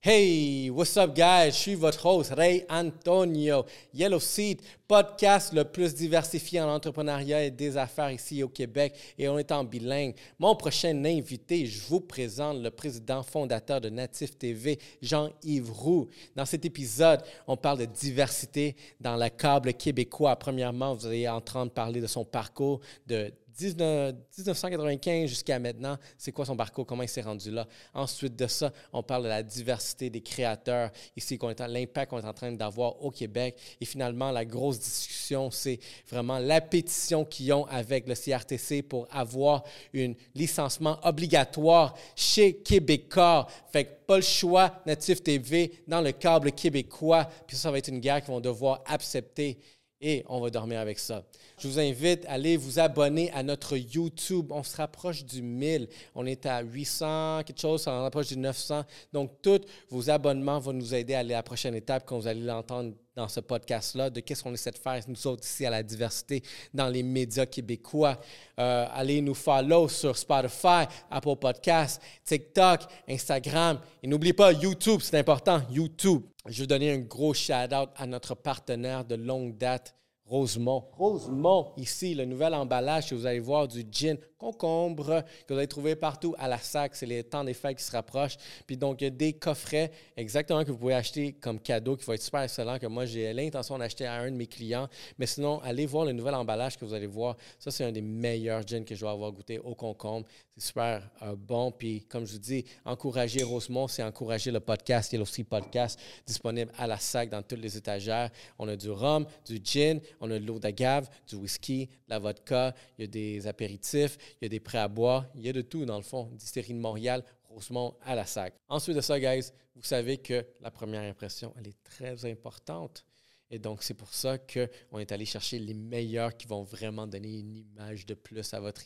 [0.00, 1.50] Hey, what's up, guys?
[1.50, 3.66] Je suis votre host, Ray Antonio.
[3.92, 9.28] Yellow Seed, podcast le plus diversifié en entrepreneuriat et des affaires ici au Québec et
[9.28, 10.14] on est en bilingue.
[10.38, 16.06] Mon prochain invité, je vous présente le président fondateur de Natif TV, Jean-Yves Roux.
[16.36, 20.36] Dans cet épisode, on parle de diversité dans le câble québécois.
[20.36, 22.78] Premièrement, vous allez entendre parler de son parcours
[23.08, 27.66] de 1995 jusqu'à maintenant, c'est quoi son parcours, comment il s'est rendu là?
[27.94, 31.38] Ensuite de ça, on parle de la diversité des créateurs ici,
[31.68, 33.56] l'impact qu'on est en train d'avoir au Québec.
[33.80, 39.06] Et finalement, la grosse discussion, c'est vraiment la pétition qu'ils ont avec le CRTC pour
[39.10, 43.46] avoir un licenciement obligatoire chez Québécois.
[43.72, 47.28] Fait que pas le choix, Natif TV, dans le câble québécois.
[47.46, 49.58] Puis ça, ça va être une guerre qu'ils vont devoir accepter
[50.00, 51.24] et on va dormir avec ça.
[51.58, 54.52] Je vous invite à aller vous abonner à notre YouTube.
[54.52, 55.88] On se rapproche du 1000.
[56.14, 58.84] On est à 800, quelque chose, on rapproche du 900.
[59.12, 62.28] Donc, tous vos abonnements vont nous aider à aller à la prochaine étape quand vous
[62.28, 65.70] allez l'entendre dans ce podcast-là, de qu'est-ce qu'on essaie de faire, nous autres, ici, à
[65.70, 66.40] la diversité
[66.72, 68.16] dans les médias québécois.
[68.60, 73.80] Euh, allez nous follow sur Spotify, Apple Podcasts, TikTok, Instagram.
[74.04, 76.22] Et n'oubliez pas, YouTube, c'est important, YouTube.
[76.46, 79.96] Je veux donner un gros shout-out à notre partenaire de longue date,
[80.28, 80.84] Rosemont.
[80.92, 85.66] Rosemont, ici, le nouvel emballage que vous allez voir du gin concombre que vous allez
[85.66, 86.94] trouver partout à la sac.
[86.94, 88.36] C'est les temps des fêtes qui se rapprochent.
[88.66, 92.04] Puis donc, il y a des coffrets exactement que vous pouvez acheter comme cadeau qui
[92.04, 94.88] vont être super excellent, que moi, j'ai l'intention d'acheter à un de mes clients.
[95.18, 97.36] Mais sinon, allez voir le nouvel emballage que vous allez voir.
[97.58, 100.26] Ça, c'est un des meilleurs gins que je dois avoir goûté au concombre.
[100.58, 101.70] Super euh, bon.
[101.70, 105.12] Puis, comme je vous dis, encourager Rosemont, c'est encourager le podcast.
[105.12, 108.30] Il y a aussi podcast disponible à la sac dans toutes les étagères.
[108.58, 112.18] On a du rhum, du gin, on a de l'eau d'agave, du whisky, de la
[112.18, 115.48] vodka, il y a des apéritifs, il y a des prêts à boire, il y
[115.48, 116.30] a de tout dans le fond.
[116.32, 118.54] Distillerie de Montréal, Rosemont à la sac.
[118.68, 123.04] Ensuite de ça, guys, vous savez que la première impression, elle est très importante.
[123.50, 127.38] Et donc, c'est pour ça qu'on est allé chercher les meilleurs qui vont vraiment donner
[127.38, 128.82] une image de plus à votre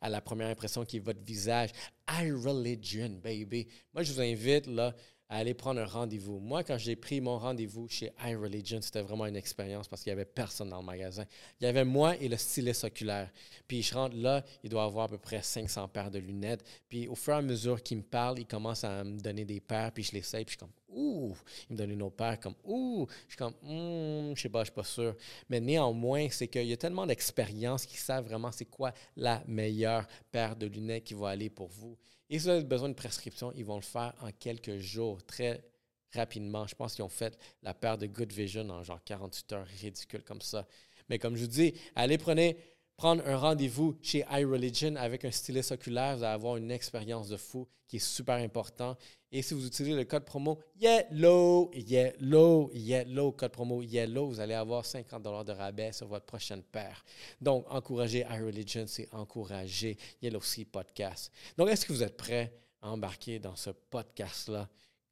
[0.00, 1.70] à la première impression qui est votre visage.
[2.08, 3.66] iReligion, baby.
[3.92, 4.94] Moi, je vous invite là,
[5.28, 6.38] à aller prendre un rendez-vous.
[6.38, 10.20] Moi, quand j'ai pris mon rendez-vous chez iReligion, c'était vraiment une expérience parce qu'il n'y
[10.20, 11.24] avait personne dans le magasin.
[11.60, 13.30] Il y avait moi et le styliste oculaire.
[13.66, 16.64] Puis je rentre là, il doit avoir à peu près 500 paires de lunettes.
[16.88, 19.60] Puis au fur et à mesure qu'il me parle, il commence à me donner des
[19.60, 21.34] paires, puis je l'essaye, puis je suis comme ouh,
[21.68, 24.60] il me donne une autre paire, comme ouh, je suis comme hmm, je sais pas,
[24.60, 25.16] je suis pas sûr.
[25.48, 30.06] Mais néanmoins, c'est qu'il y a tellement d'expérience qu'ils savent vraiment c'est quoi la meilleure
[30.30, 31.96] paire de lunettes qui va aller pour vous.
[32.30, 35.62] Et si vous avez besoin de prescription, ils vont le faire en quelques jours, très
[36.14, 36.66] rapidement.
[36.66, 40.22] Je pense qu'ils ont fait la paire de Good Vision en genre 48 heures, ridicule
[40.22, 40.66] comme ça.
[41.08, 42.56] Mais comme je vous dis, allez prenez,
[42.96, 47.36] prendre un rendez-vous chez iReligion avec un styliste oculaire, vous allez avoir une expérience de
[47.36, 48.96] fou qui est super important.
[49.36, 54.54] Et si vous utilisez le code promo YELLOW, YELLOW, YELLOW, code promo YELLOW, vous allez
[54.54, 57.04] avoir 50 de rabais sur votre prochaine paire.
[57.40, 61.32] Donc, encourager iReligion, c'est encourager Yellow Sea Podcast.
[61.58, 64.68] Donc, est-ce que vous êtes prêts à embarquer dans ce podcast-là?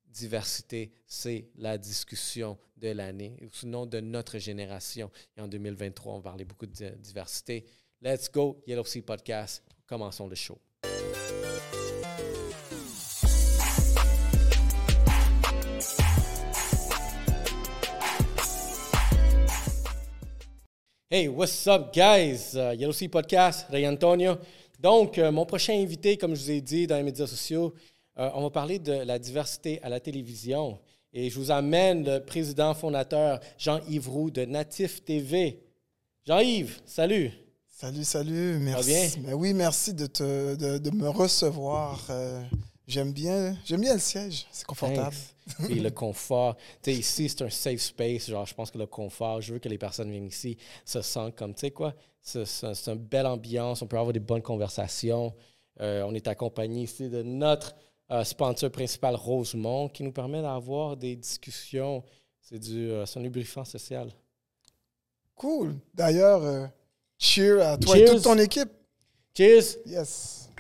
[0.06, 5.10] Diversité, c'est la discussion de l'année, sinon de notre génération.
[5.36, 7.66] Et en 2023, on parler beaucoup de diversité.
[8.00, 9.64] Let's go, Yellow Sea Podcast.
[9.84, 10.60] Commençons le show.
[21.14, 22.56] Hey, what's up, guys?
[22.56, 24.38] Uh, Yellow Sea Podcast, Ray Antonio.
[24.80, 27.74] Donc, euh, mon prochain invité, comme je vous ai dit dans les médias sociaux,
[28.18, 30.78] euh, on va parler de la diversité à la télévision.
[31.12, 35.60] Et je vous amène le président fondateur Jean-Yves Roux de Natif TV.
[36.26, 37.30] Jean-Yves, salut.
[37.68, 38.58] Salut, salut.
[38.60, 38.88] Merci.
[38.88, 39.08] bien?
[39.18, 42.06] Ben oui, merci de, te, de, me recevoir.
[42.08, 42.42] Euh,
[42.92, 44.46] j'aime bien, j'aime bien le siège.
[44.52, 45.16] C'est confortable.
[45.68, 46.56] Et le confort.
[46.82, 48.28] Tu sais, ici, c'est un safe space.
[48.28, 51.34] Genre, je pense que le confort, je veux que les personnes viennent ici se sentent
[51.34, 52.44] comme, tu sais quoi, c'est
[52.86, 53.82] une belle ambiance.
[53.82, 55.34] On peut avoir des bonnes conversations.
[55.80, 57.74] Euh, on est accompagné ici de notre
[58.10, 62.04] euh, sponsor principal Rosemont qui nous permet d'avoir des discussions.
[62.40, 64.10] C'est du euh, son lubrifiant social.
[65.34, 65.76] Cool.
[65.94, 66.66] D'ailleurs, euh,
[67.18, 68.70] cheer à toi et toute ton équipe.
[69.34, 69.78] Cheers.
[69.86, 70.50] Yes.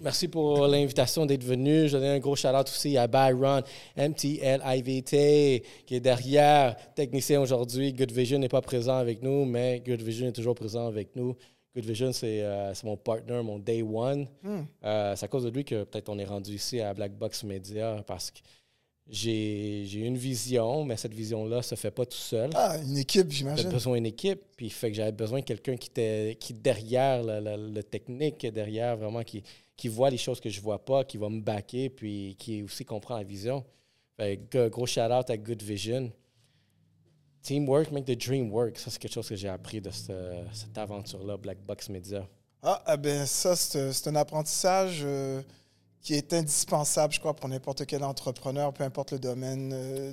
[0.00, 1.88] Merci pour l'invitation d'être venu.
[1.88, 3.62] Je donne un gros shout-out aussi à Byron,
[3.96, 7.92] MTL IVT, qui est derrière, technicien aujourd'hui.
[7.92, 11.36] Good Vision n'est pas présent avec nous, mais Good Vision est toujours présent avec nous.
[11.74, 14.28] Good Vision, euh, c'est mon partner, mon day one.
[14.42, 14.62] Hmm.
[14.84, 17.42] Euh, c'est à cause de lui que peut-être on est rendu ici à Black Box
[17.42, 18.38] Media parce que
[19.10, 22.50] j'ai une vision, mais cette vision-là se fait pas tout seul.
[22.54, 23.64] Ah, une équipe, j'imagine.
[23.64, 27.22] J'ai besoin d'une équipe, puis fait que j'avais besoin de quelqu'un qui était qui derrière
[27.24, 29.42] le, technique, derrière vraiment qui,
[29.78, 32.84] qui voit les choses que je vois pas, qui va me backer, puis qui aussi
[32.84, 33.64] comprend la vision.
[34.16, 34.36] Fait
[34.70, 36.12] gros shout-out à Good Vision.
[37.42, 38.76] Teamwork make the dream work.
[38.76, 42.26] Ça, c'est quelque chose que j'ai appris de cette, aventure-là, Black Box Media.
[42.60, 45.40] Ah, eh ben ça, c'est un apprentissage euh,
[46.02, 49.70] qui est indispensable, je crois, pour n'importe quel entrepreneur, peu importe le domaine.
[49.72, 50.12] Euh,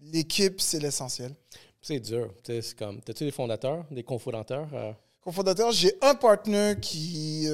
[0.00, 1.34] l'équipe, c'est l'essentiel.
[1.82, 2.32] C'est dur.
[2.42, 4.68] C'est comme, t'as-tu des fondateurs, des cofondateurs?
[4.72, 4.92] Euh?
[5.26, 7.48] Cofondateur, j'ai un partenaire qui,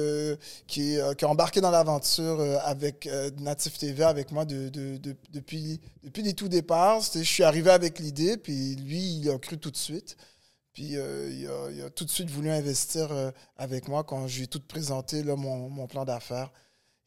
[0.67, 3.09] qui, qui, a embarqué dans l'aventure avec
[3.39, 7.01] Natif TV avec moi de, de, depuis, depuis les tout départs.
[7.01, 10.17] Je suis arrivé avec l'idée, puis lui, il a cru tout de suite.
[10.71, 14.43] Puis euh, il, a, tout de suite voulu investir euh, avec moi quand je lui
[14.43, 16.51] ai tout présenté mon plan d'affaires.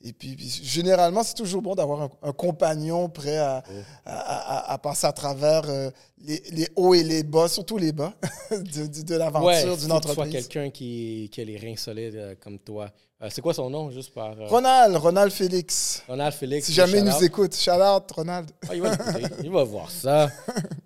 [0.02, 3.64] Et puis, généralement, c'est toujours bon d'avoir un, compagnon prêt à,
[4.04, 8.12] à, à, passer à travers euh, les, les, hauts et les bas, surtout les bas
[8.50, 10.14] de, de, l'aventure d'une entreprise.
[10.14, 12.90] soit quelqu'un qui, qui, a les reins solides comme toi.
[13.30, 14.36] c'est quoi son nom, juste par...
[14.48, 16.02] Ronald, Ronald Félix.
[16.06, 16.66] Ronald Félix.
[16.66, 18.50] Si jamais il nous écoute, shout out, Ronald.
[18.68, 18.92] Ah, il, va
[19.42, 20.30] il, va voir ça.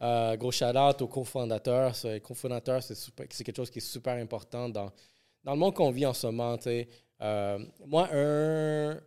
[0.37, 1.95] gros shout out au cofondateur.
[2.23, 4.93] cofondateur, c'est quelque chose qui est super important dans,
[5.43, 6.57] dans le monde qu'on vit en ce moment.
[7.22, 9.00] Euh, moi, un,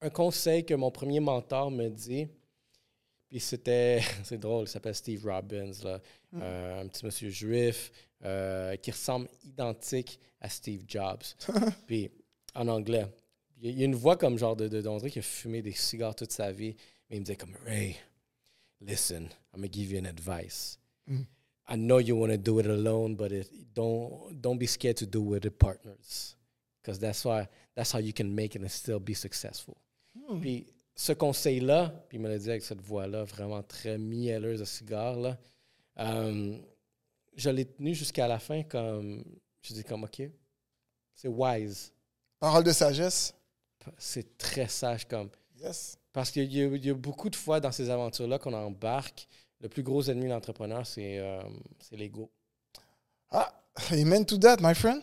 [0.00, 2.28] un conseil que mon premier mentor me dit,
[3.28, 6.00] puis c'était, c'est drôle, il s'appelle Steve Robbins, là,
[6.32, 6.40] mm.
[6.42, 7.92] euh, un petit monsieur juif
[8.24, 11.22] euh, qui ressemble identique à Steve Jobs.
[11.86, 12.10] puis
[12.54, 13.06] en anglais.
[13.62, 16.32] Il y a une voix comme genre de, de qui a fumé des cigares toute
[16.32, 16.74] sa vie,
[17.08, 17.96] mais il me disait comme Ray,
[18.80, 20.78] listen, I'm gonna give you an advice.
[21.06, 21.26] Mm.
[21.68, 25.06] I know you want to do it alone, but it, don't don't be scared to
[25.06, 26.36] do it with partners
[26.82, 29.76] because that's why that's how you can make it and still be successful.
[30.14, 30.40] Hmm.
[30.40, 34.64] Puis ce conseil-là, puis il me l'a dit avec cette voix-là, vraiment très mielleuse de
[34.64, 35.38] cigare, là,
[35.98, 36.58] euh,
[37.36, 39.24] je l'ai tenu jusqu'à la fin comme,
[39.62, 40.22] je dis comme, OK,
[41.14, 41.92] c'est wise.
[42.38, 43.34] Parole de sagesse.
[43.96, 45.30] C'est très sage comme.
[45.58, 45.96] Yes.
[46.12, 49.26] Parce qu'il y, y, a beaucoup de fois dans ces aventures-là qu'on embarque,
[49.60, 51.42] le plus gros ennemi de l'entrepreneur, c'est euh,
[51.92, 52.30] l'ego.
[53.30, 53.52] Ah,
[53.92, 55.02] amen to that, my friend.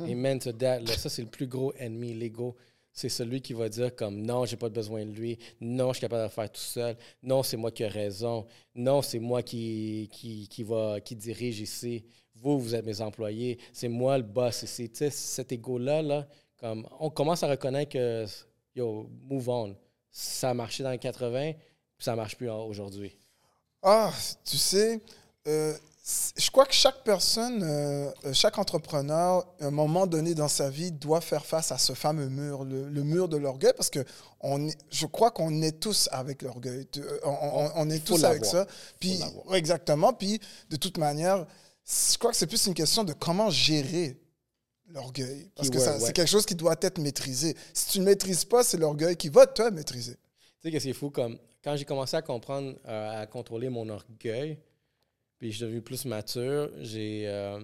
[0.00, 0.86] Amen to that.
[0.86, 2.56] ça, c'est le plus gros ennemi, l'ego.
[2.92, 5.38] C'est celui qui va dire comme non, j'ai pas besoin de lui.
[5.60, 6.96] Non, je suis capable de le faire tout seul.
[7.22, 8.46] Non, c'est moi qui ai raison.
[8.74, 12.04] Non, c'est moi qui, qui, qui, va, qui dirige ici.
[12.34, 13.58] Vous, vous êtes mes employés.
[13.72, 14.90] C'est moi le boss ici.
[14.90, 16.28] Tu sais, cet ego-là, là,
[16.58, 18.26] comme, on commence à reconnaître que,
[18.76, 19.76] yo, move on.
[20.10, 23.16] Ça a marché dans les 80, puis ça marche plus aujourd'hui.
[23.80, 24.12] Ah,
[24.44, 25.00] tu sais,
[25.48, 30.48] euh, je crois que chaque personne, euh, euh, chaque entrepreneur, à un moment donné dans
[30.48, 34.04] sa vie, doit faire face à ce fameux mur, le, mur de l'orgueil, parce que
[34.40, 36.88] on je crois qu'on est tous avec l'orgueil.
[36.96, 37.18] Euh,
[37.76, 38.66] on, est tous avec ça.
[38.98, 39.20] Puis,
[39.52, 40.12] exactement.
[40.12, 40.40] Puis,
[40.70, 41.46] de toute manière,
[41.86, 44.20] je crois que c'est plus une question de comment gérer
[44.88, 45.52] l'orgueil.
[45.54, 47.56] Parce que c'est quelque chose qui doit être maîtrisé.
[47.72, 50.16] Si tu ne maîtrises pas, c'est l'orgueil qui va te maîtriser.
[50.16, 54.58] Tu sais que c'est fou, comme quand j'ai commencé à comprendre, à contrôler mon orgueil,
[55.42, 56.70] puis je suis devenu plus mature.
[56.82, 57.58] J'ai euh,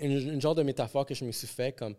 [0.00, 1.94] une, genre de métaphore que je me suis fait comme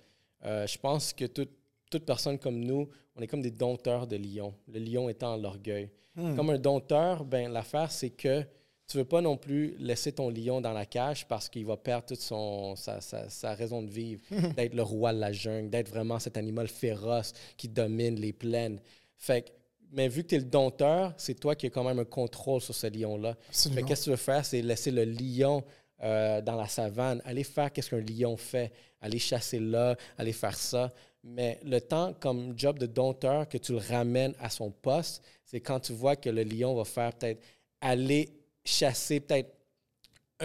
[0.46, 4.56] euh, je pense que toute personne comme nous, on est comme des dompteurs de lions.
[4.68, 5.92] Le lion étant l'orgueil.
[6.16, 6.36] Hmm.
[6.36, 8.42] Comme un dompteur, ben, l'affaire, c'est que
[8.88, 12.08] tu veux pas non plus laisser ton lion dans la cage parce qu'il va perdre
[12.08, 14.24] toute son, sa, sa raison de vivre,
[14.58, 18.82] d'être le roi de la jungle, d'être vraiment cet animal féroce qui domine les plaines.
[19.18, 19.52] Fait que
[19.94, 22.60] mais vu que tu es le dompteur, c'est toi qui as quand même un contrôle
[22.60, 23.38] sur ce lion-là.
[23.52, 24.44] Qu'est-ce que tu veux faire?
[24.46, 25.64] C'est laisser le lion
[26.02, 30.58] euh, dans la savane, aller faire qu'est-ce qu'un lion fait, aller chasser là, aller faire
[30.58, 30.92] ça.
[31.24, 35.62] Mais le temps, comme job de dompteur, que tu le ramènes à son poste, c'est
[35.62, 37.42] quand tu vois que le lion va faire peut-être
[37.80, 38.30] aller
[38.66, 39.56] chasser peut-être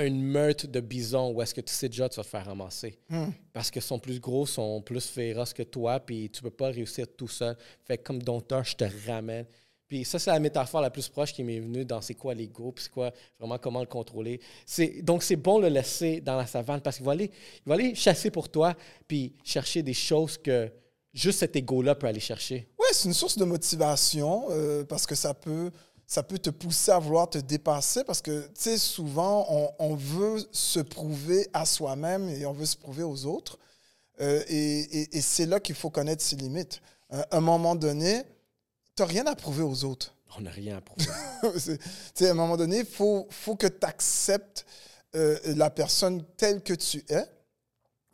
[0.06, 2.98] une meute de bisons où est-ce que tu sais déjà tu vas te faire ramasser.
[3.08, 3.30] Hmm.
[3.52, 7.06] Parce que sont plus gros, sont plus féroces que toi, puis tu peux pas réussir
[7.16, 7.56] tout seul.
[7.84, 9.46] Fait que comme dompteur, je te ramène.
[9.88, 12.72] Puis ça, c'est la métaphore la plus proche qui m'est venue dans c'est quoi l'ego,
[12.72, 14.38] puis c'est quoi vraiment comment le contrôler.
[15.02, 17.30] Donc, c'est bon de le laisser dans la savane parce qu'il va aller,
[17.64, 18.76] il va aller chasser pour toi,
[19.06, 20.70] puis chercher des choses que
[21.14, 22.68] juste cet ego-là peut aller chercher.
[22.78, 25.70] Oui, c'est une source de motivation euh, parce que ça peut
[26.08, 30.42] ça peut te pousser à vouloir te dépasser parce que, tu sais, souvent, on, veut
[30.52, 33.58] se prouver à soi-même et on veut se prouver aux autres.
[34.22, 36.80] Euh, et, c'est là qu'il faut connaître ses limites.
[37.12, 38.22] Euh, à un moment donné,
[38.96, 40.14] tu n'as rien à prouver aux autres.
[40.38, 41.04] On n'a rien à prouver.
[41.68, 41.78] tu
[42.14, 44.64] sais, à un moment donné, il faut, faut que tu acceptes
[45.14, 47.24] euh, la personne telle que tu es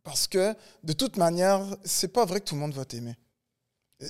[0.02, 3.14] parce que, de toute manière, c'est pas vrai que tout le monde va t'aimer.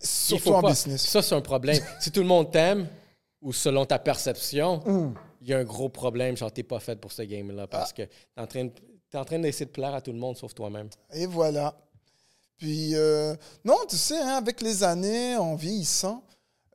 [0.03, 1.07] Surtout en business.
[1.07, 1.85] Ça, c'est un problème.
[2.01, 2.89] si tout le monde t'aime,
[3.45, 5.15] ou selon ta perception, mm.
[5.43, 7.95] il y a un gros problème, genre t'es pas fait pour ce game-là parce ah.
[7.95, 8.69] que t'es en train,
[9.13, 10.89] es en train d'essayer de plaire à tout le monde sauf toi-même.
[11.13, 11.77] Et voilà.
[12.57, 16.25] Puis, euh, non, tu sais, hein, avec les années, en vieillissant,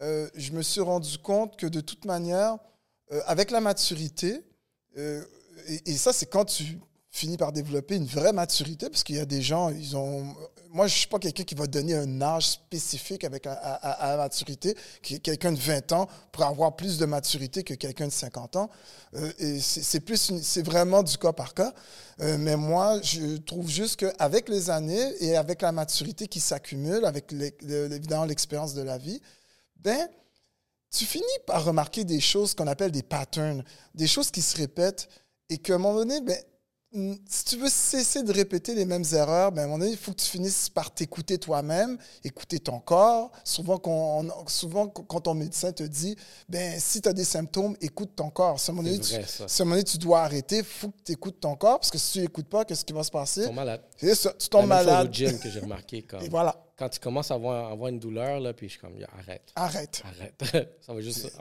[0.02, 2.58] euh, je me suis rendu compte que de toute manière,
[3.12, 4.44] euh, avec la maturité,
[4.96, 5.22] et,
[5.86, 9.26] et ça, c'est quand tu finis par développer une vraie maturité, parce qu'il y a
[9.26, 10.36] des gens, ils ont...
[10.72, 14.18] Moi, je ne suis pas quelqu'un qui va donner un âge spécifique avec à, la
[14.18, 14.78] maturité.
[15.02, 18.70] Quelqu'un de 20 ans pour avoir plus de maturité que quelqu'un de 50 ans.
[19.16, 21.74] Euh, c'est vraiment du cas par cas.
[22.22, 27.04] Euh, mais moi, je trouve juste qu'avec les années et avec la maturité qui s'accumule,
[27.04, 29.20] avec évidemment l'expérience de la vie,
[29.78, 30.08] ben,
[30.92, 33.64] tu finis par remarquer des choses qu'on appelle des patterns,
[33.96, 35.10] des choses qui se répètent
[35.50, 36.38] et qu'à un moment donné, ben,
[36.92, 39.98] si tu veux cesser de répéter les mêmes erreurs, ben, à un moment donné, il
[39.98, 43.32] faut que tu finisses par t'écouter toi-même, écouter ton corps.
[43.44, 46.16] Souvent, quand, on- souvent, quand ton médecin te dit,
[46.48, 48.60] ben, si tu as des symptômes, écoute ton corps.
[48.60, 50.22] Si à un moment donné, C'est tu, vrai, si à un moment donné, tu dois
[50.22, 52.84] arrêter, il faut que tu écoutes ton corps, parce que si tu n'écoutes pas, qu'est-ce
[52.86, 53.52] qui va se passer?
[53.52, 53.84] Malades.
[53.98, 55.10] C'est ça, tu tombes malade.
[55.10, 56.02] au gym que j'ai remarqué.
[56.10, 58.72] Comme, Et voilà, Quand tu commences à avoir, à avoir une douleur, là, puis je
[58.72, 60.02] suis comme, arrête, arrête.
[60.06, 60.78] arrête.
[60.86, 61.32] ça va juste.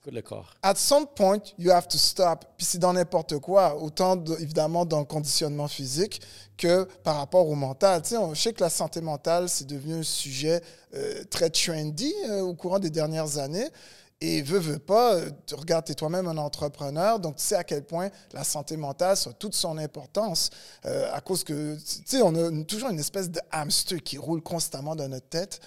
[0.00, 0.54] Écoute le corps.
[0.62, 2.44] at some point, you have to stop.
[2.56, 6.22] Puis c'est dans n'importe quoi, autant de- évidemment dans le conditionnement physique
[6.56, 8.02] que par rapport au mental.
[8.02, 10.62] Tu sais, on, je sais que la santé mentale, c'est devenu un sujet
[10.94, 13.68] euh, très trendy euh, au courant des dernières années.
[14.22, 17.56] Et veux, veux pas, euh, tu regardes, tu es toi-même un entrepreneur, donc tu sais
[17.56, 20.50] à quel point la santé mentale a toute son importance.
[20.84, 24.94] à cause que, tu sais, on a toujours une espèce de hamster qui roule constamment
[24.94, 25.60] dans notre tête.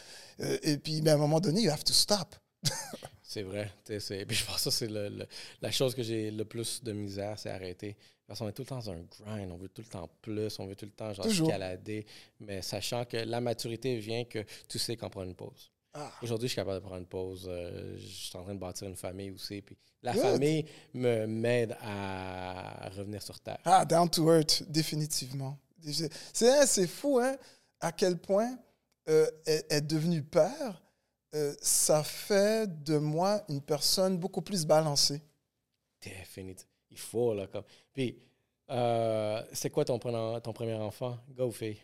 [0.62, 2.36] Et puis, ben, à un moment donné, you have to stop.
[3.34, 3.72] C'est vrai.
[3.86, 5.28] Puis je pense que c'est le- le-
[5.62, 7.98] la chose que j'ai le plus de misère, c'est arrêter.
[8.28, 10.58] Parce qu'on est tout le temps dans un grind, on veut tout le temps plus,
[10.60, 12.06] on veut tout le temps genre escalader.
[12.40, 15.72] Mais sachant que la maturité vient que tu sais quand prendre une pause.
[15.96, 16.12] Ah.
[16.22, 17.46] Aujourd'hui, je suis capable de prendre une pause.
[17.48, 19.62] euh, je suis en train de bâtir une famille aussi.
[19.62, 20.22] Puis la Good.
[20.22, 23.60] famille me m'aide à revenir sur terre.
[23.66, 25.58] Ah, down to earth, définitivement.
[26.34, 27.36] C'est fou, hein,
[27.80, 28.58] à quel point
[29.10, 30.82] euh, être être devenu père,
[31.36, 35.22] euh, ça fait de moi une personne beaucoup plus balancée.
[36.02, 36.70] Définitivement.
[36.92, 37.48] Il faut, là.
[37.48, 37.64] Comme...
[37.94, 38.18] Puis,
[38.70, 41.18] euh, c'est quoi ton, premier enfant?
[41.36, 41.78] Gars ou fille?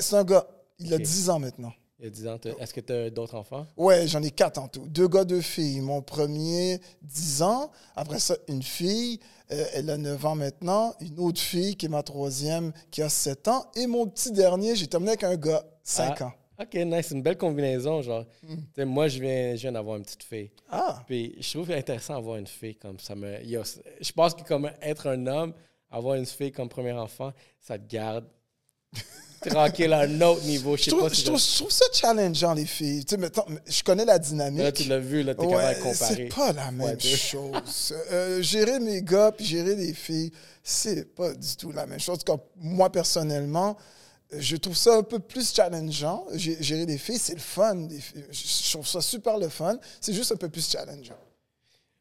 [0.00, 0.46] C'est un gars,
[0.78, 1.02] il a Ok.
[1.02, 1.72] 10 ans maintenant.
[1.98, 2.38] Il y a 10 ans.
[2.58, 3.66] Est-ce que tu as d'autres enfants?
[3.76, 4.86] Ouais, j'en ai quatre en tout.
[4.88, 5.80] Deux gars, deux filles.
[5.80, 7.70] Mon premier, 10 ans.
[7.94, 9.20] Après ça, une fille,
[9.52, 10.94] euh, elle a 9 ans maintenant.
[11.00, 13.70] Une autre fille, qui est ma troisième, qui a 7 ans.
[13.76, 16.24] Et mon petit dernier, j'ai terminé avec un gars, 5 Ah.
[16.26, 16.32] ans.
[16.62, 17.06] OK, nice.
[17.08, 18.24] C'est une belle combinaison, genre.
[18.42, 18.54] Mm.
[18.76, 20.50] Sais, Moi, je viens, je viens d'avoir une petite fille.
[20.70, 23.14] Ah, Puis, je trouve intéressant d'avoir une fille comme ça.
[23.14, 23.38] Me...
[23.42, 25.52] Je pense que comme être un homme,
[25.90, 28.24] avoir une fille comme premier enfant, ça te garde
[29.42, 30.76] tranquille à un autre niveau.
[30.76, 33.04] Je sais trouve, pas si je, trouve, je trouve ça challengeant, les filles.
[33.04, 34.62] Tu sais, mettons, je connais la dynamique.
[34.62, 36.14] Là, tu l'as vu, là, t'es Ouais, capable de comparer.
[36.14, 37.94] c'est pas la même Ouais, chose.
[38.12, 40.30] Euh, gérer mes gars puis gérer les filles,
[40.62, 42.22] c'est pas du tout la même chose.
[42.24, 43.76] Comme moi, personnellement,
[44.38, 46.26] je trouve ça un peu plus challengeant.
[46.34, 47.88] Gé- Gérer les filles, c'est le fun.
[47.88, 48.22] Filles.
[48.30, 49.76] Je trouve ça super le fun.
[50.00, 51.18] C'est juste un peu plus challengeant.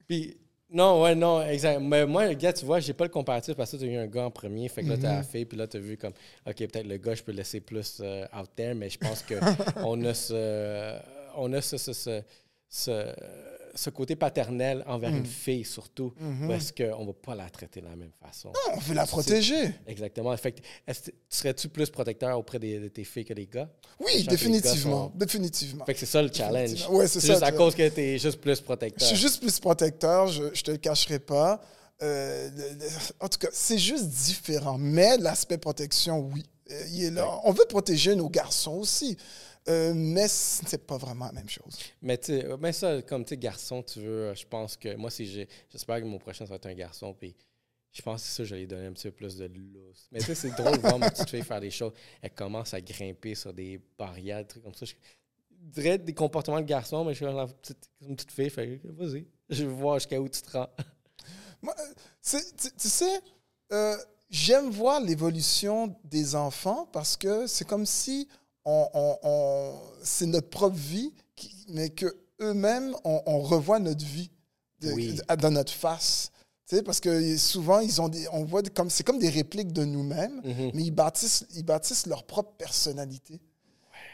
[0.08, 0.38] Puis,
[0.70, 1.80] non, ouais, non, exact.
[1.82, 4.08] Mais moi, gars, tu vois, j'ai pas le comparatif parce que tu as eu un
[4.08, 4.70] gars en premier.
[4.70, 6.14] Fait que là, t'as la fille, puis là, tu as vu comme,
[6.48, 9.24] OK, peut-être le gars, je peux le laisser plus euh, out there, mais je pense
[9.24, 10.98] qu'on a ce.
[11.36, 11.78] On a ce.
[11.78, 12.22] ce, ce,
[12.70, 13.14] ce-
[13.74, 16.14] ce côté paternel envers une fille, surtout,
[16.48, 18.52] parce qu'on ne va pas la traiter de la même façon?
[18.76, 19.74] On veut la protéger.
[19.88, 20.36] Exactement.
[20.38, 20.56] Fait
[20.88, 23.70] est-ce serais-tu plus protecteur auprès des- de tes filles que des gars?
[24.00, 25.06] Oui, définitivement.
[25.06, 25.86] gars sont- Définitivement.
[25.86, 26.88] Fait que c'est ça le challenge.
[26.90, 29.08] Ouais, c'est ça, juste à cause que tu es juste plus Je protecteur.
[29.08, 31.62] suis juste plus protecteur, je, je te le cacherai pas.
[32.04, 32.50] Euh,
[33.20, 34.78] en tout cas, c'est juste différent.
[34.80, 37.28] Mais l'aspect protection, oui, euh, il est là.
[37.44, 39.18] On veut protéger nos garçons aussi,
[39.68, 41.78] euh, mais ce n'est pas vraiment la même chose.
[42.02, 42.20] Mais
[42.60, 45.26] mais ça, comme tu garçon, tu veux, euh, je pense que moi, si
[45.72, 47.36] j'espère que mon prochain, être un garçon, puis
[47.92, 50.08] je pense que c'est ça, je vais lui donner un petit peu plus de lousse.
[50.12, 51.92] Mais tu sais, c'est drôle de voir ma petite fille faire des choses.
[52.22, 54.86] Elle commence à grimper sur des barrières, des trucs comme ça.
[54.86, 54.94] Je
[55.52, 59.28] dirais des comportements de garçon, mais je suis une petite, une petite fille, fait vas-y,
[59.50, 60.70] je veux voir jusqu'à où tu te rends.
[61.62, 63.20] Moi, euh, c'est- tu, tu sais,
[63.72, 63.96] euh,
[64.30, 68.28] j'aime voir l'évolution des enfants parce que c'est comme si
[68.66, 74.30] on, on- on- c'est notre propre vie, qui- mais que eux-mêmes, on, revoit notre vie
[74.80, 75.14] de- Oui.
[75.14, 76.32] de- dans notre face.
[76.86, 80.42] Parce que souvent, ils ont des, on voit comme, c'est comme des répliques de nous-mêmes,
[80.44, 80.72] Mhm.
[80.74, 83.42] mais ils bâtissent, ils bâtissent leur propre personnalité.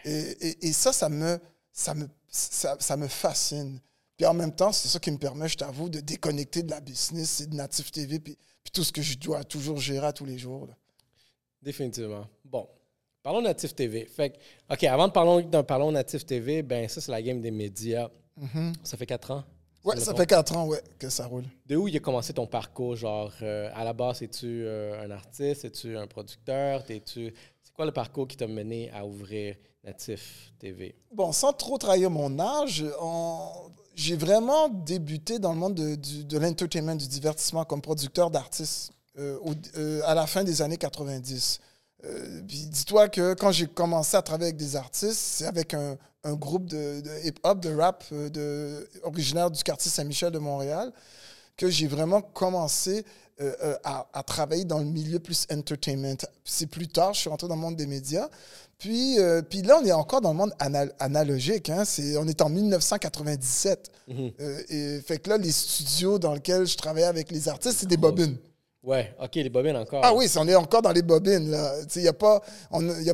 [0.06, 0.12] Et,
[0.42, 1.39] et- et ça, ça me,
[1.72, 3.80] ça, me, ça, ça me fascine.
[4.18, 6.82] Puis en même temps, c'est ça qui me permet, je t'avoue, de déconnecter de la
[6.82, 10.13] business et de Native TV, puis, puis tout ce que je dois toujours gérer à
[10.13, 10.66] tous les jours.
[10.66, 10.75] là.
[11.62, 12.27] Définitivement.
[12.44, 12.68] Bon.
[13.27, 14.05] Parlons Natif TV.
[14.05, 14.38] Fait que,
[14.74, 18.07] OK, avant de parler d'un Parlons Natif TV, ben ça, c'est la game des médias.
[18.84, 19.43] Ça fait quatre ans.
[19.84, 21.43] Ouais, ça fait quatre ans ouais, que ça roule.
[21.65, 22.96] De où il a commencé ton parcours?
[22.96, 25.65] Genre, euh, à la base, es-tu euh, un artiste?
[25.65, 26.86] Es-tu un producteur?
[26.86, 27.34] T'es-tu...
[27.62, 30.96] C'est quoi le parcours qui t'a mené à ouvrir Natif TV.
[31.12, 32.86] Bon, sans trop trahir mon âge,
[33.93, 40.01] j'ai vraiment débuté dans le monde de, de l'entertainment, du divertissement comme producteur d'artistes euh,
[40.05, 41.60] à la fin des années 90.
[42.06, 45.98] Euh, puis dis-toi que quand j'ai commencé à travailler avec des artistes, c'est avec un,
[46.24, 50.92] un groupe de, de hip-hop, de rap euh, de, originaire du quartier Saint-Michel de Montréal,
[51.56, 53.04] que j'ai vraiment commencé
[53.42, 56.16] euh, euh, à, à travailler dans le milieu plus entertainment.
[56.44, 58.30] C'est plus tard, je suis rentré dans le monde des médias.
[58.77, 61.70] Puis, euh, puis là, on est encore dans le monde anal- analogique.
[61.72, 61.84] Hein?
[62.20, 63.92] On est en 1997.
[64.08, 64.32] Mhm.
[64.70, 67.98] Et fait que là, les studios dans lesquels je travaillais avec les artistes, c'est des
[67.98, 68.38] bobines.
[68.84, 70.01] Ouais, ok, les bobines encore.
[70.03, 71.55] Ah oui, on est encore dans les bobines.
[71.96, 72.41] Il n'y a pas,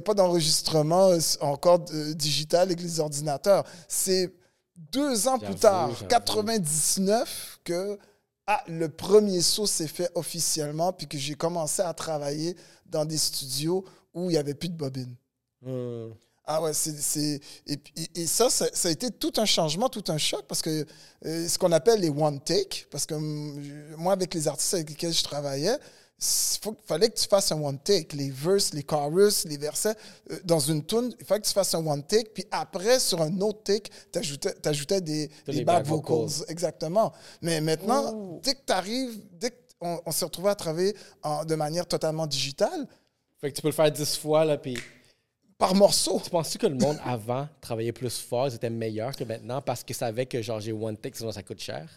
[0.06, 3.64] pas d'enregistrement euh, encore euh, digital avec les ordinateurs.
[3.88, 4.32] C'est
[4.92, 6.08] deux ans plus tard, j'avoue.
[6.08, 7.98] 99, que
[8.46, 12.56] ah, le premier saut s'est fait officiellement, puis que j'ai commencé à travailler
[12.86, 15.16] dans des studios où il n'y avait plus de bobines.
[15.62, 16.10] Hmm.
[16.46, 16.98] Ah ouais, c'est.
[16.98, 20.44] c'est- Et, et- et ça, ça, ça a été tout un changement, tout un choc,
[20.48, 20.86] parce que
[21.26, 24.90] euh, ce qu'on appelle les one take, parce que je- moi, avec les artistes avec
[24.90, 25.78] lesquels je travaillais,
[26.20, 28.16] il fallait que tu fasses un one take.
[28.16, 29.96] Les verses, les chorus, les versets.
[30.32, 33.22] euh, dans une tune, il fallait que tu fasses un one take, puis après, sur
[33.22, 34.20] un autre take, tu
[34.68, 36.28] ajoutais, des, des back back vocals.
[36.28, 36.46] vocals.
[36.50, 37.14] Exactement.
[37.42, 41.56] Mais maintenant, dès que tu arrives, dès qu'on on s'est retrouvé à travailler en- de
[41.56, 42.88] manière totalement digitale,
[43.42, 44.78] Fait que tu peux le faire dix fois, là, puis...
[45.64, 46.20] par morceau.
[46.22, 49.82] Tu penses que le monde avant travaillait plus fort, ils étaient meilleurs que maintenant parce
[49.82, 51.88] qu'ils savaient que genre j'ai one take, sinon ça coûte cher?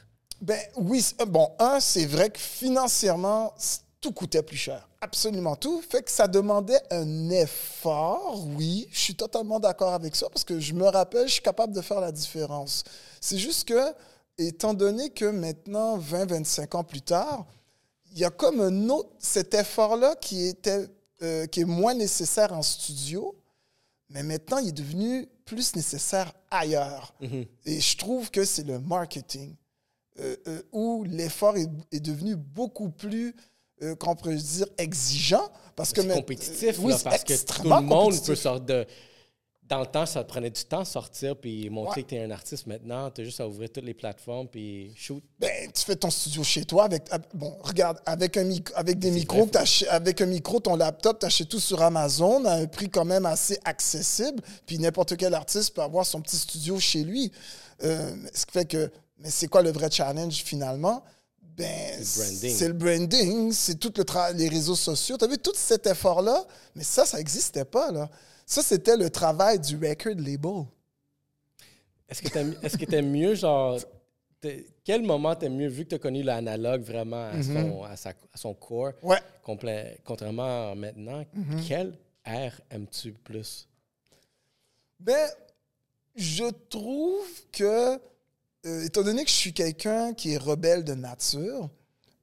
[0.40, 3.52] Ben oui, c'est- bon, un, c'est vrai que financièrement,
[4.00, 4.88] tout coûtait plus cher.
[5.00, 5.82] Absolument tout.
[5.82, 8.86] Fait que ça demandait un effort, oui.
[8.92, 11.80] Je suis totalement d'accord avec ça parce que je me rappelle, je suis capable de
[11.80, 12.84] faire la différence.
[13.20, 13.80] C'est juste que,
[14.38, 17.44] étant donné que maintenant, 20, 25 ans plus tard,
[18.12, 20.86] il y a comme un autre, cet effort-là qui, était,
[21.22, 23.34] euh, qui est moins nécessaire en studio,
[24.08, 27.14] mais maintenant, il est devenu plus nécessaire ailleurs.
[27.64, 29.54] Et je trouve que c'est le marketing,
[30.18, 33.34] euh, euh, où l'effort est, est devenu beaucoup plus,
[33.82, 35.48] euh, qu'on pourrait dire, exigeant.
[35.74, 38.86] Parce que mais- compétitif, oui, là, parce que tout le monde peut sortir de...
[39.68, 42.02] Dans le temps, ça te prenait du temps de sortir puis montrer Ouais.
[42.04, 42.66] que tu es un artiste.
[42.68, 45.20] Maintenant, tu as juste à ouvrir toutes les plateformes puis shoot.
[45.40, 47.02] Ben, tu fais ton studio chez toi avec.
[47.10, 49.48] ah, Bon, regarde, avec, un avec des micros,
[49.90, 53.26] avec un micro, ton laptop, tu achètes tout sur Amazon à un prix quand même
[53.26, 54.40] assez accessible.
[54.66, 57.32] Puis n'importe quel artiste peut avoir son petit studio chez lui.
[57.82, 58.90] Euh, ce qui fait que.
[59.18, 61.02] Mais c'est quoi le vrai challenge finalement?
[61.56, 62.54] Ben, C'est le branding.
[62.56, 65.16] c'est le branding, c'est tout le tra- les réseaux sociaux.
[65.16, 66.44] Tu as vu tout cet effort-là?
[66.74, 68.08] Mais ça, ça n'existait pas, là.
[68.46, 70.64] Ça, c'était le travail du record label.
[72.08, 72.54] Est-ce que t'aimes
[72.88, 73.78] t'aimes mieux, genre...
[74.84, 78.10] Quel moment t'aimes mieux, vu que tu as connu l'analogue vraiment à, son, à, sa-
[78.10, 79.18] à son corps, Ouais.
[79.42, 81.64] complet- contrairement à maintenant, Mhm.
[81.66, 83.66] quel air aimes-tu plus?
[85.00, 85.28] Ben,
[86.14, 87.98] je trouve que,
[88.66, 91.68] euh, étant donné que je suis quelqu'un qui est rebelle de nature,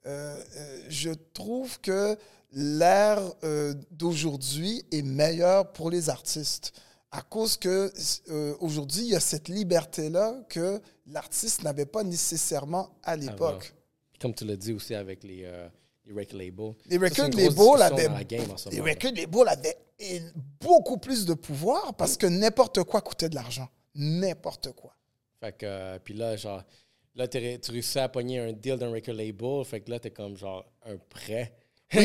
[0.05, 2.17] euh, euh, je trouve que
[2.53, 6.73] l'ère euh, d'aujourd'hui est meilleure pour les artistes.
[7.11, 7.91] À cause que
[8.29, 13.73] euh, aujourd'hui, il y a cette liberté-là que l'artiste n'avait pas nécessairement à l'époque.
[14.19, 15.67] Comme tu l'as dit aussi avec les, euh,
[16.05, 16.73] les record labels.
[16.89, 20.19] Les record labels avaient, la
[20.59, 23.67] beaucoup plus de pouvoir parce que n'importe quoi coûtait de l'argent.
[23.95, 24.95] N'importe quoi.
[25.39, 26.63] Fait que, euh, puis là, genre,
[27.15, 29.63] là, tu réussis à pogner un deal d'un record label.
[29.65, 31.53] Fait que là, t'es comme, genre, un prêt.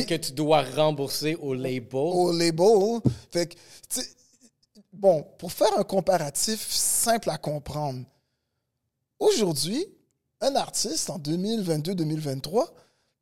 [0.07, 1.89] Que tu dois rembourser au label.
[1.95, 3.01] au label.
[3.31, 3.57] Fait que,
[4.93, 8.05] bon, pour faire un comparatif simple à comprendre,
[9.19, 9.87] aujourd'hui,
[10.41, 12.69] un artiste en 2022-2023,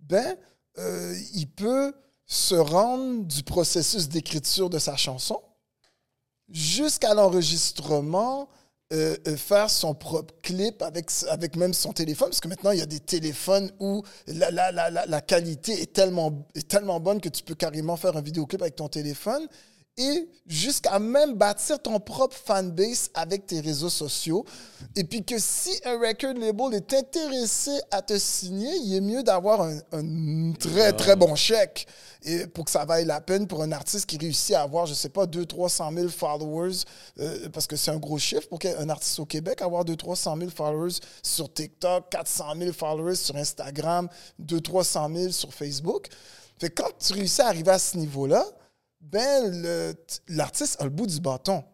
[0.00, 0.36] ben,
[0.78, 1.94] euh, il peut
[2.26, 5.40] se rendre du processus d'écriture de sa chanson
[6.48, 8.48] jusqu'à l'enregistrement,
[8.92, 11.10] euh, euh, faire son propre clip avec,
[11.56, 14.90] même son téléphone, parce que maintenant, il y a des téléphones où la, la, la,
[14.90, 18.62] la, la qualité est tellement, est tellement bonne que tu peux carrément faire un vidéoclip
[18.62, 19.48] avec ton téléphone
[19.98, 24.44] et jusqu'à même bâtir ton propre fanbase avec tes réseaux sociaux.
[24.94, 29.22] Et puis que si un record label est intéressé à te signer, il est mieux
[29.22, 31.86] d'avoir un, un très, très bon chèque
[32.26, 34.94] et pour que ça vaille la peine pour un artiste qui réussit à avoir, je
[34.94, 36.78] sais pas, 200-300 000 followers,
[37.20, 40.50] euh, parce que c'est un gros chiffre pour qu'un artiste au Québec, avoir 200-300 000
[40.50, 44.08] followers sur TikTok, 400 000 followers sur Instagram,
[44.44, 46.08] 200-300 000 sur Facebook.
[46.58, 48.44] Fait que quand tu réussis à arriver à ce niveau-là,
[49.10, 49.96] ben,
[50.28, 51.64] l'artiste a le bout du bâton.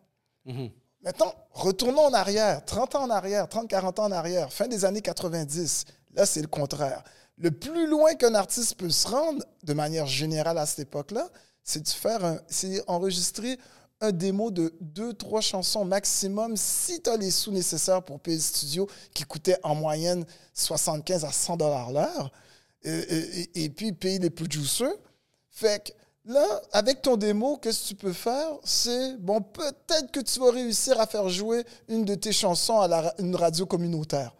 [0.44, 0.70] Mhm.
[1.02, 5.02] Maintenant, retournons en arrière, 30 ans en arrière, 30-40 ans en arrière, fin des années
[5.02, 5.84] 90.
[6.14, 7.02] Là, c'est le contraire.
[7.38, 11.28] Le plus loin qu'un artiste peut se rendre, de manière générale à cette époque-là,
[11.64, 13.58] c'est de faire un, c'est enregistrer
[14.00, 18.36] un démo de deux, trois chansons maximum si tu as les sous nécessaires pour payer
[18.36, 22.32] le studio qui coûtait en moyenne 75 à 100 dollars l'heure.
[22.84, 24.92] Et, et, puis payer les producers.
[25.50, 25.92] Fait que
[26.24, 28.50] là, avec ton démo, qu'est-ce que tu peux faire?
[28.64, 32.88] C'est, bon, peut-être que tu vas réussir à faire jouer une de tes chansons à
[32.88, 34.32] la, une radio communautaire.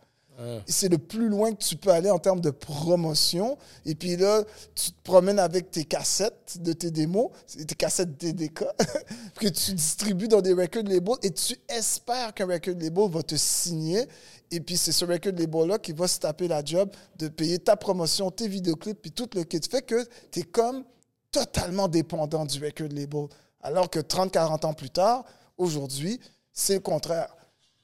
[0.66, 3.56] C'est le plus loin que tu peux aller en termes de promotion.
[3.84, 4.42] Et puis là,
[4.74, 8.64] tu te promènes avec tes cassettes de tes démos, tes cassettes DDK,
[9.40, 13.36] que tu distribues dans des record labels et tu espères qu'un record label va te
[13.36, 14.04] signer.
[14.50, 17.76] Et puis c'est ce record label-là qui va se taper la job de payer ta
[17.76, 19.60] promotion, tes vidéoclips, puis tout le kit.
[19.70, 20.84] Fait que tu es comme
[21.32, 23.26] totalement dépendant du record label.
[23.60, 25.24] Alors que 30-40 ans plus tard,
[25.56, 26.20] aujourd'hui,
[26.52, 27.34] c'est le contraire.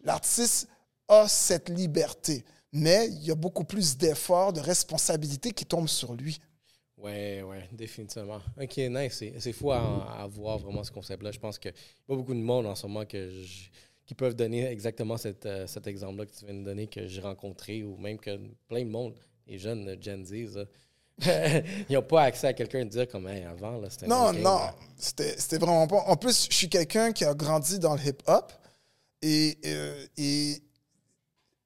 [0.04, 0.68] L'artiste
[1.08, 2.44] a cette liberté.
[2.72, 6.38] Mais il y a beaucoup plus d'efforts, de responsabilités qui tombent sur lui.
[6.98, 8.40] Oui, oui, définitivement.
[8.60, 9.24] OK, nice.
[9.38, 11.30] C'est fou à, voir vraiment ce concept-là.
[11.30, 15.16] Je pense qu'il y a beaucoup de monde en ce moment qui peuvent donner exactement
[15.24, 18.84] euh, cet exemple-là que tu viens de donner, que j'ai rencontré, ou même que plein
[18.84, 19.14] de monde,
[19.46, 20.66] les jeunes Gen Z,
[21.88, 24.60] ils n'ont pas accès à quelqu'un de dire comme avant, c'était Non, non,
[24.96, 26.04] c'était vraiment pas.
[26.06, 28.52] En plus, je suis quelqu'un qui a grandi dans le hip-hop
[29.22, 30.62] et, euh, et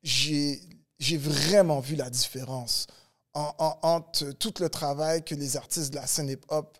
[0.02, 2.86] j'ai vraiment vu la différence
[3.34, 6.78] entre tout le travail que les artistes de la scène hip-hop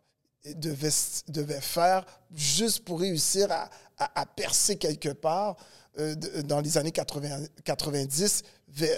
[0.55, 0.91] devaient,
[1.29, 2.05] devaient, faire
[2.35, 5.57] juste pour réussir à, à, percer quelque part
[5.99, 8.43] euh, dans les années 80, 90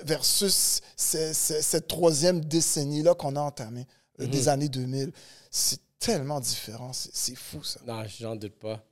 [0.04, 3.86] versus cette troisième décennie-là qu'on a entamée,
[4.20, 4.48] euh, des mhm.
[4.48, 5.12] années 2000.
[5.50, 7.80] C'est tellement différent, c'est fou ça.
[7.86, 8.84] Non, j'en doute pas.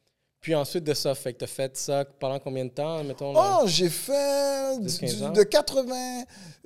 [0.42, 3.32] Puis ensuite de ça, fait que tu as fait ça pendant combien de temps, mettons?
[3.36, 6.24] Oh, j'ai fait de 80,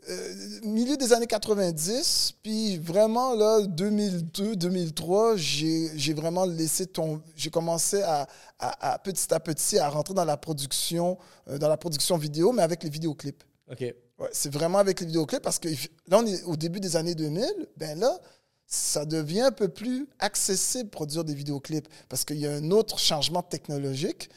[0.09, 7.21] euh, milieu des années 90, puis vraiment, là, 2002, 2003, j'ai vraiment laissé ton...
[7.37, 8.27] J'ai commencé à,
[8.59, 12.63] à, petit à petit à rentrer dans la production, euh, dans la production vidéo, mais
[12.63, 13.45] avec les vidéoclips.
[13.71, 13.95] OK.
[14.33, 15.69] C'est vraiment avec les vidéoclips parce que
[16.09, 17.45] là, on est au début des années 2000,
[17.77, 18.19] ben là,
[18.67, 22.99] ça devient un peu plus accessible produire des vidéoclips parce qu'il y a un autre
[22.99, 24.31] changement technologique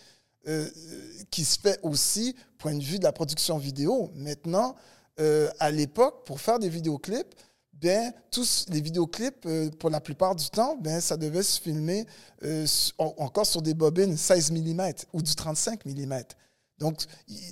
[0.48, 0.70] euh,
[1.32, 4.12] qui se fait aussi point de vue de la production vidéo.
[4.16, 4.76] Maintenant,
[5.20, 7.36] euh, à l'époque, pour faire des vidéoclips,
[7.74, 12.06] ben, tous les vidéoclips, euh, pour la plupart du temps, ben, ça devait se filmer
[12.98, 16.24] encore sur des bobines 16 mm ou du 35 mm.
[16.80, 17.04] Donc,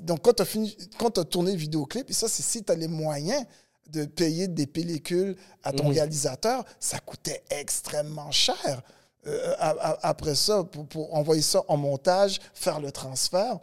[0.01, 3.45] donc quand tu as, tourné le vidéoclip, et ça, c'est si tu as les moyens
[3.89, 5.91] de payer des pellicules à ton mhm.
[5.91, 8.81] réalisateur, ça coûtait extrêmement cher.
[9.25, 9.55] Euh,
[10.01, 13.59] après ça, pour, envoyer ça en montage, faire le transfert.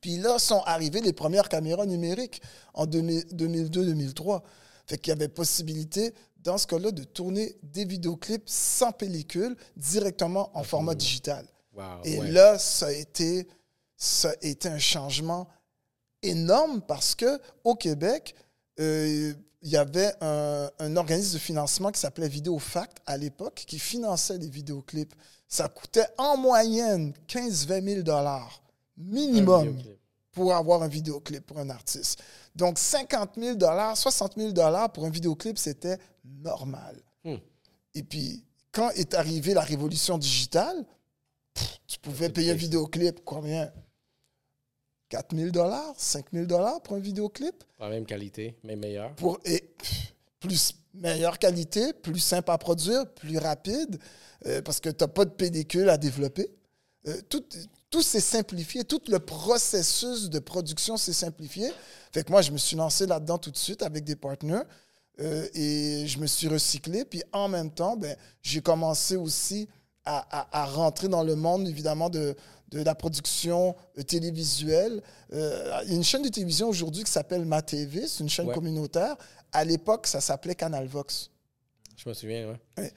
[0.00, 2.42] Puis là, sont arrivées les premières caméras numériques
[2.74, 4.42] en 2002-2003.
[4.86, 10.50] Fait qu'il y avait possibilité, dans ce cas-là, de tourner des vidéoclips sans pellicule directement
[10.52, 11.46] en format digital.
[12.04, 13.48] Et là, ça a, été,
[14.04, 15.48] ça a été un changement
[16.22, 18.34] énorme parce que au Québec,
[18.80, 24.36] euh, il y avait un, organisme de financement qui s'appelait Vidéofact à l'époque qui finançait
[24.36, 25.14] les vidéoclips.
[25.48, 28.62] Ça coûtait en moyenne 15-20 000 dollars
[28.96, 29.76] minimum
[30.32, 32.22] pour avoir un vidéoclip pour un artiste.
[32.54, 37.00] Donc 50 000 dollars, 60 000 dollars pour un vidéoclip, c'était normal.
[37.24, 37.36] Hmm.
[37.94, 40.84] Et puis, quand est arrivée la révolution digitale,
[41.86, 43.70] tu pouvais payer un vidéoclip combien
[45.14, 47.54] 4 000 dollars, 5 000 dollars pour un vidéoclip?
[47.78, 49.14] Pas la même qualité, mais meilleur.
[49.14, 49.70] Pour, et
[50.40, 54.00] plus meilleure qualité, plus simple à produire, plus rapide,
[54.46, 56.50] euh, parce que tu n'as pas de pellicule à développer.
[57.06, 57.44] Euh, tout,
[57.90, 61.70] tout s'est simplifié, tout le processus de production s'est simplifié.
[62.10, 64.64] Fait que moi, je me suis lancé là-dedans tout de suite avec des partenaires
[65.20, 67.04] euh, et je me suis recyclé.
[67.04, 69.68] Puis en même temps, ben, j'ai commencé aussi
[70.04, 72.36] à, à, rentrer dans le monde, évidemment, de,
[72.80, 75.02] de la production euh, télévisuelle.
[75.32, 78.52] Euh, il y a une chaîne de télévision aujourd'hui qui s'appelle MaTV, c'est une chaîne
[78.52, 79.16] communautaire.
[79.52, 81.30] À l'époque, ça s'appelait Canal Vox.
[81.96, 82.82] Je me souviens, oui.
[82.82, 82.92] Ouais.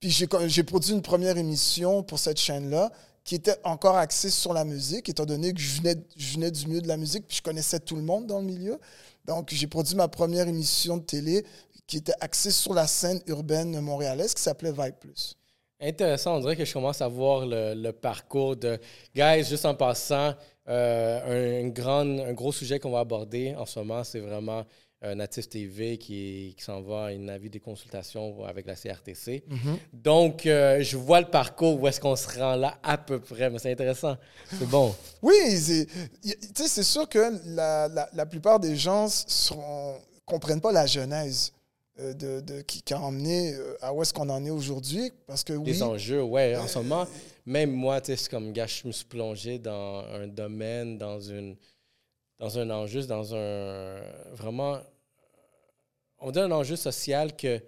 [0.00, 2.92] Puis j'ai produit une première émission pour cette chaîne-là
[3.24, 6.66] qui était encore axée sur la musique, étant donné que je venais, je venais du
[6.68, 8.78] milieu de la musique, puis je connaissais tout le monde dans le milieu.
[9.24, 11.44] Donc, j'ai produit ma première émission de télé
[11.88, 15.36] qui était axée sur la scène urbaine montréalaise, qui s'appelait Vibe Plus.
[15.80, 18.78] Intéressant, on dirait que je commence à voir le, parcours de.
[19.14, 20.34] Guys, juste en passant,
[20.68, 24.64] euh, un, grand, un gros sujet qu'on va aborder en ce moment, c'est vraiment
[25.04, 29.44] euh, Natif TV qui, qui s'en va à une avis des consultations avec la CRTC.
[29.46, 29.78] Mm-hmm.
[29.92, 33.50] Donc, euh, je vois le parcours, où est-ce qu'on se rend là à peu près,
[33.50, 34.16] mais c'est intéressant.
[34.48, 34.94] C'est bon.
[35.22, 37.18] Oui, c'est sûr que
[37.54, 41.52] la, la, la, plupart des gens ne comprennent pas la genèse.
[41.98, 45.10] Euh, de, de, qui, a emmené euh, à où est-ce qu'on en est aujourd'hui?
[45.26, 45.64] Parce que oui.
[45.64, 47.06] Les enjeux, ouais, en ce moment.
[47.46, 51.18] même moi, tu sais, c'est comme, gars, je me suis plongé dans un domaine, dans
[51.18, 51.56] une,
[52.38, 53.98] dans un enjeu, dans un,
[54.32, 54.78] vraiment,
[56.18, 57.62] on dit un enjeu social que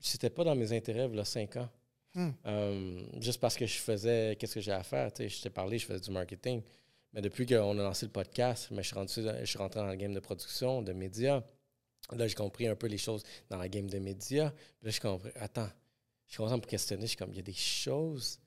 [0.00, 1.68] c'était pas dans mes intérêts, il y a cinq ans.
[2.14, 2.30] Hmm.
[2.46, 5.50] Euh, juste parce que je faisais, qu'est-ce que j'ai à faire, tu sais, je t'ai
[5.50, 6.62] parlé, je faisais du marketing.
[7.12, 9.86] Mais depuis qu'on a lancé le podcast, mais je, suis rentré, je suis rentré dans
[9.86, 11.44] le game de production, de médias.
[12.10, 14.50] Là, j'ai compris un peu les choses dans la game de médias.
[14.50, 15.68] Puis là, je compris, attends,
[16.28, 17.02] je commence à me questionner.
[17.02, 18.38] Je suis comme, il y a des choses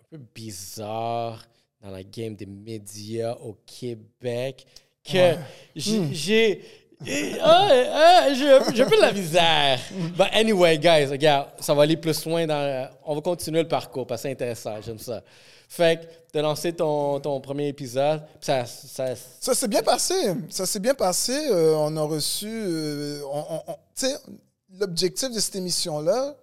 [0.00, 1.46] un peu bizarres
[1.80, 4.66] dans la game des médias au Québec
[5.04, 5.36] que
[5.74, 6.62] j'ai.
[7.04, 9.78] J'ai- ah, ah, de la misère.
[10.16, 12.46] But anyway, guys, regarde, ça va aller plus loin.
[13.04, 15.22] On va continuer le parcours parce que c'est intéressant, j'aime ça.
[15.68, 20.14] Fait que tu as lancé ton, ton premier épisode, ça, ça, Ça s'est bien passé.
[20.50, 21.32] Ça s'est bien passé.
[21.50, 22.46] Euh, on a reçu.
[22.48, 23.62] euh, on-
[24.78, 26.34] l'objectif de cette émission-là,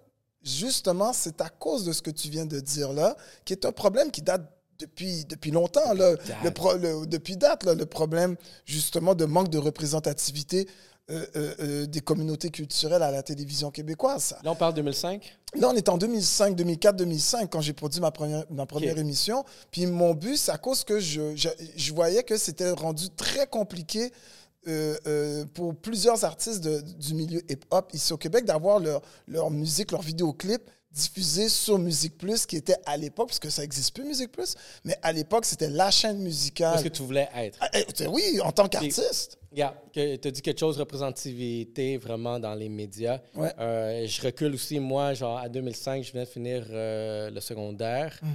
[0.42, 3.72] justement, c'est à cause de ce que tu viens de dire là, qui est un
[3.72, 4.42] problème qui date
[4.80, 5.92] depuis, depuis longtemps.
[5.94, 6.14] Là.
[6.44, 10.68] Le pro- le- depuis date, là, le problème, justement, de manque de représentativité
[11.10, 14.36] euh, euh, euh, des communautés culturelles à la télévision québécoise.
[14.44, 15.38] Là, on parle 2005.
[15.56, 19.44] Là, on est en 2005, 2004, 2005 quand j'ai produit ma première, ma première émission.
[19.72, 23.48] Puis mon but, c'est à cause que je, je, je voyais que c'était rendu très
[23.48, 24.12] compliqué
[24.68, 29.50] euh, euh, pour plusieurs artistes de- du milieu hip-hop ici au Québec d'avoir leur, leur
[29.50, 33.94] musique, leur vidéoclip diffusés sur Musique Plus, qui était à l'époque, parce que ça n'existe
[33.94, 36.72] plus Musique Plus, mais à l'époque, c'était la chaîne musicale.
[36.72, 37.58] Parce que tu voulais être.
[37.60, 39.38] Ah, eh, oui, en tant qu'artiste.
[39.50, 43.20] Regarde, tu as dit quelque chose, représentativité vraiment dans les médias.
[43.34, 43.52] Ouais.
[43.58, 48.18] Euh, je recule aussi, moi, genre à 2005, je venais de finir euh, le secondaire.
[48.22, 48.28] Hmm.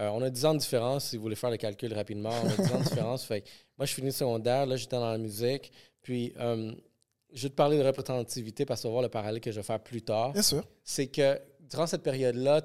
[0.00, 2.30] Euh, on a 10 ans de différence, si vous voulez faire le calcul rapidement.
[2.44, 3.24] On a 10 ans de différence.
[3.26, 3.44] Fait
[3.76, 5.72] moi, je finis le secondaire, là, j'étais dans la musique.
[6.02, 6.32] Puis,
[7.32, 9.62] je vais te parler de représentativité parce qu'on va voir le parallèle que je vais
[9.62, 10.32] faire plus tard.
[10.32, 10.64] Bien sûr.
[10.84, 11.38] C'est que
[11.70, 12.62] durant cette période-là,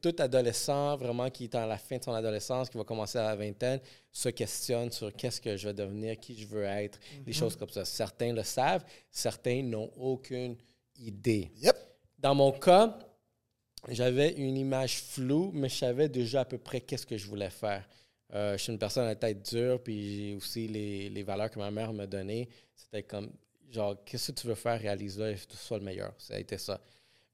[0.00, 3.24] tout adolescent, vraiment qui est à la fin de son adolescence, qui va commencer à
[3.24, 7.32] la vingtaine, se questionne sur qu'est-ce que je vais devenir, qui je veux être, des
[7.32, 7.84] choses comme ça.
[7.84, 10.56] Certains le savent, certains n'ont aucune
[10.96, 11.52] idée.
[11.58, 11.76] Yep.
[12.18, 12.98] Dans mon cas,
[13.88, 17.50] j'avais une image floue, mais je savais déjà à peu près qu'est-ce que je voulais
[17.50, 17.88] faire.
[18.34, 21.50] Euh, je suis une personne à la tête dure, puis j'ai aussi les, les valeurs
[21.50, 22.48] que ma mère m'a données.
[22.74, 23.30] C'était comme,
[23.70, 26.12] genre, qu'est-ce que tu veux faire, réalise-le et sois le meilleur.
[26.18, 26.80] Ça a été ça.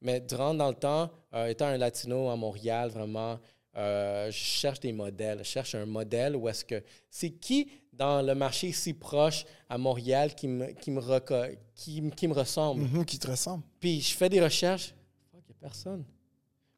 [0.04, 3.40] Mais durant dans le temps, euh, étant un latino à Montréal, vraiment,
[3.76, 5.38] euh, je cherche des modèles.
[5.38, 6.80] Je cherche un modèle où est-ce que.
[7.10, 12.10] C'est qui dans le marché si proche à Montréal qui me, qui me, reco- qui,
[12.10, 12.82] qui me ressemble?
[12.82, 13.64] Mhm, qui te ressemble.
[13.80, 14.94] Puis je fais des recherches.
[15.32, 16.04] Fuck, il n'y a personne.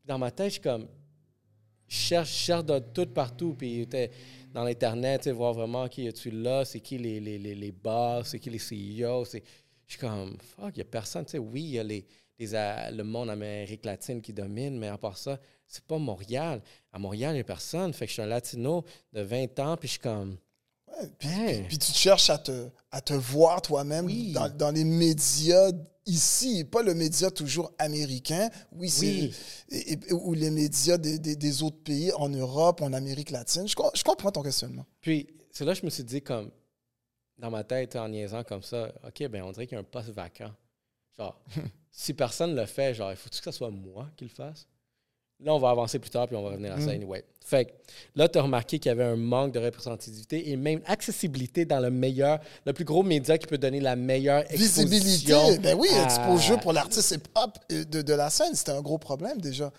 [0.05, 0.87] Dans ma tête, je suis comme.
[1.89, 3.55] Je cherche, je cherche de tout partout.
[3.59, 3.87] Puis
[4.55, 8.29] dans l'Internet, tu voir vraiment qui es-tu là, c'est qui les, les, les, les boss,
[8.29, 9.25] c'est qui les CEO.
[9.25, 9.43] c'est-
[9.87, 11.25] Je suis comme, fuck, il n'y a personne.
[11.25, 12.05] Tu sais, oui, il y a les,
[12.39, 16.63] les, euh, le monde Amérique latine qui domine, mais à part ça, c'est pas Montréal.
[16.93, 17.93] À Montréal, il n'y a personne.
[17.93, 20.37] Fait que je suis un latino de 20 ans, puis je suis comme.
[20.89, 21.59] Ouais, puis, Hey.
[21.61, 24.33] puis- puis tu te cherches à te, à te voir toi-même Oui.
[24.33, 25.71] dans, dans les médias
[26.07, 29.35] ici, pas le média toujours américain, oui, c'est Oui.
[29.71, 33.67] et- et- ou les médias des, des- des autres pays en Europe, en Amérique latine.
[33.67, 34.87] Je comprends ton questionnement.
[35.01, 36.51] Puis, c'est là que je me suis dit, comme,
[37.39, 39.85] dans ma tête, en niaisant comme ça, OK, ben on dirait qu'il y a un
[39.85, 40.53] poste vacant.
[41.19, 41.39] Genre,
[41.93, 44.67] si personne ne le fait, genre, il faut que ce soit moi qui le fasse?
[45.41, 46.91] Là, on va avancer plus tard, puis on va revenir à ça Mm.
[46.91, 47.25] anyway.
[47.45, 47.71] Fait que
[48.15, 51.79] là, tu as remarqué qu'il y avait un manque de représentativité et même accessibilité dans
[51.79, 55.89] le meilleur, le plus gros média qui peut donner la meilleure Visibilité, exposition ben oui,
[55.91, 59.71] à- exposure pour l'artiste hip-hop euh, de, de la scène, c'était un gros problème déjà.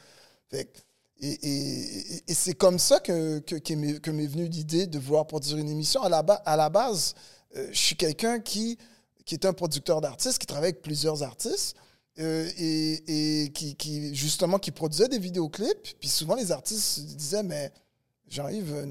[0.49, 0.77] Fait que-
[1.19, 5.25] et et- c'est comme ça que, que, que m'est que m'est venue l'idée de vouloir
[5.25, 6.03] produire une émission.
[6.03, 7.15] À la, ba- à la base,
[7.55, 8.77] euh, je suis quelqu'un qui,
[9.27, 11.75] qui est un producteur d'artistes, qui travaille avec plusieurs artistes.
[12.19, 15.99] euh, et, et qui, justement qui produisait des vidéoclips.
[15.99, 17.71] Puis souvent, les artistes se disaient, mais
[18.27, 18.85] Jean-Yves, euh,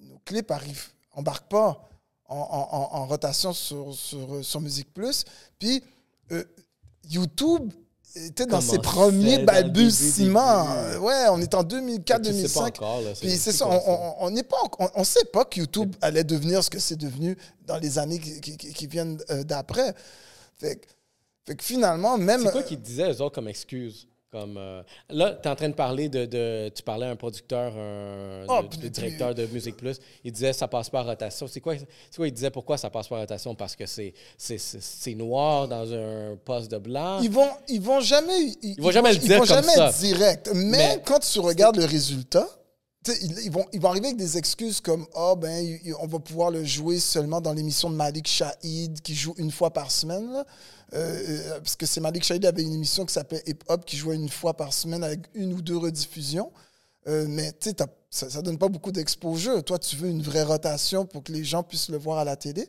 [0.00, 1.88] nos clips arrivent, embarquent pas
[2.28, 5.24] en rotation sur, sur, sur Musique Plus.
[5.58, 5.82] Puis
[6.30, 6.44] euh,
[7.10, 7.70] YouTube
[8.14, 10.64] était dans ses premiers balbutiements.
[11.00, 12.76] Ouais, on est en 2004, Tu sais pas 2005.
[12.82, 16.24] encore, là, Puis c'est ça, on- n'est pas, on, on sait pas que YouTube allait
[16.24, 19.94] devenir ce que c'est devenu dans les années qui, qui- qui- qui viennent euh, d'après.
[20.58, 20.80] Fait,
[21.44, 22.42] fait que finalement, même.
[22.44, 24.06] C'est quoi qu'ils disaient, eux autres, comme excuse?
[24.32, 27.16] Comme, euh, là, tu es en train de parler de, de- Tu parlais à un
[27.16, 29.98] producteur, un Ah, de- puis- de directeur de Musique Plus.
[30.24, 31.46] Il disait ça passe pas en rotation.
[31.46, 33.54] C'est quoi, c'est quoi il disait pourquoi ça passe pas en rotation?
[33.54, 34.14] Parce que c'est,
[35.14, 37.20] noir dans un poste de blanc.
[37.20, 39.88] Ils vont, ils vont jamais, ils, vont jamais le ils dire vont comme jamais ça.
[39.90, 40.50] être direct.
[40.54, 42.48] Mais, Mais- quand tu regardes le résultat,
[43.08, 47.40] ils, vont, arriver avec des excuses comme ah ben on va pouvoir le jouer seulement
[47.40, 50.44] dans l'émission de Malik Shahid qui joue une fois par semaine.
[50.94, 53.96] Euh, euh, parce que c'est Malik Shahid avait une émission qui s'appelait Hip Hop qui
[53.96, 56.52] jouait une fois par semaine avec une ou deux rediffusions.
[57.08, 57.76] Euh, mais tu sais,
[58.10, 59.64] ça, ça donne pas beaucoup d'exposure.
[59.64, 62.36] Toi, tu veux une vraie rotation pour que les gens puissent le voir à la
[62.36, 62.68] télé.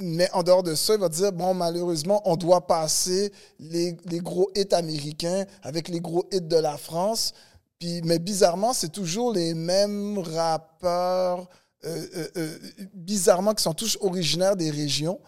[0.00, 4.18] Mais en dehors de ça, il va dire bon, malheureusement, on doit passer les, les
[4.18, 7.32] gros hits américains avec les gros hits de la France.
[7.80, 11.48] Puis, mais bizarrement, c'est toujours les mêmes rappeurs,
[11.84, 12.58] euh, euh, euh,
[12.92, 15.18] bizarrement, qui sont tous originaires des régions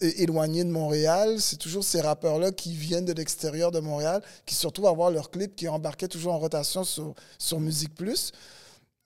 [0.00, 1.38] éloignées de Montréal.
[1.38, 5.10] C'est toujours ces rappeurs-là qui viennent de l'extérieur de Montréal, qui se retrouvent à voir
[5.10, 8.32] leurs clips, qui embarquaient toujours en rotation sur, sur Musique Plus.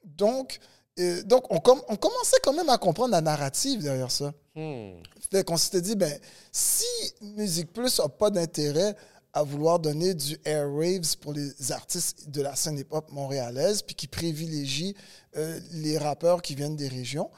[0.04, 0.60] Donc,
[1.00, 4.32] euh, donc on, com- on commençait quand même à comprendre la narrative derrière ça.
[4.54, 4.92] Hmm.
[5.32, 6.16] Fait qu'on s'était dit, ben,
[6.52, 6.84] si
[7.20, 8.94] Musique Plus n'a pas d'intérêt
[9.32, 14.08] à vouloir donner du airwaves pour les artistes de la scène hip-hop montréalaise, puis qui
[14.08, 14.94] privilégie
[15.36, 17.30] euh, les rappeurs qui viennent des régions,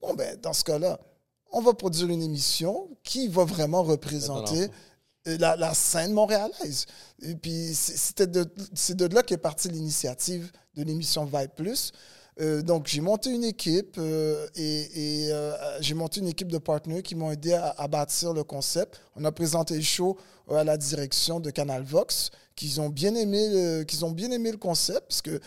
[0.00, 1.00] bon, ben, dans ce cas-là,
[1.52, 4.68] on va produire une émission qui va vraiment représenter
[5.26, 6.86] euh, la, la scène montréalaise.
[7.20, 8.44] Et puis, c'est- de,
[8.94, 11.90] de là qu'est partie l'initiative de l'émission Vibe Plus.
[12.40, 17.02] Euh, donc, j'ai monté une équipe euh, et, euh, j'ai monté une équipe de partenaires
[17.02, 19.00] qui m'ont aidé à, bâtir le concept.
[19.16, 20.16] On a présenté le show
[20.50, 24.58] à la direction de Canal Vox, qu'ils ont bien aimé, qu'ils ont bien aimé le
[24.58, 25.40] concept, parce que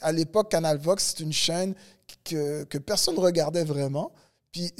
[0.00, 1.74] à l'époque, Canal Vox, c'est une chaîne
[2.24, 4.12] que, que personne ne regardait vraiment.
[4.52, 4.72] Puis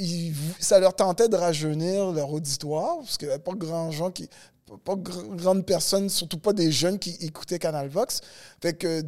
[0.58, 4.28] ça leur tentait de rajeunir leur auditoire, parce qu'il n'y avait pas grand gens qui.
[4.66, 8.20] Pas, pas gr- grandes personnes, surtout pas des jeunes qui écoutaient Canal Vox.
[8.62, 9.02] Fait que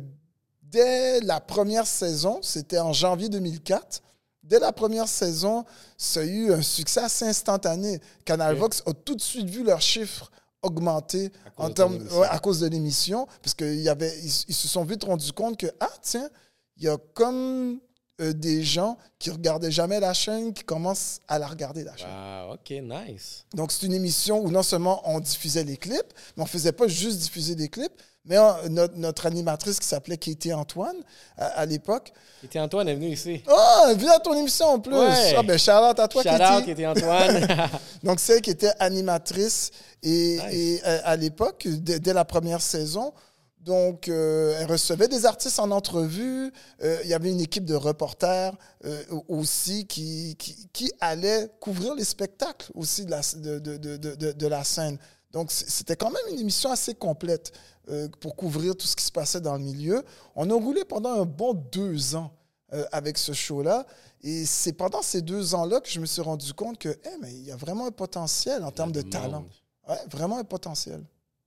[0.72, 4.02] dès la première saison, c'était en janvier 2004,
[4.42, 5.64] dès la première saison,
[5.96, 8.00] ça a eu un succès assez instantané.
[8.24, 8.56] Canal.
[8.56, 10.32] Vox a tout de suite vu leurs chiffres
[10.62, 14.84] augmenter À en termes, ouais, à cause de l'émission, parce qu'ils ils, ils se sont
[14.84, 16.28] vite rendus compte que, ah, tiens,
[16.76, 17.80] il y a comme
[18.20, 22.08] euh, des gens qui regardaient jamais la chaîne qui commencent à la regarder, la chaîne.
[22.08, 23.44] Wow, OK, nice.
[23.54, 26.86] Donc, c'est une émission où non seulement on diffusait les clips, mais on faisait pas
[26.86, 27.92] juste diffuser des clips,
[28.24, 30.96] mais euh, notre, notre animatrice qui s'appelait Katie Antoine,
[31.36, 32.12] à, à l'époque,
[32.50, 33.42] t'es Antoine est venu ici.
[33.48, 34.94] oh, viens à ton émission en plus!
[34.94, 35.34] Ouais.
[35.36, 36.62] Ah, ben, shout out à toi, Shout Katie!
[36.62, 37.46] out, était Antoine.
[38.02, 39.70] Donc, c'est elle qui était animatrice
[40.02, 40.42] et, Nice.
[40.52, 43.12] et, euh, à l'époque, dès, dès la première saison.
[43.60, 46.52] Donc, euh, elle recevait des artistes en entrevue.
[46.82, 48.52] Euh, il y avait une équipe de reporters
[48.84, 53.96] euh, aussi qui, qui, qui allait couvrir les spectacles aussi de la, de, de, de,
[54.16, 54.98] de, de la scène.
[55.32, 57.52] Donc, c'était quand même une émission assez complète
[57.88, 60.04] euh, pour couvrir tout ce qui se passait dans le milieu.
[60.36, 62.32] On a roulé pendant un bon deux ans
[62.72, 63.86] euh, avec ce show-là.
[64.22, 67.32] Et c'est pendant ces deux ans-là que je me suis rendu compte que eh, mais
[67.32, 69.44] il y a vraiment un potentiel en termes de talent.
[69.88, 71.00] Ouais, vraiment un potentiel.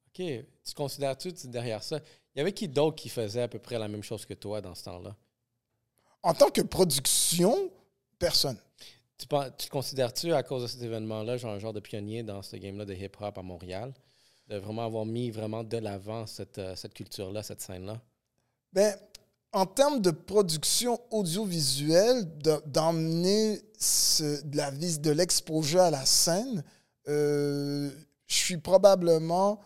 [0.07, 0.25] OK.
[0.25, 1.99] Tu considères-tu tu- derrière ça?
[2.33, 4.59] Il y avait qui d'autre qui faisait à peu près la même chose que toi
[4.61, 5.15] dans ce temps-là?
[6.23, 7.69] En tant que production,
[8.19, 8.57] personne.
[9.17, 12.85] Tu, considères-tu, à cause de cet événement-là, genre un genre de pionnier dans ce game-là
[12.85, 13.93] de hip-hop à Montréal?
[14.47, 18.01] De vraiment avoir mis vraiment de l'avant cette, euh, cette culture-là, cette scène-là?
[18.73, 18.93] Ben,
[19.53, 26.63] en termes de production audiovisuelle, de- d'emmener ce- de la de l'exposure à la scène,
[27.07, 27.89] euh,
[28.27, 29.59] je suis probablement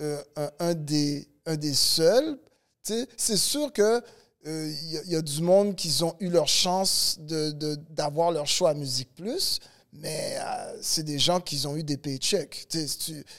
[0.00, 0.22] euh,
[0.60, 2.38] un, des, un des seuls.
[2.82, 4.02] C'est sûr que
[4.46, 8.30] euh, il y, a- il y a du monde qui ont eu leur chance d'avoir
[8.30, 9.58] leur choix à Musique Plus,
[9.92, 12.66] mais euh, c'est des gens qui ont eu des paychecks.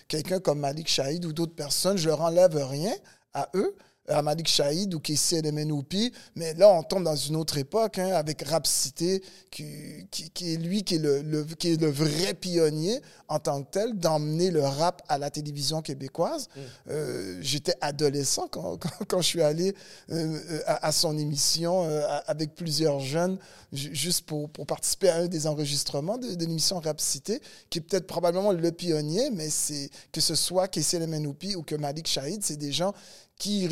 [0.08, 2.94] Quelqu'un comme Malik Shahid ou d'autres personnes, je leur enlève rien
[3.34, 3.76] à eux,
[4.08, 8.12] à Malik Shahid ou Kessie Elemenopi, mais là, on tombe dans une autre époque, hein,
[8.14, 9.66] avec Rapcité, qui,
[10.12, 13.64] qui, qui est lui qui est le, le- qui est le vrai pionnier en tant
[13.64, 16.48] que tel d'emmener le rap à la télévision québécoise.
[16.90, 19.74] Euh, J'étais adolescent quand, quand, quand je suis allé
[20.12, 23.40] euh, à, à son émission euh, avec plusieurs jeunes,
[23.74, 27.82] ju- juste pour, pour participer à un des enregistrements de, de l'émission Rapcité, qui est
[27.82, 32.44] peut-être probablement le pionnier, mais c'est que ce soit Kessie Elemenopi ou que Malik Shahid,
[32.44, 32.94] c'est des gens
[33.38, 33.68] qui,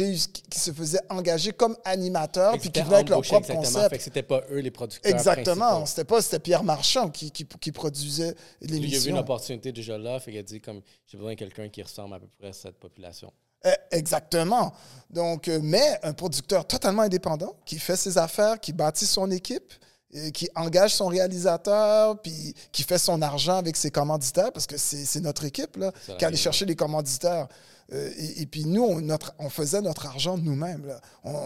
[0.52, 3.89] se faisaient engager comme animateurs, puis qui venaient avec leur propre concept.
[3.89, 5.86] Fait que c'était pas eux les producteurs Exactement.
[5.86, 9.17] C'était pas c'était Pierre Marchand qui, qui, qui produisait Lui, il a vu une l'émission.
[9.17, 12.19] opportunité déjà là, fait qu'il a dit comme j'ai besoin de quelqu'un qui ressemble à
[12.19, 13.32] peu près à cette population.
[13.65, 14.73] Eh, Exactement.
[15.10, 19.74] Donc, euh, mais un producteur totalement indépendant qui fait ses affaires, qui bâtit son équipe,
[20.16, 24.78] euh, qui engage son réalisateur, puis qui fait son argent avec ses commanditaires, parce que
[24.78, 27.47] c'est c'est notre équipe là, qui allait chercher les commanditaires.
[27.91, 30.95] Euh, et, et puis nous, on, notre, on faisait notre argent nous-mêmes.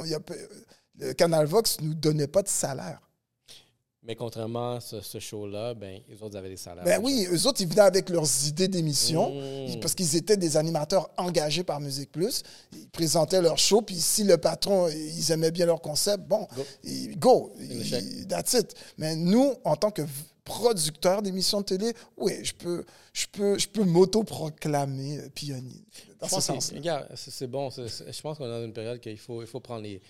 [0.05, 0.17] il
[0.99, 2.99] le Canal Vox ne nous donnait pas de salaire.
[4.03, 6.85] Mais contrairement à ce, ce show-là, ben, les autres avaient des salaires.
[6.85, 9.33] Ben oui, eux autres, ils venaient avec leurs idées d'émission.
[9.35, 9.79] Mmh.
[9.81, 12.41] Parce qu'ils étaient des animateurs engagés par Musique Plus.
[12.71, 16.63] Ils présentaient leur show, puis si le patron, ils aimaient bien leur concept, bon, Go.
[17.17, 18.73] go, ils- that's it.
[18.97, 20.03] Mais nous, en tant que
[20.47, 25.83] producteur d'émissions de télé, oui, je peux, je peux, je peux m'auto-proclamer pionnier.
[26.19, 27.69] Dans Je ce sens c'est c'est bon.
[27.69, 30.01] je pense qu'on est dans une période qu'il faut, il faut prendre les.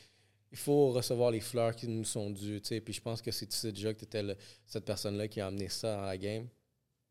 [0.51, 2.61] Il faut recevoir les fleurs qui nous sont dues.
[2.61, 2.79] tu sais.
[2.81, 4.23] Puis je pense que c'est tu sais déjà que tu étais
[4.65, 6.47] cette personne-là qui a amené ça dans la game.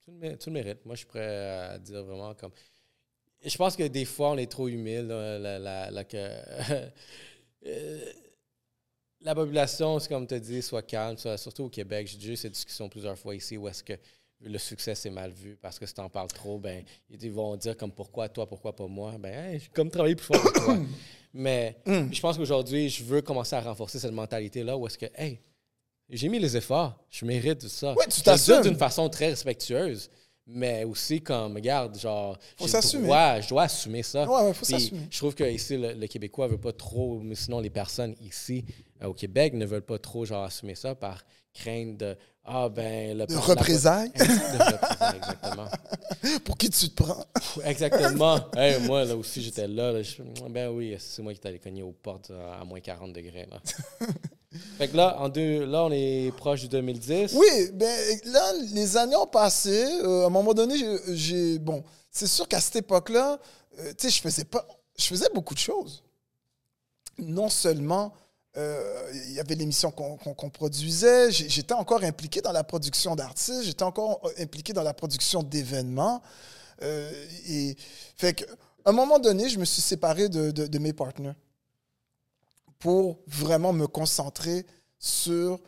[0.04, 0.86] Tu le, mé- tu le mérites.
[0.86, 1.26] Moi, je suis prêt
[1.74, 2.52] à dire vraiment comme.
[3.44, 6.16] Je pense que des fois, on est trop là, la, la- la- que,
[7.66, 8.12] Euh,
[9.26, 12.06] la population, c'est comme tu dis, soit calme, soit- surtout au Québec.
[12.06, 13.92] J'ai déjà eu cette discussion plusieurs fois ici où est-ce que
[14.40, 17.76] le succès c'est mal vu parce que si t'en parles trop, ben ils vont dire
[17.76, 19.14] comme pourquoi toi, pourquoi pas moi?
[19.18, 20.76] Ben hey, comme travaillé plus fort que toi.
[21.34, 22.12] Mais Mm.
[22.12, 25.40] je pense qu'aujourd'hui, je veux commencer à renforcer cette mentalité-là où est-ce que hey,
[26.08, 27.92] j'ai mis les efforts, je mérite de ça.
[27.94, 28.62] Ouais, tu t'assumes.
[28.62, 30.08] d'une façon très respectueuse.
[30.49, 34.28] Mais aussi comme, regarde, genre, Faut le droit- je dois assumer ça.
[34.28, 35.01] Ouais, ouais, faut s'assumer.
[35.11, 38.64] Je trouve que ici, le, le Québécois veut pas trop, mais sinon les personnes ici
[39.03, 43.18] euh, au Québec ne veulent pas trop genre assumer ça par crainte de ah ben
[43.18, 44.11] le De représailles.
[44.16, 45.68] de représailles, exactement.
[46.44, 47.24] Pour qui tu te prends?
[47.64, 48.38] Exactement.
[48.57, 51.82] Hey, moi là aussi j'étais là, là, je- ben oui, c'est moi qui t'allais cogner
[51.82, 53.59] aux portes euh, à moins 40 degrés là.
[54.78, 57.32] Fait que là en deux, là on est proche du 2010.
[57.34, 59.84] Oui, ben là, les années ont passé.
[60.02, 60.74] Euh, à un moment donné,
[61.09, 61.59] j'ai-.
[61.59, 63.38] Bon, c'est sûr qu'à cette époque-là,
[63.78, 64.66] euh, tu sais, je faisais pas.
[64.98, 66.02] Je faisais beaucoup de choses.
[67.18, 68.12] Non seulement.
[68.57, 73.82] euh, Il y avait l'émission qu'on produisait, j'étais encore impliqué dans la production d'artistes, j'étais
[73.82, 76.22] encore impliqué dans la production d'événements.
[77.48, 77.76] Et
[78.16, 78.44] fait que,
[78.84, 81.34] à un moment donné, je me suis séparé de- de mes partenaires
[82.78, 84.66] pour vraiment me concentrer
[84.98, 85.60] sur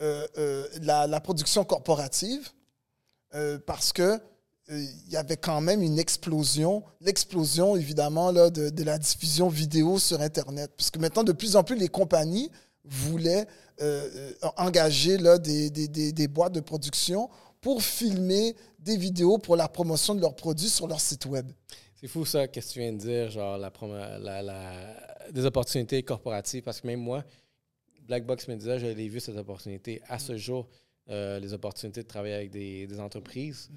[0.00, 2.50] euh, euh, la, production corporative
[3.34, 4.20] euh, parce que
[4.68, 10.20] il y avait quand même une explosion, l'explosion évidemment là, de, la diffusion vidéo sur
[10.20, 10.72] Internet.
[10.76, 12.50] Puisque maintenant, de plus en plus, les compagnies
[12.84, 13.46] voulaient
[14.56, 17.28] engager là, des, des, des, des boîtes de production
[17.60, 21.50] pour filmer des vidéos pour la promotion de leurs produits sur leur site web.
[21.94, 23.70] C'est fou ça, qu'est-ce que tu viens de dire, genre la-
[25.30, 27.24] des opportunités corporatives, parce que même moi,
[28.06, 30.00] Black Box Media, je l'ai vu cette opportunité.
[30.08, 30.68] À ce jour,
[31.08, 33.70] euh, les opportunités de travailler avec des, des entreprises.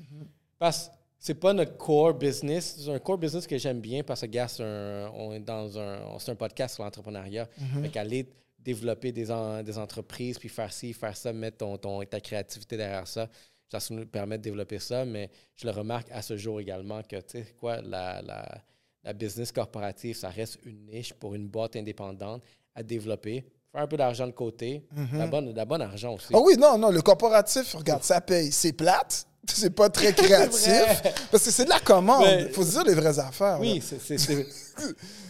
[0.58, 2.78] Parce que c'est pas notre core business.
[2.80, 5.78] C'est un core business que j'aime bien parce que, gars, c'est un, on est dans
[5.78, 7.48] un, c'est un podcast sur l'entrepreneuriat.
[7.84, 8.28] Fait qu'aller
[8.60, 12.78] développer des, en- des entreprises, puis faire ci, faire ça, mettre ton, ton, ta créativité
[12.78, 13.30] derrière ça,
[13.70, 15.06] ça nous permet de développer ça.
[15.06, 18.64] Mais je le remarque à ce jour également que, tu sais, quoi, la, la,
[19.06, 22.41] la business corporative, ça reste une niche pour une boîte indépendante
[22.76, 23.45] à développer.
[23.72, 24.84] Faire un peu d'argent de côté.
[25.14, 26.28] la, bonne, la bonne argent aussi.
[26.34, 28.51] Ah oui, non, non, le corporatif, regarde, ça paye.
[28.51, 31.01] C'est plate, c'est pas très créatif,
[31.32, 32.26] parce que c'est de la commande.
[32.39, 33.58] Il faut se dire les vraies affaires.
[33.62, 34.16] oui, c'est-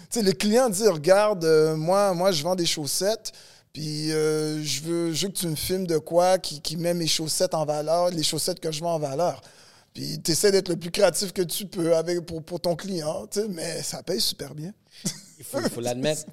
[0.07, 3.31] Tu sais, le client dit, regarde, euh, moi, moi, je vends des chaussettes,
[3.73, 6.93] puis euh, je, veux, je veux que tu me filmes de quoi qui, qui met
[6.93, 9.41] mes chaussettes en valeur, les chaussettes que je vends en valeur.
[9.95, 13.27] Puis tu essaies d'être le plus créatif que tu peux avec, pour, pour ton client,
[13.49, 14.71] mais ça paye super bien.
[15.39, 16.25] il faut l'admettre.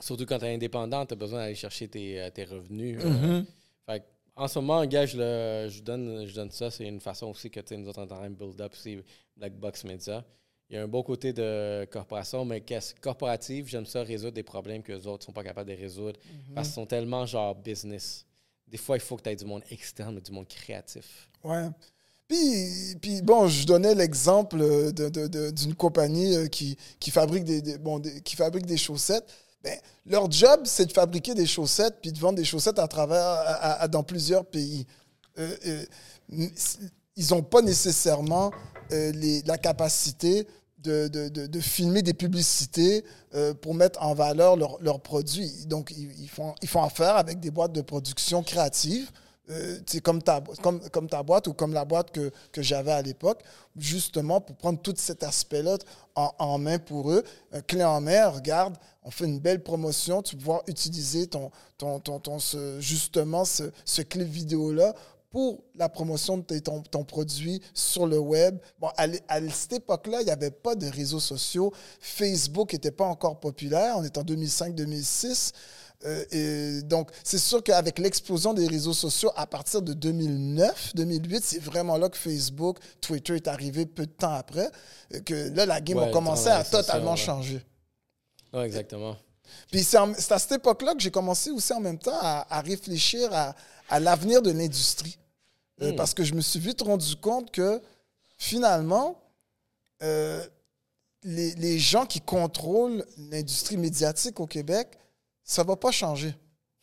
[0.00, 2.98] Surtout quand tu es indépendant, tu as besoin d'aller chercher tes, euh, tes revenus.
[3.04, 3.08] euh.
[3.42, 3.44] Mm-hmm.
[3.86, 4.02] Fait
[4.36, 6.70] en ce moment, gars, je, le- je donne, je donne ça.
[6.70, 8.60] C'est une façon aussi que tu sais, nous autres, on est en train de build
[8.60, 8.98] up aussi
[9.36, 10.24] Black Box Media.
[10.70, 14.42] Il y a un beau côté de corporation, mais qu'est-ce- corporative, j'aime ça résoudre des
[14.42, 16.18] problèmes que les autres ne sont pas capables de résoudre
[16.54, 18.24] parce qu'ils sont tellement genre business.
[18.66, 21.28] Des fois, il faut que tu aies du monde externe, mais du monde créatif.
[21.44, 21.68] Ouais.
[22.28, 28.00] Puis, puis bon, je donnais l'exemple euh, d'une compagnie euh, qui, qui, fabrique des, bon,
[28.24, 29.26] qui fabrique des chaussettes.
[29.62, 33.22] Ben, leur job, c'est de fabriquer des chaussettes puis de vendre des chaussettes à travers,
[33.24, 34.86] à- dans plusieurs pays.
[35.38, 35.84] Euh,
[36.30, 38.50] ils n'ont pas nécessairement
[38.90, 40.46] la capacité
[40.78, 43.04] de, de- de- filmer des publicités
[43.62, 45.64] pour mettre en valeur leurs leurs produits.
[45.66, 49.10] Donc, ils, ils font, ils font affaire avec des boîtes de production créatives
[49.50, 53.02] euh, comme, ta, comme, comme ta boîte ou comme la boîte que, que j'avais à
[53.02, 53.42] l'époque,
[53.76, 55.76] justement pour prendre tout cet aspect-là
[56.14, 57.22] en, en main pour eux.
[57.66, 62.00] Clé en main, regarde, on fait une belle promotion, tu vas pouvoir utiliser ton, ton,
[62.00, 62.38] ton, ton-
[62.80, 64.94] justement ce, clip vidéo-là
[65.30, 68.56] pour la promotion de ton, ton produit sur le web.
[68.78, 71.72] Bon, à, à cette époque-là, il n'y avait pas de réseaux sociaux.
[72.00, 73.96] Facebook n'était pas encore populaire.
[73.98, 75.50] On est en 2005-2006.
[76.04, 81.44] Euh, et donc, c'est sûr qu'avec l'explosion des réseaux sociaux à partir de 2009, 2008,
[81.44, 84.70] c'est vraiment là que Facebook, Twitter est arrivé peu de temps après,
[85.14, 87.16] euh, que là, la game Ouais, a commencé à ça, totalement ouais.
[87.16, 87.62] changer.
[88.52, 89.16] Ouais, exactement.
[89.70, 93.32] Puis c'est à cette époque-là que j'ai commencé aussi en même temps à, à réfléchir
[93.32, 93.54] à,
[93.88, 95.18] à l'avenir de l'industrie.
[95.82, 95.96] Euh, Hmm.
[95.96, 97.82] Parce que je me suis vite rendu compte que
[98.38, 99.20] finalement,
[100.02, 100.44] euh,
[101.24, 104.96] les, les gens qui contrôlent l'industrie médiatique au Québec,
[105.44, 106.34] ça va pas changer.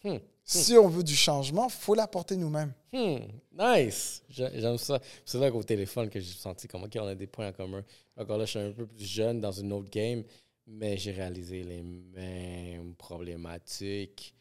[0.04, 0.18] Hmm.
[0.44, 2.74] Si on veut du changement, il faut l'apporter nous-mêmes.
[2.94, 3.18] Hmm,
[3.58, 4.24] nice.
[4.30, 5.00] J'ai- J'aime ça.
[5.26, 7.84] C'est là qu'au téléphone que j'ai senti comme, OK, on a des points en commun.
[8.18, 10.24] Encore là, je suis un peu plus jeune dans une autre game,
[10.68, 14.36] mais j'ai réalisé les mêmes problématiques.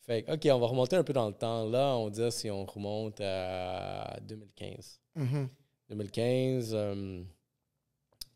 [0.00, 1.64] Fait que, OK, on va remonter un peu dans le temps.
[1.64, 5.00] Là, on dit si on remonte à 2015.
[5.14, 5.48] Mhm.
[5.88, 7.22] 2015, euh,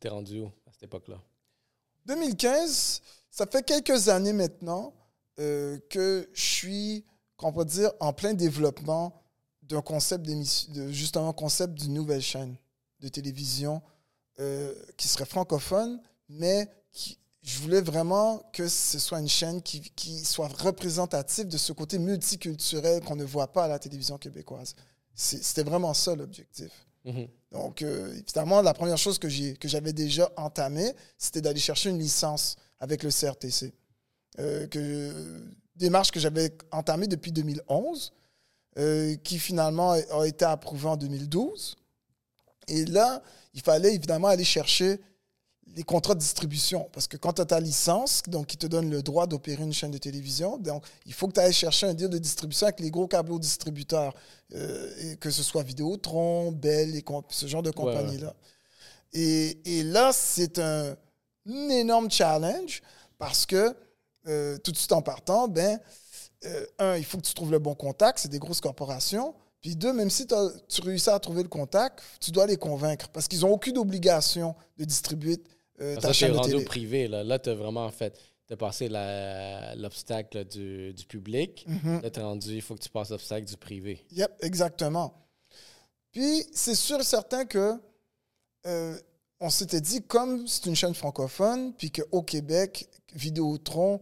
[0.00, 1.20] t'es rendu où à cette époque-là?
[2.06, 4.94] 2015, ça fait quelques années maintenant
[5.38, 7.04] euh, que je suis,
[7.36, 9.20] qu'on peut dire, en plein développement
[9.62, 12.56] d'un concept d'émission, de justement un concept d'une nouvelle chaîne
[13.00, 13.82] de télévision
[14.40, 19.80] euh, qui serait francophone, mais qui, je voulais vraiment que ce soit une chaîne qui,
[19.80, 24.74] qui soit représentative de ce côté multiculturel qu'on ne voit pas à la télévision québécoise.
[25.14, 26.70] C'était vraiment ça l'objectif.
[27.04, 27.28] Mhm.
[27.52, 32.56] Donc, euh, évidemment, la première chose que j'avais déjà entamée, c'était d'aller chercher une licence
[32.80, 33.72] avec le CRTC.
[34.38, 35.12] Euh, que,
[35.76, 38.12] démarche que j'avais entamée depuis 2011,
[38.78, 41.76] euh, qui finalement a été approuvée en 2012.
[42.68, 43.22] Et là,
[43.54, 45.00] il fallait évidemment aller chercher
[45.74, 46.88] les contrats de distribution.
[46.92, 49.72] Parce que quand tu as ta licence, donc qui te donne le droit d'opérer une
[49.72, 52.80] chaîne de télévision, donc il faut que tu ailles chercher un deal de distribution avec
[52.80, 54.14] les gros câbleaux distributeurs,
[54.54, 57.74] euh, et que ce soit Vidéotron, Bell, et ce genre de ouais.
[57.74, 58.34] compagnie-là.
[59.12, 60.96] Et, et là, c'est un,
[61.48, 62.82] un énorme challenge
[63.18, 63.74] parce que
[64.28, 65.78] euh, tout de suite en partant, ben,
[66.44, 69.34] euh, un, il faut que tu trouves le bon contact, c'est des grosses corporations.
[69.60, 73.26] Puis deux, même si tu réussis à trouver le contact, tu dois les convaincre parce
[73.26, 75.42] qu'ils n'ont aucune obligation de distribuer
[75.80, 76.64] euh, ta que t'es chaîne de télé.
[76.64, 77.08] privé.
[77.08, 78.16] Là, là tu as vraiment fait.
[78.46, 78.88] Tu as passé
[79.76, 81.66] l'obstacle du, du public.
[81.66, 82.00] Mhm.
[82.02, 84.06] Là, tu es rendu, il faut que tu passes l'obstacle du privé.
[84.12, 85.12] Yep, exactement.
[86.12, 87.74] Puis, c'est sûr et certain que
[88.66, 88.98] euh,
[89.40, 94.00] on s'était dit, comme c'est une chaîne francophone, puis qu'au Québec, Vidéotron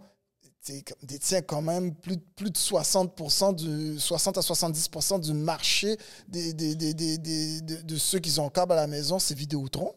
[1.02, 5.96] détient quand même plus, de- plus de 60%, du, 60 à 70% du marché
[6.28, 9.94] des, des- des- des- de, de ceux qui ont câble à la maison, c'est Vidéotron.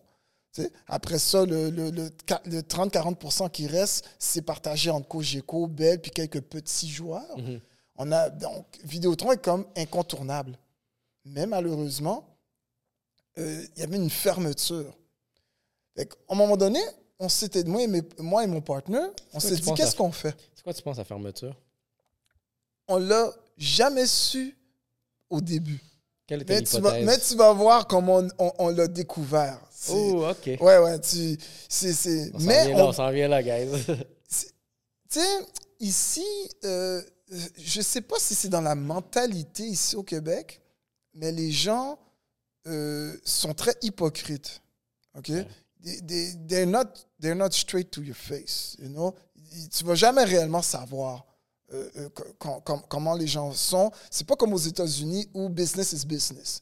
[0.51, 5.67] T'sais, Après ça, le, le, le, qua- le 30-40% qui reste, c'est partagé entre Cogeco,
[5.67, 7.37] Bell, puis quelques petits joueurs.
[7.37, 7.59] Mhm.
[7.97, 10.57] On a, donc, Vidéotron est comme incontournable.
[11.25, 12.25] Mais malheureusement,
[13.37, 14.95] euh, il y avait une fermeture.
[15.95, 16.79] Fait qu'à un moment donné,
[17.19, 20.11] on s'était, moi et, mes- moi et mon partenaire, on s'est dit, qu'est-ce à- qu'on
[20.11, 20.35] fait?
[20.59, 21.55] C'est quoi, tu penses, à fermeture?
[22.89, 24.57] On l'a jamais su
[25.29, 25.79] au début.
[26.27, 29.57] Quelle était Mais tu, vas, mais tu vas voir comment on, on- on l'a découvert.
[29.89, 30.47] Oh, OK.
[30.59, 31.37] Ouais, ouais, tu,
[31.69, 33.69] c'est, c'est, On mais vient on s'en vient là, guys.
[35.09, 35.45] Tu sais,
[35.79, 36.25] ici,
[36.65, 37.01] euh,
[37.57, 40.61] je sais pas si c'est dans la mentalité ici au Québec,
[41.13, 41.97] mais les gens
[42.67, 44.61] euh, sont très hypocrites.
[45.17, 45.29] OK?
[45.29, 45.47] Ouais.
[45.81, 46.83] They, they- they're, not,
[47.21, 48.75] they're not straight to your face.
[48.79, 49.15] You know?
[49.71, 51.25] Tu vas jamais réellement savoir
[51.73, 53.91] euh, euh, co- com- com- comment les gens sont.
[54.09, 56.61] C'est pas comme aux États-Unis où business is business.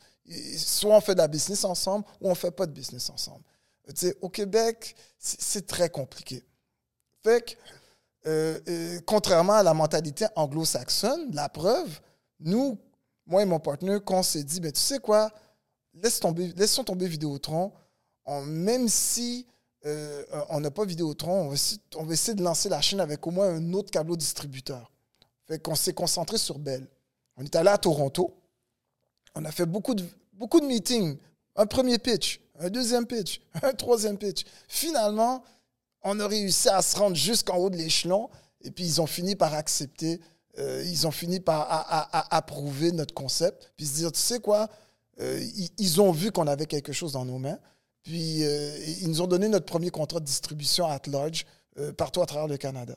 [0.57, 3.43] Soit on fait de la business ensemble ou on fait pas de business ensemble.
[3.87, 6.43] Euh, Tu sais, au Québec, c'est très compliqué.
[7.23, 7.57] Fait
[8.23, 11.99] que, contrairement à la mentalité anglo-saxonne, la preuve,
[12.39, 12.77] nous,
[13.25, 15.31] moi et mon partenaire, quand on s'est dit, ben, tu sais quoi,
[15.93, 17.71] laisse tomber, laissons tomber Vidéotron,
[18.25, 19.47] on- même si
[19.87, 21.55] euh, on n'a pas Vidéotron, on va,
[21.95, 24.91] on va essayer de lancer la chaîne avec au moins un autre câble distributeur.
[25.47, 26.85] Fait qu'on s'est concentré sur Bell.
[27.37, 28.35] On est allé à Toronto,
[29.35, 31.17] on a fait beaucoup de, beaucoup de meetings,
[31.55, 34.43] un premier pitch, un deuxième pitch, un troisième pitch.
[34.67, 35.43] Finalement,
[36.03, 38.29] on a réussi à se rendre jusqu'en haut de l'échelon
[38.61, 40.19] et puis ils ont fini par accepter,
[40.57, 41.67] euh, ils ont fini par
[42.31, 44.69] approuver notre concept, puis se dire, tu sais quoi,
[45.19, 45.43] euh,
[45.77, 47.59] ils ont vu qu'on avait quelque chose dans nos mains,
[48.03, 51.45] puis euh, ils nous ont donné notre premier contrat de distribution at large
[51.79, 52.95] euh, partout à travers le Canada.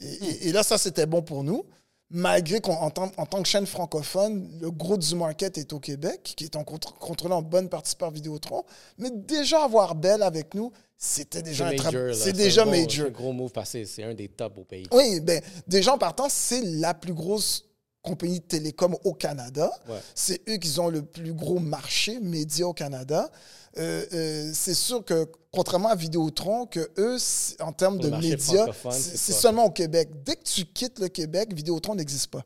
[0.00, 1.64] Et, et- et là, ça, c'était bon pour nous,
[2.10, 6.34] malgré qu'en tant, en tant que chaîne francophone, le gros du market est au Québec,
[6.36, 8.64] qui est en contr- contrôlé en bonne partie par Vidéotron.
[8.98, 11.70] Mais déjà avoir Bell avec nous, c'était déjà un
[12.14, 12.90] C'est déjà major.
[12.90, 13.84] C'est un gros move passé.
[13.84, 14.86] C'est un des tops au pays.
[14.92, 17.64] Oui, ben, déjà en partant, c'est la plus grosse
[18.02, 19.70] compagnie de télécom au Canada.
[19.88, 19.98] Ouais.
[20.14, 23.30] C'est eux qui ont le plus gros marché média au Canada.
[23.78, 27.16] Euh, euh, c'est sûr que, contrairement à Vidéotron, que eux,
[27.60, 30.10] en termes de médias, c'est seulement au Québec.
[30.24, 32.44] Dès que tu quittes le Québec, Vidéotron n'existe pas.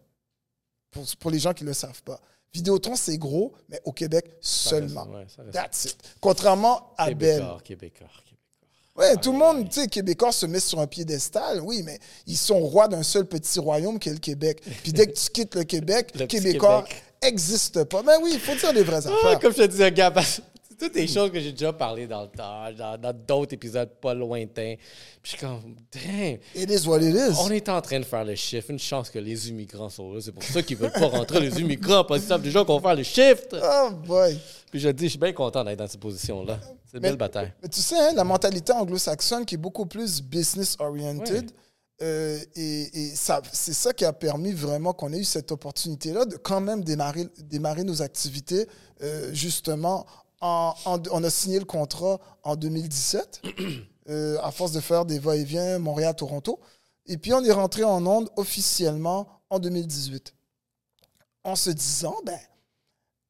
[0.91, 2.19] Pour, pour les gens qui ne le savent pas.
[2.55, 5.05] Vidéotron, c'est gros, mais au Québec Ça seulement.
[5.05, 5.97] reste- ouais, ça That's it.
[6.21, 7.41] Contrairement à Bell.
[7.41, 8.29] Québécois, Québécois, Québécois.
[8.97, 12.37] Ouais, tout le monde, tu sais, Québécois se met sur un piédestal, oui, mais ils
[12.39, 14.61] sont rois d'un seul petit royaume qui est le Québec.
[14.83, 16.85] Puis dès que tu quittes le Québec, Le Québécois
[17.23, 18.03] n'existe pas.
[18.03, 19.39] Mais oui, il faut dire les vraies Ah, affaires.
[19.41, 20.19] comme je te disais, Gab,
[20.79, 24.77] Toutes des choses que j'ai déjà parlé dans le temps, dans d'autres épisodes pas lointains.
[25.23, 27.37] Puis je suis comme, damn, It is what it is.
[27.41, 28.69] on est en train de faire le shift.
[28.69, 30.21] Une chance que les immigrants sont là.
[30.21, 32.89] C'est pour ça qu'ils veulent pas rentrer, les immigrants, parce qu'ils savent déjà qu'on va
[32.91, 33.57] faire le shift.
[33.61, 34.39] Oh boy.
[34.71, 36.59] Puis je dis, je suis bien content d'être dans cette position-là.
[36.87, 37.53] C'est une Mais- belle bataille.
[37.63, 41.51] Mais tu sais, hein, la mentalité anglo-saxonne qui est beaucoup plus business-oriented,
[42.01, 46.25] euh, et, et ça, c'est ça qui a permis vraiment qu'on ait eu cette opportunité-là
[46.27, 48.67] de quand même démarrer, démarrer nos activités.
[49.03, 50.07] euh, justement,
[50.41, 53.43] on a signé le contrat en 2017,
[54.09, 56.61] euh, à force de faire des va-et-vient Montréal-Toronto.
[57.07, 60.35] Et puis, on est rentré en onde officiellement en 2018.
[61.45, 62.39] En se disant, ben,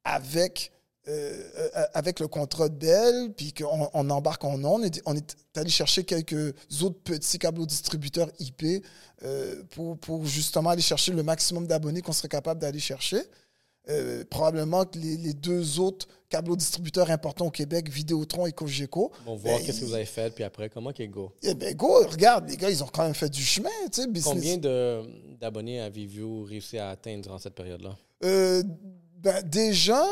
[0.04, 0.72] avec,
[1.06, 1.42] euh,
[1.76, 5.70] euh, avec le contrat de Bell, puis qu'on on embarque en ondes, on est, allé
[5.70, 8.84] chercher quelques autres petits câbles distributeurs IP
[9.70, 13.22] pour, pour justement aller chercher le maximum d'abonnés qu'on serait capable d'aller chercher.
[13.90, 19.10] Euh, probablement que les, les deux autres câbles distributeurs importants au Québec, Vidéotron et Cogeco,
[19.26, 21.32] On va voir Ben, qu'est-ce que vous avez fait, puis après, comment qu'il go?
[21.42, 24.08] eh ben go, regarde, les gars, ils ont quand même fait du chemin, tu sais.
[24.22, 24.58] Combien
[25.40, 27.96] d'abonnés avez-vous réussi à atteindre durant cette période-là?
[28.24, 28.62] Euh,
[29.16, 30.04] ben, déjà,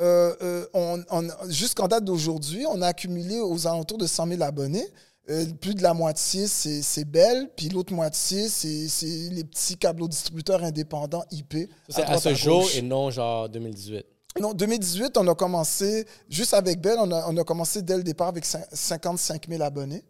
[0.00, 4.42] euh, euh, on, on- jusqu'en date d'aujourd'hui, on a accumulé aux alentours de 100 000
[4.42, 4.86] abonnés.
[5.28, 8.86] Euh, plus de la moitié, c'est Bell, puis l'autre moitié, c'est
[9.30, 11.68] les petits câbles distributeurs indépendants IP.
[11.88, 14.06] C'est à ce à jour et non genre 2018.
[14.40, 18.02] Non, 2018, on a commencé, juste avec Bell, on a, on a commencé dès le
[18.02, 20.04] départ avec cin- 55 000 abonnés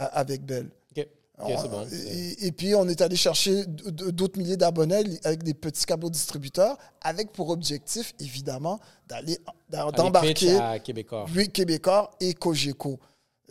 [0.00, 0.70] euh, avec Bell.
[0.96, 1.06] OK,
[1.42, 1.84] OK, c'est bon.
[2.06, 6.78] Et, et puis, on est allé chercher d'autres milliers d'abonnés avec des petits câbles distributeurs,
[7.00, 9.36] avec pour objectif, évidemment, d'aller
[9.68, 11.26] d'embarquer Québécois.
[11.34, 13.00] oui, Québécois et Cogeco.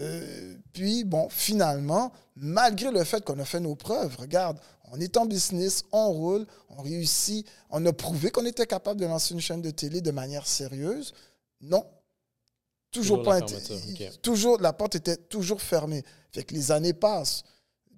[0.02, 4.58] Euh, puis, bon, finalement, malgré le fait qu'on a fait nos preuves, regarde,
[4.92, 9.06] on est en business, on roule, on réussit, on a prouvé qu'on était capable de
[9.06, 11.14] lancer une chaîne de télé de manière sérieuse.
[11.62, 11.86] Non.
[12.92, 13.40] Toujours, Toujours pas.
[13.40, 14.12] la.
[14.22, 16.04] Toujours, la porte était toujours fermée.
[16.32, 17.44] Fait que les années passent.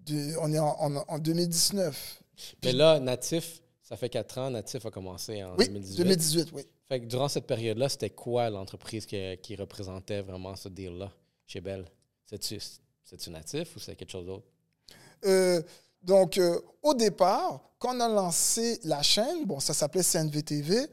[0.05, 2.21] De- on est en, en- en 2019.
[2.63, 5.97] Mais là, Natif, ça fait 4 ans, Natif a commencé en Oui, 2018.
[5.97, 6.63] 2018, oui.
[6.89, 11.11] Fait que durant cette période-là, c'était quoi l'entreprise qui, qui représentait vraiment ce deal-là?
[11.45, 11.85] Chez Bell?
[12.25, 12.59] C'est-tu
[13.03, 14.47] c'est-tu Natif ou c'est quelque chose d'autre?
[15.25, 15.61] Euh,
[16.01, 20.87] donc, euh, au départ, quand on a lancé la chaîne, bon, ça s'appelait CNVTV,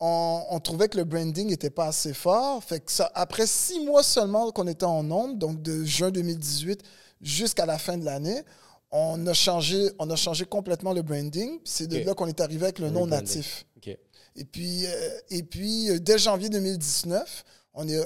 [0.00, 2.62] on, on trouvait que le branding n'était pas assez fort.
[2.62, 6.82] Fait que ça, après six mois seulement qu'on était en ondes, donc de juin 2018
[7.20, 8.42] jusqu'à la fin de l'année,
[8.90, 11.58] on a changé, on a changé complètement le branding.
[11.64, 13.66] C'est de là qu'on est arrivé avec le nom natif.
[13.76, 13.96] OK.
[14.36, 17.44] Et puis, euh, et puis euh, dès janvier 2019,
[17.74, 17.96] on est,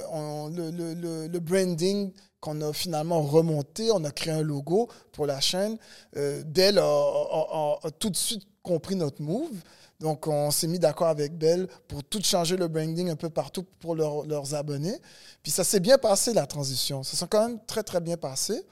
[0.55, 5.39] le, le- le- branding qu'on a finalement remonté, on a créé un logo pour la
[5.39, 5.77] chaîne.
[6.17, 9.51] Euh, Bell a, tout de suite compris notre move.
[9.99, 13.65] Donc, on s'est mis d'accord avec Bell pour tout changer le branding un peu partout
[13.79, 14.97] pour leur- leurs abonnés.
[15.43, 17.03] Puis ça s'est bien passé, la transition.
[17.03, 18.63] Ça s'est quand même très, très bien passé.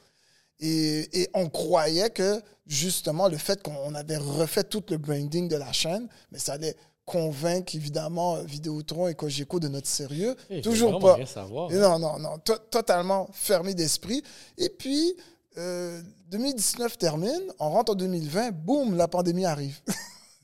[0.59, 5.55] Et, et on croyait que, justement, le fait qu'on avait refait tout le branding de
[5.57, 6.75] la chaîne, mais ça allait
[7.07, 10.35] convaincre, évidemment, Vidéotron et Cogeco de notre sérieux.
[10.61, 11.25] Toujours pas.
[11.25, 11.71] savoir.
[11.71, 12.37] Non, non, non.
[12.39, 14.21] To- totalement fermé d'esprit.
[14.57, 15.15] Et puis,
[15.57, 19.79] euh, 2019 termine, on rentre en 2020, boum, la pandémie arrive.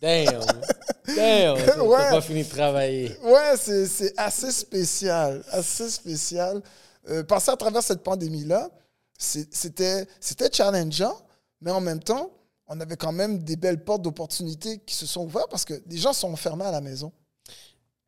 [0.01, 0.39] Damn!
[1.15, 1.57] Damn!
[1.65, 2.09] T'as Ouais.
[2.09, 3.15] pas fini de travailler.
[3.23, 6.61] ouais, c'est assez spécial, assez spécial.
[7.09, 8.69] Euh, passer à travers cette pandémie-là,
[9.17, 10.07] c'était
[10.51, 11.17] challengeant,
[11.61, 12.31] mais en même temps,
[12.67, 15.97] on avait quand même des belles portes d'opportunités qui se sont ouvertes parce que les
[15.97, 17.11] gens sont enfermés à la maison.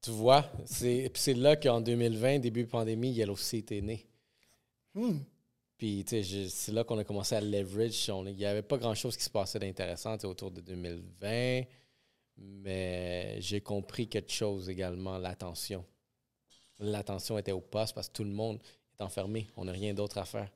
[0.01, 4.05] Tu vois, c'est là qu'en 2020, début pandémie, Yellow Seat est né.
[4.93, 5.17] Hmm.
[5.77, 8.07] Puis, c'est là qu'on a commencé à leverage.
[8.07, 11.63] Il n'y avait pas grand-chose qui se passait d'intéressant autour de 2020,
[12.37, 15.83] mais j'ai compris quelque chose également, l'attention.
[16.79, 18.59] L'attention était au poste parce que tout le monde
[18.97, 19.47] est enfermé.
[19.57, 20.49] On n'a rien d'autre à faire.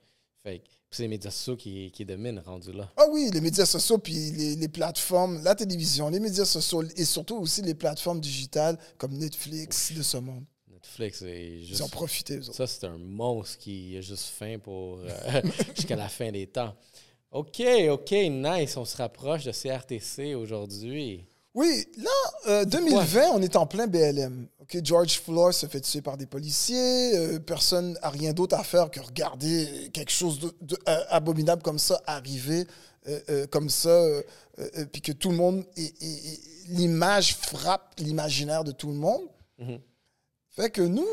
[0.44, 2.92] Fait c'est les médias sociaux qui, qui dominent, rendus là.
[2.98, 7.06] Ah oui, les médias sociaux, puis les, les plateformes, la télévision, les médias sociaux et
[7.06, 10.46] surtout aussi les plateformes digitales comme Netflix de ce monde.
[10.72, 11.82] Netflix, Ils juste.
[11.82, 12.56] ont profité, eux autres.
[12.56, 15.42] Ça, c'est un monstre qui a juste faim pour euh,
[15.76, 16.74] jusqu'à la fin des temps.
[17.32, 17.62] OK,
[17.92, 18.76] OK, nice.
[18.78, 21.26] On se rapproche de CRTC aujourd'hui.
[21.56, 22.10] Oui, là,
[22.48, 24.48] euh, 2020, on est en plein BLM.
[24.60, 27.18] Ok, George Floyd se fait tuer par des policiers.
[27.18, 32.68] euh, personne n'a rien d'autre à faire que regarder quelque chose d'abominable comme ça arriver,
[33.08, 34.22] euh, euh, comme ça, euh,
[34.60, 35.66] euh, puis que tout le monde,
[36.68, 39.24] l'image frappe l'imaginaire de tout le monde.
[39.58, 39.80] Mhm.
[40.50, 41.08] Fait que nous,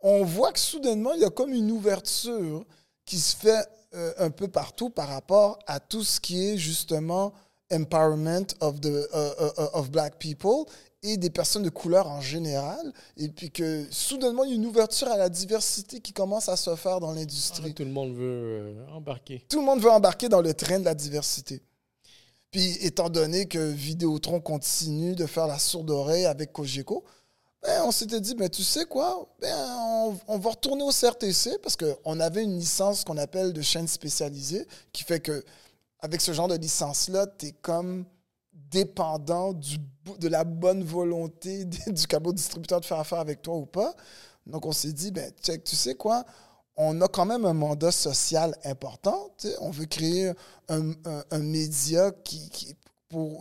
[0.00, 2.64] on voit que soudainement, il y a comme une ouverture
[3.06, 7.32] qui se fait euh, un peu partout par rapport à tout ce qui est justement
[7.72, 10.66] empowerment of, the, uh, uh, uh, of black people
[11.02, 14.66] et des personnes de couleur en général, et puis que soudainement, il y a une
[14.66, 17.74] ouverture à la diversité qui commence à se faire dans l'industrie.
[17.74, 19.44] tout le monde veut euh, embarquer.
[19.48, 21.60] Tout le monde veut embarquer dans le train de la diversité.
[22.52, 27.02] Puis, étant donné que Vidéotron continue de faire la sourde oreille avec Cogeco,
[27.62, 31.58] ben, on s'était dit, ben, tu sais quoi, ben, on, on, va retourner au CRTC
[31.62, 35.44] parce qu'on avait une licence qu'on appelle de chaîne spécialisée qui fait que
[36.02, 38.04] avec ce genre de licence-là, tu es comme
[38.52, 43.94] dépendant de la bonne volonté du cabot distributeur de faire affaire avec toi ou pas.
[44.46, 46.24] Donc, on s'est dit, ben, tu sais quoi,
[46.76, 49.30] on a quand même un mandat social important.
[49.60, 50.32] On veut créer
[50.68, 52.76] un, média qui, qui,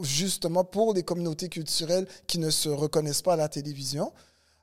[0.02, 4.14] justement pour les communautés culturelles qui ne se reconnaissent pas à la télévision.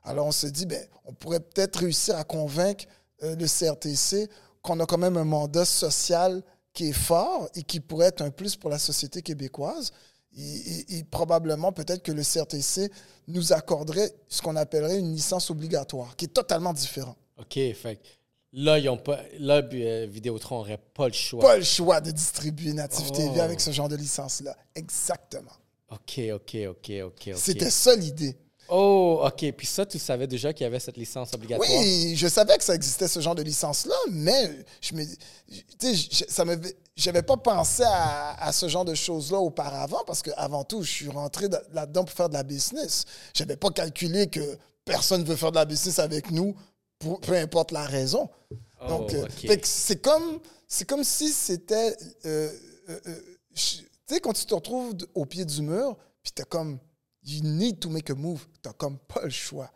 [0.03, 2.85] Alors, on s'est dit, ben, on pourrait peut-être réussir à convaincre
[3.23, 4.29] euh, le CRTC
[4.61, 6.41] qu'on a quand même un mandat social
[6.79, 9.91] qui est fort et qui pourrait être un plus pour la société québécoise.
[10.37, 12.89] Et, probablement, peut-être que le CRTC
[13.27, 17.17] nous accorderait ce qu'on appellerait une licence obligatoire, qui est totalement différent.
[17.37, 17.99] OK, fait
[18.53, 21.41] là, ils ont pas, là euh, Vidéotron n'aurait pas le choix.
[21.41, 24.55] Pas le choix de distribuer Native TV avec ce genre de licence-là.
[24.73, 25.51] Exactement.
[25.89, 27.31] OK, OK, OK, OK.
[27.35, 28.37] C'était ça l'idée.
[28.69, 29.51] Oh, OK.
[29.53, 31.67] Puis ça, tu savais déjà qu'il y avait cette licence obligatoire?
[31.69, 34.49] Oui, je savais que ça existait, ce genre de licence-là, mais
[34.81, 35.05] je me,
[36.27, 36.45] ça
[36.95, 41.47] j'avais pas pensé à, ce genre de choses-là auparavant parce qu'avant tout, je suis rentré
[41.71, 43.05] là-dedans pour faire de la business.
[43.35, 46.55] Je n'avais pas calculé que personne ne veut faire de la business avec nous,
[46.99, 48.29] peu importe la raison.
[48.81, 49.25] Oh, Donc, euh,
[49.63, 50.39] c'est comme,
[50.87, 51.95] comme si c'était...
[52.25, 52.51] Euh,
[52.89, 52.99] euh,
[53.55, 56.79] tu sais, quand tu te retrouves au pied du mur, puis tu es comme
[57.29, 58.47] You need to make a move.
[58.63, 59.69] Tu comme pas le choix.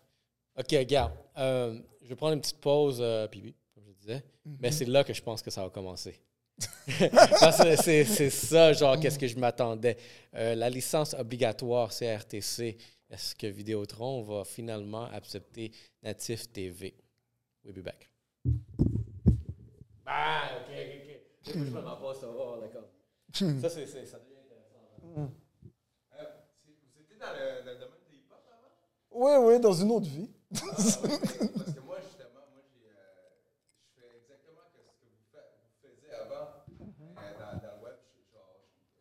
[0.58, 1.14] OK, regarde.
[1.38, 4.24] Euh, je vais prendre une petite pause, euh, Pibi, comme je disais.
[4.46, 4.74] Mais mhm.
[4.74, 6.20] c'est là que je pense que ça va commencer.
[6.88, 9.98] c'est ça, genre, qu'est-ce que je m'attendais.
[10.34, 12.78] Euh, la licence obligatoire CRTC,
[13.10, 16.96] est-ce que Vidéotron va finalement accepter Natif TV?
[17.64, 18.10] We'll be back.
[20.06, 21.54] Ah, ok, ok, ok.
[21.54, 22.90] Je me pas, ça va, d'accord.
[23.62, 25.22] Ça, c'est ça devient intéressant.
[25.22, 25.43] Mm
[27.24, 28.72] dans le, dans le domaine des hip-hop avant?
[29.12, 30.30] Oui, oui, dans une autre vie.
[30.56, 33.32] Ah, parce que moi, justement, moi, j'ai, euh,
[33.96, 35.24] je fais exactement ce que vous,
[35.82, 37.16] faisiez avant mm -hmm.
[37.18, 37.98] euh, dans, dans, le web.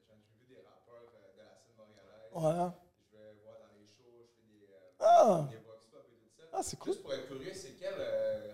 [0.07, 2.31] J'ai vu des rappeurs euh, de la scène montréalaise.
[2.33, 2.71] Ouais.
[3.11, 4.71] Je vais voir dans les shows, je fais des,
[5.01, 5.49] ah.
[5.51, 6.45] des vox pop et tout ça.
[6.53, 6.93] Ah, c'est cool.
[6.93, 7.97] Juste pour être curieux, c'est quel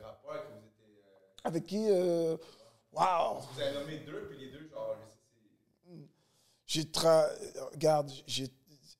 [0.02, 1.04] rappeur que vous étiez.
[1.44, 1.82] Avec qui
[2.90, 3.42] Wow!
[3.52, 6.08] Vous avez nommé deux, puis les deux, genre, je sais,
[6.66, 7.28] j'ai tra...
[7.72, 8.48] Regarde, j'ai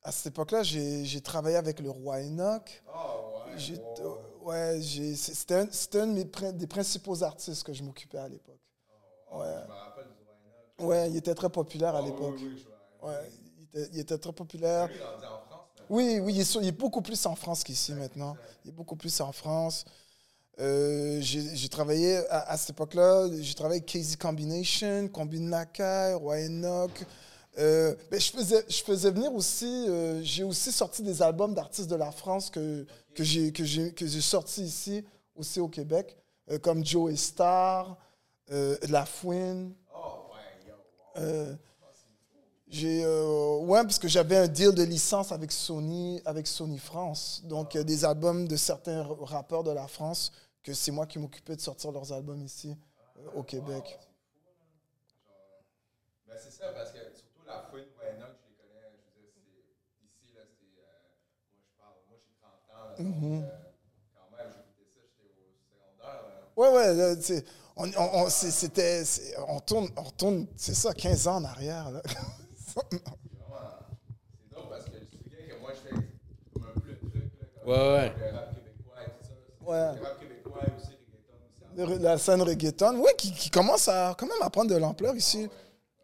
[0.09, 2.83] à cette époque-là, j'ai travaillé avec le roi Enoch.
[2.89, 4.81] Oh, ouais.
[4.81, 4.81] Ouais,
[5.15, 8.59] c'était un, un, de mes des principaux artistes que je m'occupais à l'époque.
[9.31, 9.47] Oh, ouais.
[9.47, 10.89] Je me rappelle du roi Enoch.
[10.89, 12.37] Ouais, il était très populaire à oh, l'époque.
[12.39, 12.67] Oui, oui,
[13.03, 14.89] ouais, il était, il était, très populaire.
[14.91, 18.35] Il en France, oui, oui, il est, il est, beaucoup plus en France qu'ici maintenant.
[18.65, 19.85] Il est beaucoup plus en France.
[20.59, 26.47] Euh, j'ai travaillé à, à cette époque-là, j'ai travaillé avec Casey Combination, Combine Nakai, Roi
[26.47, 27.05] Enoch.
[27.59, 31.91] Euh, ben, je, faisais, je faisais venir aussi, euh, j'ai aussi sorti des albums d'artistes
[31.91, 35.05] de la France que, que j'ai que j'ai sortis ici,
[35.35, 36.17] aussi au Québec,
[36.51, 37.97] euh, comme Joe Star,
[38.49, 39.75] La Fouine.
[42.69, 47.77] J'ai ouais parce que j'avais un deal de licence avec Sony avec Sony France donc
[47.79, 50.31] des albums de certains rappeurs de la France
[50.63, 52.77] que c'est moi qui m'occupais de sortir leurs albums ici
[53.35, 53.99] au Québec.
[56.27, 56.99] Ben, c'est ça parce que
[57.49, 58.93] la fouine Enoch, je les connais.
[58.93, 59.65] Je veux dire,
[60.05, 60.85] ici, là, c'était.
[60.85, 61.17] Euh,
[61.49, 62.88] moi, je parle, moi, j'ai 30 ans.
[62.88, 62.88] Là, donc, mm -hmm.
[62.88, 62.88] euh, quand même, j'écoutais ça, j'étais au secondaire.
[66.59, 67.45] Ouais, ouais, sais,
[67.77, 69.05] on, on, on c'était.
[69.47, 71.91] On tourne, on tourne c'est ça, 15 ans en arrière.
[71.93, 72.03] Là.
[72.57, 72.75] c'est
[74.51, 75.95] drôle parce que je sais que moi, je fais
[76.53, 77.15] comme un peu le truc.
[77.15, 78.13] Là, comme ouais, ouais.
[78.19, 79.71] Le rap québécois et tout ça.
[79.71, 79.95] Ouais.
[79.95, 80.97] Le rap québécois et aussi
[81.77, 81.93] reggaeton.
[81.93, 85.15] Aussi, la scène reggaeton, oui, qui, qui, commence à quand même à prendre de l'ampleur
[85.15, 85.43] ici.
[85.43, 85.51] Ouais.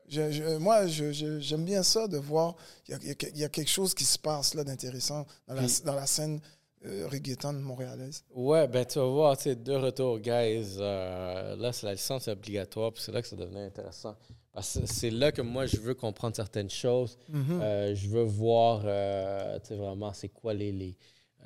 [0.06, 2.54] Je, je, moi, j'aime bien ça de voir.
[2.86, 6.40] Il y, y, a quelque chose qui se passe là d'intéressant dans, dans, la scène
[6.84, 8.24] euh, reggaeton montréalaise.
[8.34, 10.76] Ouais, ben tu vas voir, tu sais, de retour, guys.
[10.78, 14.16] Euh, là, c'est la licence obligatoire, puis c'est là que ça devenait intéressant.
[14.52, 17.18] Parce que c'est là que moi, je veux comprendre certaines choses.
[17.28, 17.60] Mm -hmm.
[17.62, 20.96] euh, je veux voir, euh, tu sais, vraiment, c'est quoi les, les,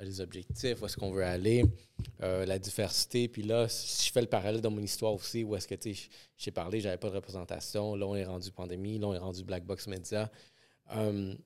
[0.01, 1.63] les objectifs, où est-ce qu'on veut aller,
[2.19, 3.27] la diversité.
[3.27, 5.95] Puis là, si je fais le parallèle dans mon histoire aussi, où est-ce que, tu
[5.95, 7.95] sais, j'ai parlé, j'avais pas de représentation.
[7.95, 8.97] Là, on est rendu pandémie.
[8.99, 10.29] Là, on est rendu Black Box Media.
[10.95, 11.37] Um,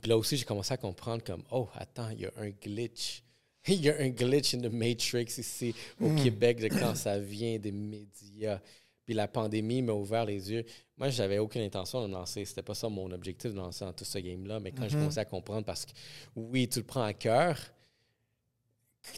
[0.00, 3.22] puis là aussi, j'ai commencé à comprendre comme, oh, attends, il y a un glitch.
[3.68, 6.22] Il y a un glitch in the Matrix ici au mm.
[6.24, 8.60] Québec de quand ça vient des médias.
[9.04, 10.64] Puis la pandémie m'a ouvert les yeux.
[10.96, 12.44] Moi, j'avais aucune intention de me lancer.
[12.44, 14.58] C'était pas ça mon objectif de lancer dans tout ce game-là.
[14.58, 15.92] Mais quand j'ai commencé à comprendre, parce que
[16.34, 17.56] oui, tu le prends à cœur,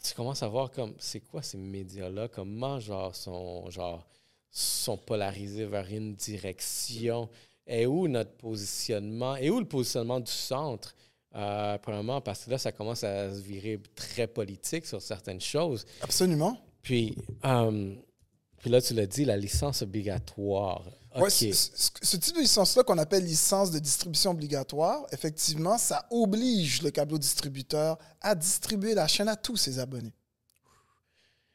[0.03, 4.07] tu commences à voir comme c'est quoi ces médias-là, comment genre sont genre
[4.51, 7.29] sont polarisés vers une direction?
[7.66, 9.36] Et où notre positionnement?
[9.36, 10.94] Et où le positionnement du centre?
[11.34, 15.84] Euh, premièrement, parce que là, ça commence à se virer très politique sur certaines choses.
[16.02, 16.56] Absolument.
[16.82, 17.94] Puis, euh,
[18.58, 20.84] puis là, tu l'as dit, la licence obligatoire.
[21.16, 21.30] Ouais, OK.
[21.30, 26.82] ce, ce- ce type de licence-là qu'on appelle licence de distribution obligatoire, effectivement, ça oblige
[26.82, 30.12] le câbleau distributeur à distribuer la chaîne à tous ses abonnés.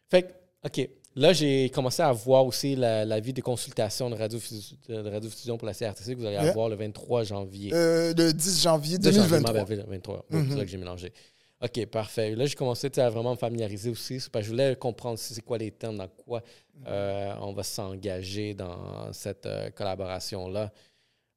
[0.10, 0.34] Fait que,
[0.66, 0.90] OK.
[1.16, 5.58] Là, j'ai commencé à voir aussi la, la vie des consultations de radiodiffusion, de radiodiffusion
[5.58, 7.72] pour la CRTC que vous allez avoir le 23 janvier.
[7.74, 9.54] Euh, le 10 janvier De janvier, 2023.
[9.54, 10.26] ma belle, 23.
[10.30, 10.50] Oui, Mhm.
[10.52, 11.14] C'est là que j'ai mélangé.
[11.62, 12.36] OK, parfait.
[12.36, 14.20] Là, j'ai commencé à vraiment me familiariser aussi.
[14.22, 16.42] c'est parce que je voulais comprendre c'est quoi les termes, dans quoi
[16.88, 20.72] euh, on va s'engager dans cette euh, collaboration-là.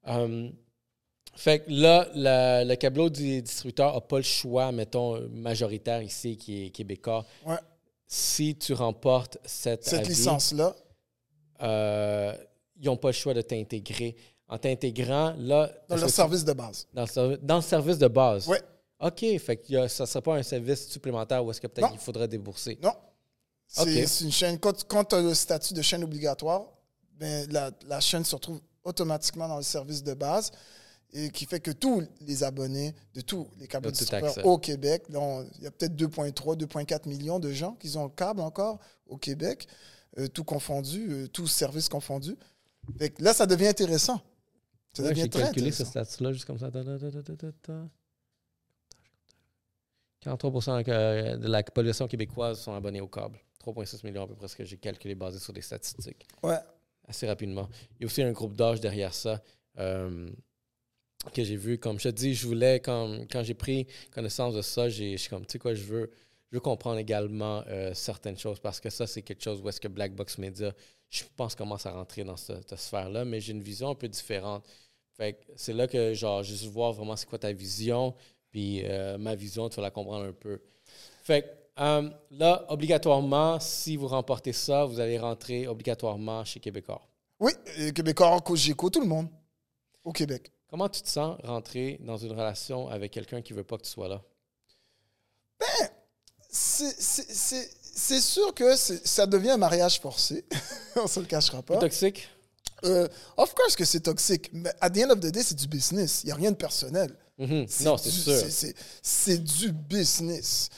[0.07, 0.53] Hum,
[1.35, 6.37] fait que là, la- le câbleau du distributeur n'a pas le choix, mettons, majoritaire ici,
[6.37, 7.25] qui est québécois.
[7.45, 7.55] Ouais.
[8.15, 10.75] Si tu remportes cette, licence-là,
[11.63, 12.35] euh,
[12.75, 14.15] ils n'ont pas le choix de t'intégrer.
[14.47, 15.71] En t'intégrant, là...
[15.89, 16.87] dans leur service de base.
[16.93, 18.47] dans le, servi- dans le service de base.
[18.47, 18.61] Ouais.
[18.99, 21.99] OK, fait que ça ne sera pas un service supplémentaire où est-ce que peut-être il
[21.99, 22.77] faudra débourser.
[22.83, 22.93] Non.
[23.65, 24.59] C'est une chaîne.
[24.59, 26.67] Quand, tu as le statut de chaîne obligatoire,
[27.13, 30.51] ben, la, la chaîne se retrouve automatiquement dans le service de base
[31.13, 35.13] et qui fait que tous les abonnés de tous les câbles distributeurs au Québec, il
[35.63, 39.67] y a peut-être 2,3, 2,4 millions de gens qui ont le câble encore au Québec,
[40.17, 42.35] euh, tout confondu, euh, tous services confondus.
[42.97, 44.21] Fait que là, ça devient intéressant.
[44.93, 46.69] Ça Ouais, devient très calculé ce statut-là juste comme ça.
[46.71, 47.87] Ta, ta, ta, ta, ta, ta, ta.
[50.21, 53.39] 43 que- de la population québécoise sont abonnés au câble.
[53.59, 56.25] 3,6 millions à peu près ce que j'ai calculé basé sur des statistiques.
[56.41, 56.59] Ouais.
[57.07, 57.67] Assez rapidement.
[57.99, 59.41] Il y a aussi un groupe d'âge derrière ça
[59.79, 60.29] euh,
[61.31, 61.77] que j'ai vu.
[61.77, 65.45] Comme je te dis, je voulais, quand, j'ai pris connaissance de ça, je suis comme,
[65.45, 66.11] tu sais quoi, je veux,
[66.49, 69.81] je veux comprendre également euh, certaines choses parce que ça, c'est quelque chose où est-ce
[69.81, 70.71] que Black Box Media,
[71.09, 74.65] je pense, commence à rentrer dans cette, sphère-là, mais j'ai une vision un peu différente.
[75.15, 78.13] Fait c'est là que, genre, veux voir vraiment c'est quoi ta vision,
[78.51, 80.61] puis euh, ma vision, tu vas la comprendre un peu.
[81.23, 87.01] Fait euh, là, obligatoirement, si vous remportez ça, vous allez rentrer obligatoirement chez Québécois.
[87.39, 87.51] Oui,
[87.95, 89.27] Québécois, Cogeco, tout le monde
[90.03, 90.51] au Québec.
[90.73, 93.91] Comment tu te sens rentrer dans une relation avec quelqu'un qui veut pas que tu
[93.91, 94.23] sois là?
[96.49, 100.43] C'est- C'est sûr que ça devient un mariage forcé.
[100.95, 101.77] On se le cachera pas.
[101.77, 102.27] Toxique?
[102.85, 103.07] Euh,
[103.37, 106.21] of course que c'est toxique, mais at the end of the day, c'est du business.
[106.23, 107.15] Il n'y a rien de personnel.
[107.37, 107.67] Mhm.
[107.81, 108.73] Non, c'est sûr.
[109.03, 110.69] c'est- du business.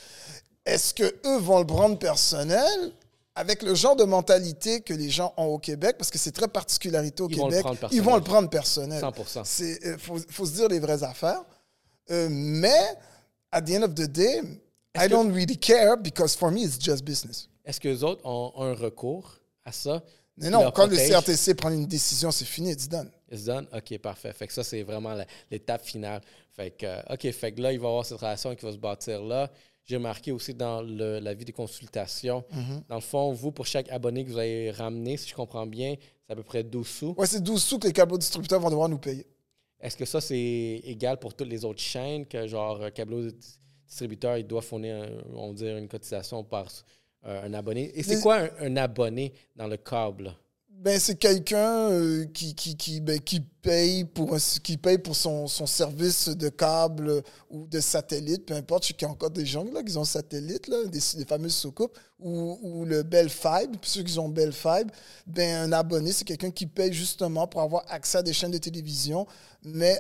[0.66, 2.92] Est-ce qu'eux vont le prendre personnel?
[3.36, 5.96] Avec le genre de mentalité que les gens ont au Québec?
[5.98, 7.66] Parce que c'est très particularité au Ils Québec.
[7.92, 9.00] Ils vont le prendre personnel.
[9.02, 11.44] 100 Il faut, faut se dire les vraies affaires.
[12.12, 12.98] Euh, mais,
[13.52, 14.42] at the end of the day,
[14.96, 17.50] I que- don't really care because for me, it's just business.
[17.66, 20.02] Est-ce que les autres ont un recours à ça?
[20.38, 20.98] Mais non, quand le?
[20.98, 23.10] CRTC prend une décision, c'est fini, it's done.
[23.32, 23.68] It's done?
[23.74, 24.34] OK, parfait.
[24.34, 25.16] Fait que ça, c'est vraiment
[25.50, 26.22] l'étape finale.
[26.56, 28.72] Fait que, euh, OK, fait que là, il va y avoir cette relation qui va
[28.72, 29.50] se bâtir là.
[29.86, 32.88] J'ai remarqué aussi dans le- la vie des consultations, Mm-hmm.
[32.90, 35.96] dans le fond, vous, pour chaque abonné que vous avez ramené, si je comprends bien,
[36.26, 37.14] c'est à peu près 12 sous.
[37.18, 39.28] Ouais, c'est 12 sous que les câbles distributeurs vont devoir nous payer.
[39.80, 43.30] Est-ce que ça, c'est égal pour toutes les autres chaînes, que genre, euh, Câbleau
[43.88, 46.68] distributeur, il doit fournir, on va dire, une cotisation par
[47.28, 47.92] euh, un abonné?
[47.94, 50.34] Et c'est Les- quoi un, un abonné dans le câble?
[50.78, 55.48] Ben, c'est quelqu'un euh, qui, qui, qui, ben, qui paye pour, qui paye pour son,
[55.48, 58.84] son service de câble ou de satellite, peu importe.
[58.84, 61.56] Je sais y a encore des gens là, qui ont satellite, là, des, des fameuses
[61.56, 63.80] soucoupes, ou, ou le Bell Fibre.
[63.84, 64.94] Ceux qui ont Bell Fibre,
[65.26, 68.58] ben, un abonné, c'est quelqu'un qui paye justement pour avoir accès à des chaînes de
[68.58, 69.26] télévision,
[69.64, 70.00] mais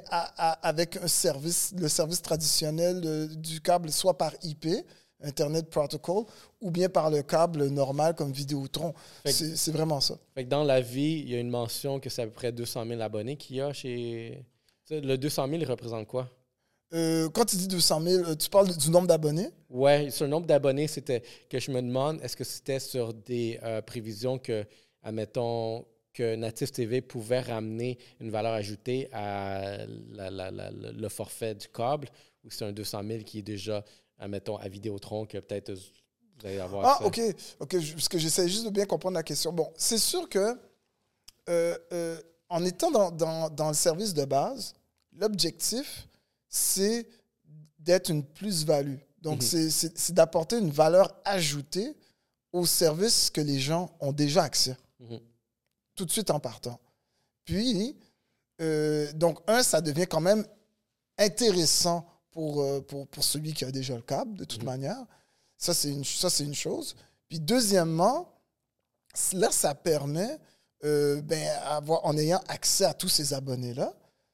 [0.61, 4.67] avec un service, le service traditionnel euh, du câble, soit par IP.
[5.24, 6.26] Internet Protocol,
[6.61, 8.93] ou bien par le câble normal comme Vidéotron.
[9.26, 10.18] C'est vraiment ça.
[10.34, 12.51] Fait que dans la vie, il y a une mention que c'est à peu près
[12.51, 14.43] 200 000 abonnés qu'il y a chez.
[14.91, 16.30] Le 200 000, il représente quoi?
[16.93, 19.49] Euh, quand tu dis 200 000, euh, tu parles du nombre d'abonnés?
[19.70, 23.59] Ouais, sur le nombre d'abonnés, c'était que je me demande, est-ce que c'était sur des
[23.63, 24.63] euh, prévisions que,
[25.01, 29.78] admettons, que Native TV pouvait ramener une valeur ajoutée à
[30.11, 32.07] la- la- la- la- le forfait du câble,
[32.43, 33.84] ou c'est un 200 000 qui est déjà,
[34.20, 37.22] admettons, à Vidéotron, que peut-être vous allez avoir Ah, ok.
[37.59, 39.51] ok, parce que j'essaie juste de bien comprendre la question.
[39.53, 40.57] Bon, c'est sûr que
[41.49, 44.74] euh, euh, en étant dans, dans- dans le service de base,
[45.13, 46.07] l'objectif,
[46.49, 47.07] c'est
[47.80, 48.97] d'être une plus-value.
[49.22, 51.95] Donc, c'est- c'est c'est d'apporter une valeur ajoutée
[52.51, 54.76] au service que les gens ont déjà accès.
[54.99, 55.20] Mhm.
[55.95, 56.80] tout de suite en partant.
[57.45, 57.95] Puis,
[58.61, 60.45] euh, donc, un, ça devient quand même
[61.18, 62.05] intéressant
[62.36, 65.05] pour, euh, pour, pour celui qui a déjà le câble, de toute manière.
[65.57, 66.97] Ça, c'est une, ça, une chose.
[67.29, 68.29] Puis, deuxièmement,
[69.31, 70.38] là, ça permet,
[70.83, 73.93] euh, ben, avoir, en ayant accès à tous ces abonnés-là,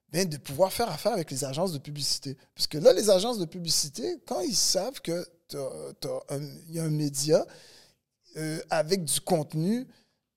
[0.10, 2.36] ben, de pouvoir faire affaire avec les agences de publicité.
[2.56, 5.24] Parce que là, les agences de publicité, quand ils savent qu'il
[6.70, 7.46] y a un média
[8.36, 9.88] euh, avec du contenu,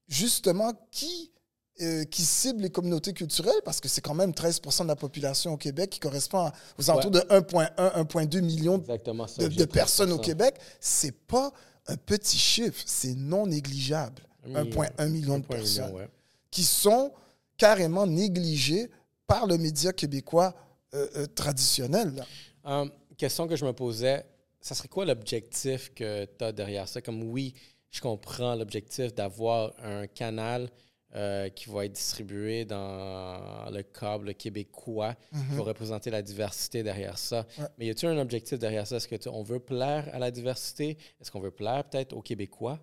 [0.07, 1.33] justement, qui,
[1.81, 5.55] euh, qui cible les communautés culturelles, parce que c'est quand même 13% de la population
[5.55, 9.67] au Québec qui correspond aux alentours de 1,1, 1,2 millions Exactement ça, de, de 13%.
[9.67, 11.53] personnes au Québec, c'est pas
[11.89, 14.23] un petit chiffre, c'est non négligeable.
[14.55, 14.83] Un million.
[14.83, 16.09] 1,1 million de 1,1 million, personnes ouais.
[16.51, 17.13] qui sont
[17.57, 18.89] carrément négligées
[19.27, 20.55] par le média québécois
[20.95, 22.25] euh, euh, traditionnel.
[22.63, 24.25] Hum, question que je me posais,
[24.61, 27.01] ça serait quoi l'objectif que tu as derrière ça?
[27.01, 27.53] Comme oui,
[27.91, 30.71] je comprends l'objectif d'avoir un canal
[31.17, 37.19] euh, qui va être distribué dans le câble québécois, qui va représenter la diversité derrière
[37.19, 37.47] ça.
[37.59, 37.67] Ouais.
[37.79, 38.97] Mais y a-t-il un objectif derrière ça?
[38.97, 40.99] Est-ce que tu- on veut plaire à la diversité?
[41.21, 42.81] Est-ce qu'on veut plaire peut-être aux Québécois?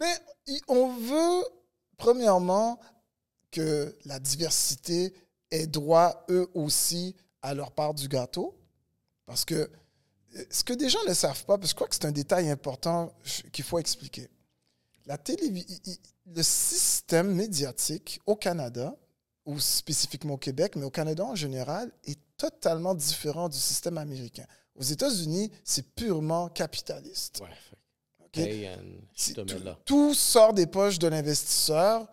[0.00, 0.12] Mais
[0.68, 1.44] on veut,
[1.96, 2.80] premièrement,
[3.50, 5.14] que la diversité
[5.52, 8.58] ait droit, eux aussi, à leur part du gâteau.
[9.26, 11.94] Parce que euh, ce que des gens ne savent pas, parce que je crois que
[11.94, 13.12] c'est un détail important
[13.52, 14.28] qu'il faut expliquer.
[15.06, 15.18] La
[16.26, 18.96] le système médiatique au Canada,
[19.44, 24.46] ou spécifiquement au Québec, mais au Canada en général, est totalement différent du système américain.
[24.74, 27.42] Aux États-Unis, c'est purement capitaliste.
[27.42, 28.58] Ouais.
[29.34, 29.46] tout,
[29.84, 32.08] tout sort des poches de l'investisseur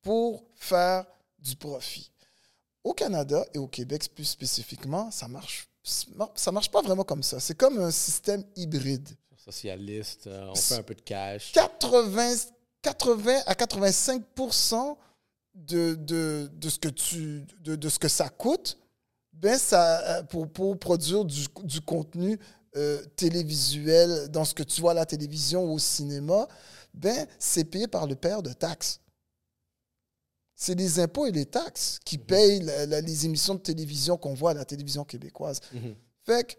[0.00, 1.04] pour faire
[1.38, 2.10] du profit.
[2.82, 5.70] Au Canada et au Québec plus spécifiquement, ça marche
[6.34, 7.40] ça marche pas vraiment comme ça.
[7.40, 9.08] C'est comme un système hybride.
[9.50, 11.52] Socialiste, euh, on fait un peu de cash.
[11.52, 12.34] 80,
[12.82, 14.22] 80 à 85
[15.54, 18.78] de, de, de, ce que tu, de, de ce que ça coûte
[19.32, 22.38] ben ça, euh, pour, pour produire du, du contenu
[22.76, 26.46] euh, télévisuel dans ce que tu vois à la télévision ou au cinéma,
[26.92, 29.00] ben, c'est payé par le père de taxes.
[30.54, 34.34] C'est les impôts et les taxes qui payent la- la- les émissions de télévision qu'on
[34.34, 35.60] voit à la télévision québécoise.
[35.72, 35.94] Mhm.
[36.26, 36.54] Fait que,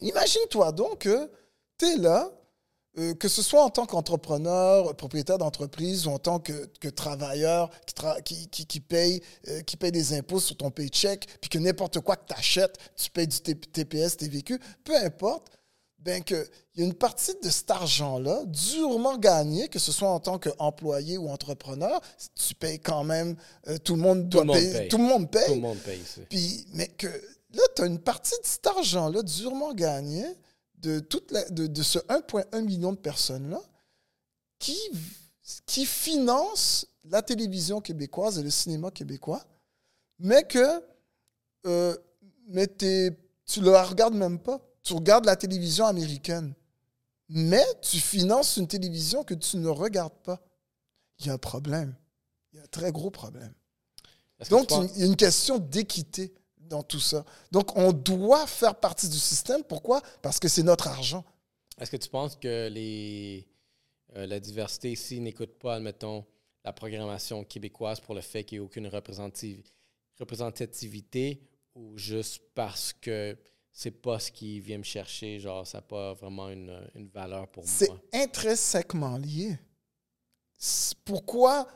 [0.00, 1.30] imagine-toi donc que
[1.80, 2.30] tu es là,
[2.98, 7.70] euh, que ce soit en tant qu'entrepreneur, propriétaire d'entreprise ou en tant que, que travailleur
[7.86, 11.48] qui, tra- qui, qui, qui paye, euh, qui paye des impôts sur ton paycheck, puis
[11.50, 15.48] que n'importe quoi que tu achètes, tu payes du TPS, TVQ, peu importe,
[16.00, 20.08] ben que il y a une partie de cet argent-là, durement gagné, que ce soit
[20.10, 22.00] en tant qu'employé ou entrepreneur,
[22.34, 23.36] tu payes quand même,
[23.68, 24.88] euh, tout le monde doit monde payer, paye.
[24.88, 25.46] tout le monde paye.
[25.46, 26.00] Tout le monde paye.
[26.28, 30.24] Puis, mais que là, tu as une partie de cet argent-là durement gagné
[30.80, 33.60] de, toute la- de, de ce 1,1 million de personnes-là
[34.58, 34.78] qui,
[35.66, 39.44] qui finance la télévision québécoise et le cinéma québécois,
[40.18, 40.82] mais que
[41.66, 41.96] euh,
[42.48, 44.60] mais tu ne la regardes même pas.
[44.82, 46.54] Tu regardes la télévision américaine,
[47.28, 50.40] mais tu finances une télévision que tu ne regardes pas.
[51.18, 51.94] Il y a un problème.
[52.52, 53.52] Il y a un très gros problème.
[54.48, 56.32] Donc, il y a une question d'équité
[56.70, 57.24] dans tout ça.
[57.50, 59.62] Donc, on doit faire partie du système.
[59.64, 60.00] Pourquoi?
[60.22, 61.24] Parce que c'est notre argent.
[61.78, 63.46] Est-ce que tu penses que les,
[64.16, 66.24] euh, la diversité ici n'écoute pas, admettons,
[66.64, 69.64] la programmation québécoise pour le fait qu'il n'y ait aucune représentativ-
[70.18, 71.42] représentativité
[71.74, 73.36] ou juste parce que
[73.72, 77.48] c'est pas ce qui vient me chercher, genre ça n'a pas vraiment une, une valeur
[77.48, 78.00] pour C'est moi?
[78.12, 79.58] intrinsèquement lié.
[80.58, 81.66] C'est Pourquoi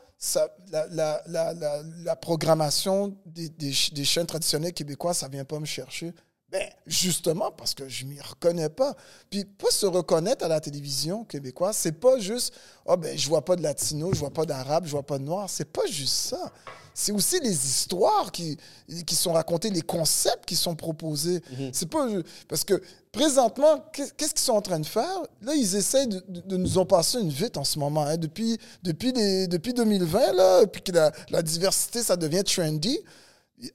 [0.71, 5.65] la, la- la- la- programmation des, des des chaînes traditionnelles québécoises, ça vient pas me
[5.65, 6.13] chercher?
[6.57, 8.95] Ben, justement, parce que je ne m'y reconnais pas.
[9.29, 12.53] Puis, pas se reconnaître à la télévision québécoise, c'est pas juste,
[12.85, 15.23] oh, ben, je vois pas de latino, je vois pas d'arabe, je vois pas de
[15.23, 15.49] noir.
[15.49, 16.51] C'est pas juste ça.
[16.93, 18.57] C'est aussi les histoires qui,
[19.05, 21.41] qui sont racontées, les concepts qui sont proposés.
[21.73, 22.07] C'est pas.
[22.47, 22.81] Parce que
[23.11, 25.19] présentement, qu'est- qu'est-ce qu'ils sont en train de faire?
[25.41, 28.05] Là, ils essayent de, de- de nous en passer une vite en ce moment.
[28.05, 28.15] hein.
[28.15, 32.97] Depuis, depuis, les- depuis 2020, là, puis que la, la diversité, ça devient trendy.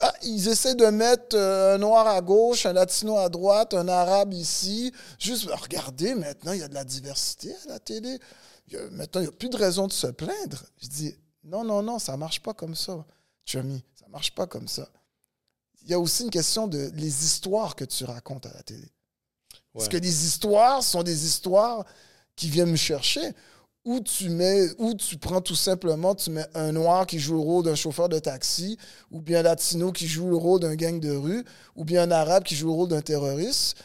[0.01, 3.89] Ah, ils essaient de mettre euh, un noir à gauche, un latino à droite, un
[3.89, 4.93] arabe ici.
[5.19, 8.19] Juste, regardez, maintenant, il y a de la diversité à la télé.
[8.69, 10.63] Il y a- maintenant, il n'y a plus de raison de se plaindre.
[10.83, 11.15] Je dis,
[11.45, 13.05] non, non, non, ça ne marche pas comme ça,
[13.47, 13.83] Chummy.
[13.99, 14.87] Ça ne marche pas comme ça.
[15.83, 18.87] Il y a aussi une question de les histoires que tu racontes à la télé.
[19.73, 21.87] Parce que les histoires sont des histoires
[22.37, 23.33] qui viennent me chercher.
[23.87, 24.67] Ou tu mets,
[24.99, 28.19] tu prends tout simplement, tu mets un noir qui joue le rôle d'un chauffeur de
[28.19, 28.77] taxi,
[29.11, 31.43] ou bien un latino qui joue le rôle d'un gang de rue,
[31.77, 33.83] ou bien un arabe qui joue le rôle d'un terroriste.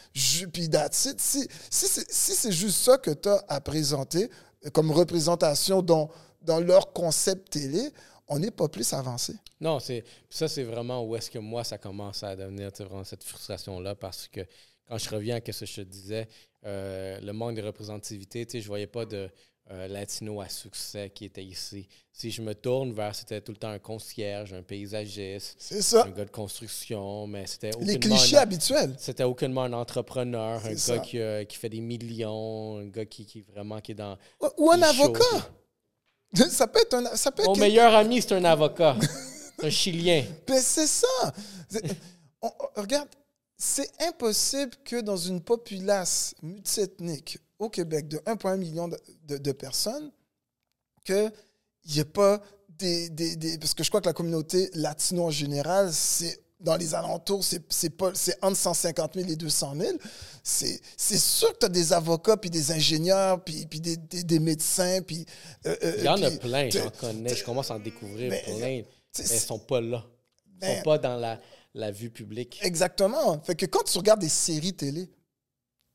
[0.52, 1.14] Puis that's.
[1.16, 4.30] Si, si c'est juste ça que tu as à présenter
[4.66, 6.10] euh, comme représentation dans,
[6.42, 7.90] dans leur concept télé,
[8.28, 9.34] on n'est pas plus avancé.
[9.60, 13.24] Non, c'est ça, c'est vraiment où est-ce que moi, ça commence à devenir vraiment cette
[13.24, 14.40] frustration-là parce que
[14.88, 16.28] quand je reviens à ce que je te disais,
[16.64, 19.30] euh, le manque de représentativité, je voyais pas de
[19.70, 21.88] euh, latino à succès qui était ici.
[22.12, 26.04] Si je me tourne vers, c'était tout le temps un concierge, un paysagiste, ça.
[26.04, 28.94] un gars de construction, mais c'était Les clichés un- habituels.
[28.98, 33.26] C'était aucunement un entrepreneur, un gars qui, euh, qui fait des millions, un gars qui,
[33.26, 34.16] qui vraiment qui est dans.
[34.40, 35.50] Ou- Ou un avocat.
[36.50, 37.16] Ça peut être un.
[37.16, 38.96] Ça peut être Mon meilleur ami, c'est un avocat.
[39.62, 40.22] Un Chilien.
[40.46, 41.32] Ben, c'est ça.
[41.70, 41.82] C'est-
[42.42, 43.08] on- on- regarde,
[43.56, 49.52] c'est impossible que dans une populace multiethnique au Québec de 1,1 million de, de- de
[49.52, 50.10] personnes,
[51.04, 51.32] qu'il
[51.88, 55.30] n'y ait pas des, des- des- Parce que je crois que la communauté latino en
[55.30, 59.92] général, c'est dans les alentours, c'est c'est pas c'est entre 150 000 et 200 000.
[60.42, 60.80] C'est
[61.18, 65.00] sûr que tu as des avocats, puis des ingénieurs, puis, puis des, des- des médecins,
[65.02, 65.26] puis...
[65.66, 67.34] euh, euh, Il y en a plein, j'en connais.
[67.34, 68.58] Je commence à en découvrir Mais- plein.
[68.58, 70.04] Mais t'sais, ils sont pas là.
[70.46, 71.40] Ils Ben- sont pas dans la,
[71.74, 72.58] la vue publique.
[72.62, 73.38] Exactement.
[73.42, 75.10] Fait que quand tu regardes des séries télé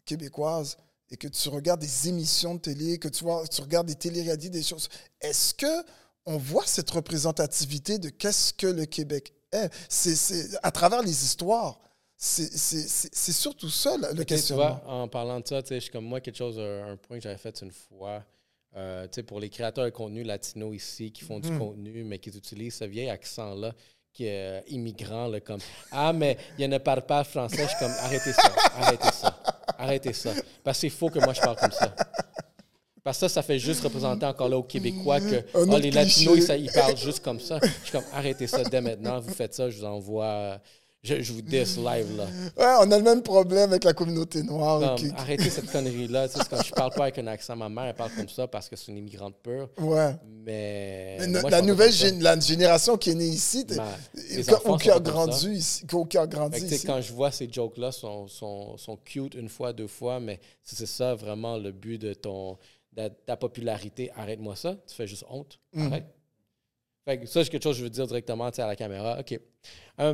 [0.05, 0.78] québécoises
[1.12, 4.49] et que tu regardes des émissions de télé, que tu, vois, tu regardes des téléréalités,
[4.49, 4.88] des choses,
[5.20, 5.84] est-ce que
[6.26, 9.70] on voit cette représentativité de qu'est-ce que le Québec est?
[9.89, 11.80] C'est c'est- à travers les histoires.
[12.18, 14.80] C'est surtout ça le, le Tu questionnement.
[14.86, 17.24] vois, en parlant de ça, je suis comme moi, quelque chose, un, un point que
[17.24, 18.24] j'avais fait une fois,
[18.78, 21.41] euh, pour les créateurs de contenu latinos ici qui font Mhm.
[21.41, 23.74] du contenu, mais qui utilisent ce vieil accent-là,
[24.14, 25.59] qui est euh, immigrant, là, comme
[25.91, 27.64] Ah, mais il ne parle pas français.
[27.64, 29.41] Je suis comme Arrêtez ça, arrêtez ça,
[29.78, 30.32] arrêtez ça.
[30.64, 31.93] Parce qu'il faut que moi je parle comme ça.
[33.03, 36.49] Parce que ça, ça fait juste représenter encore là aux Québécois que autre les Latinos,
[36.49, 37.59] ils, parlent juste comme ça.
[37.62, 40.59] Je suis comme Arrêtez ça dès maintenant, vous faites ça, je vous envoie.
[41.04, 42.26] Je, je vous dis live là.
[42.56, 44.80] Ouais, on a le même problème avec la communauté noire.
[44.80, 46.30] Comme, qui- qui- arrêtez cette connerie-là.
[46.30, 47.56] Tu sais, comme, je parle pas avec un accent.
[47.56, 49.68] Ma mère, elle parle comme ça parce que c'est une immigrante pure.
[49.80, 50.16] Ouais.
[50.45, 51.18] Mais.
[51.28, 53.66] Moi, la nouvelle gén- la génération qui est née ici,
[54.66, 56.86] ou qui a grandi ici, qui- a grandi que, ici.
[56.86, 60.76] quand je vois ces jokes-là, sont, sont, sont cute une fois, deux fois, mais si
[60.76, 62.58] c'est ça vraiment le but de ton
[62.93, 64.76] de ta popularité, arrête-moi ça.
[64.88, 65.60] Tu fais juste honte.
[65.74, 65.88] Mhm.
[65.88, 66.06] Arrête.
[67.06, 69.18] Fait que ça, c'est quelque chose que je veux dire directement à la caméra.
[69.20, 69.39] OK.
[69.99, 70.14] Euh,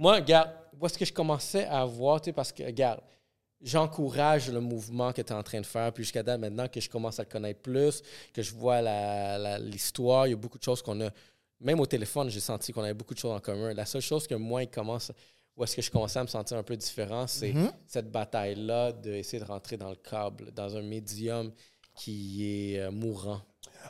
[0.00, 3.00] moi, regarde, où est-ce que je commençais à voir, tu sais, parce que, regarde,
[3.60, 6.80] j'encourage le mouvement que tu es en train de faire, puis jusqu'à date, maintenant que
[6.80, 8.80] je commence à le connaître plus, que je vois
[9.58, 11.10] l'histoire, il y a beaucoup de choses qu'on a,
[11.60, 13.74] même au téléphone, j'ai senti qu'on avait beaucoup de choses en commun.
[13.74, 15.12] La seule chose que moi, il commence,
[15.56, 17.70] où est-ce que je commençais à me sentir un peu différent, c'est Mhm.
[17.86, 21.52] cette bataille-là d'essayer de rentrer dans le câble, dans un médium
[21.94, 23.42] qui est euh, mourant.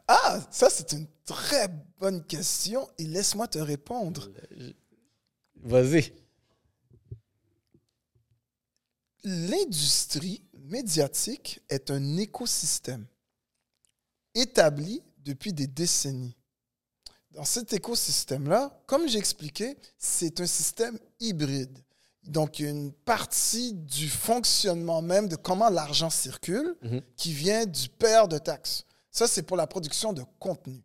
[0.09, 4.29] Ah, ça, c'est une très bonne question et laisse-moi te répondre.
[5.63, 6.13] Vas-y.
[9.25, 13.07] L'industrie médiatique est un écosystème
[14.35, 16.37] établi depuis des décennies.
[17.33, 21.79] Dans cet écosystème-là, comme j'ai expliqué, c'est un système hybride.
[22.25, 27.01] Donc, il y a une partie du fonctionnement même de comment l'argent circule Mhm.
[27.17, 28.85] qui vient du père de taxes.
[29.11, 30.83] Ça, c'est pour la production de contenu.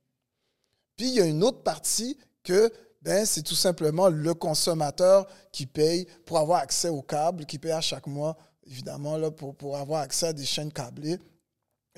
[0.98, 2.72] Puis, il y a une autre partie que
[3.06, 7.72] ben, c'est tout simplement le consommateur qui paye pour avoir accès au câble, qui paye
[7.72, 8.36] à chaque mois,
[8.66, 11.20] évidemment, pour, avoir accès à des chaînes câblées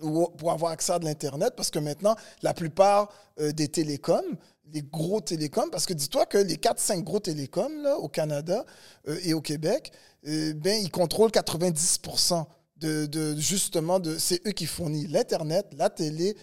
[0.02, 4.38] ou pour avoir accès à de l'Internet, parce que maintenant, la plupart euh, des télécoms,
[4.74, 8.66] les gros télécoms, parce que dis-toi que les 4-5 gros télécoms au Canada
[9.08, 9.94] euh, et au Québec,
[10.28, 12.46] euh, ben, ils contrôlent 90%
[12.80, 16.36] de, de- justement, de, c'est eux qui fournissent l'Internet, la télé,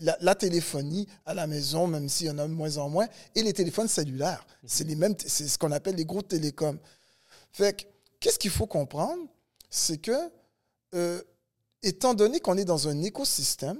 [0.00, 3.08] la, la téléphonie à la maison, même s'il y en a de moins en moins,
[3.34, 4.46] et les téléphones cellulaires.
[4.66, 6.78] C'est les mêmes, c'est ce qu'on appelle les gros télécoms.
[7.52, 7.82] Fait que,
[8.20, 9.22] qu'est-ce qu'il faut comprendre?
[9.68, 10.30] C'est que,
[10.94, 11.20] euh,
[11.82, 13.78] étant donné qu'on est dans un écosystème,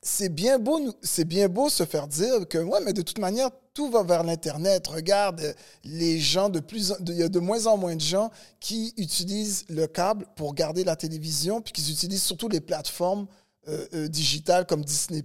[0.00, 3.50] c'est bien beau c'est bien beau se faire dire que ouais mais de toute manière
[3.78, 4.88] tout va vers l'internet.
[4.88, 5.52] Regarde euh,
[5.84, 8.28] les gens de plus il y a de moins en moins de gens
[8.58, 13.28] qui utilisent le câble pour regarder la télévision puis qui utilisent surtout les plateformes
[13.68, 15.22] euh, euh, digitales comme Disney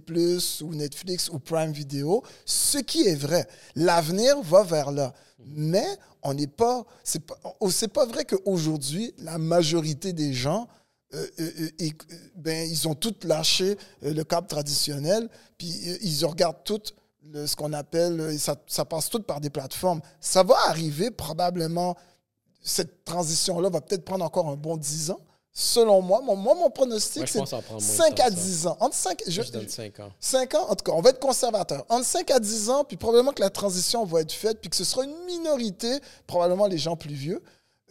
[0.62, 3.48] ou Netflix ou Prime Video ce qui est vrai.
[3.74, 5.14] L'avenir va vers là.
[5.44, 5.88] Mais
[6.22, 7.40] on n'est pas c'est pas
[7.92, 10.68] pas vrai qu'aujourd'hui la majorité des gens
[11.12, 11.26] euh,
[12.36, 15.28] ben, ils ont tous lâché le câble traditionnel,
[15.58, 15.68] puis
[16.02, 16.82] ils regardent tout
[17.32, 20.00] le- ce qu'on appelle, euh, ça, ça passe tout par des plateformes.
[20.20, 21.96] Ça va arriver probablement,
[22.62, 25.20] cette transition-là va peut-être prendre encore un bon 10 ans.
[25.56, 28.14] Selon moi, mon, moi, mon pronostic, c'est pense que ça va prendre moins de 5
[28.16, 28.40] temps à que ça.
[28.42, 28.76] 10 ans.
[28.80, 30.12] Entre 5, je, Je donne 5 ans.
[30.18, 31.84] 5 ans, en tout cas, on va être conservateur.
[31.88, 34.74] Entre 5 à 10 ans, puis probablement que la transition va être faite, puis que
[34.76, 37.40] ce sera une minorité, probablement les gens plus vieux,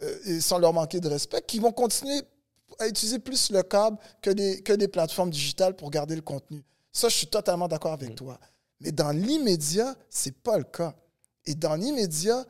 [0.02, 2.20] euh, et sans leur manquer de respect, qui vont continuer
[2.78, 6.62] à utiliser plus le câble que des, que des plateformes digitales pour garder le contenu.
[6.92, 8.14] Ça, je suis totalement d'accord avec Mm.
[8.14, 8.38] toi.
[8.80, 10.94] Mais dans l'immédiat, c'est pas le cas.
[11.46, 12.44] Et dans l'immédiat,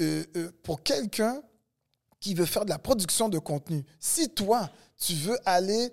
[0.00, 1.42] euh, euh, pour quelqu'un
[2.20, 5.90] qui veut faire de la production de contenu, si toi, tu veux aller,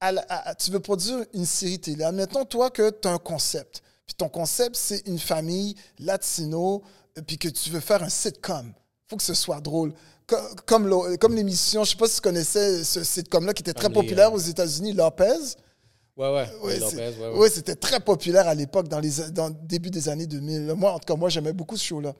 [0.00, 3.18] à la- à- tu veux produire une série télé, admettons toi que tu as un
[3.18, 6.82] concept, puis ton concept, c'est une famille latino,
[7.18, 8.72] euh, puis que tu veux faire un sitcom.
[9.08, 9.92] faut que ce soit drôle.
[10.26, 13.88] Co- Comme, comme l'émission, je sais pas si tu connaissais ce sitcom-là qui était très
[13.92, 15.56] populaire aux États-Unis, Lopez.
[16.16, 16.46] Ouais, ouais.
[17.38, 20.74] Ouais, c'était très populaire à l'époque, dans, les, dans le début des années 2000.
[20.74, 22.12] Moi, en tout cas, moi, j'aimais beaucoup ce show-là.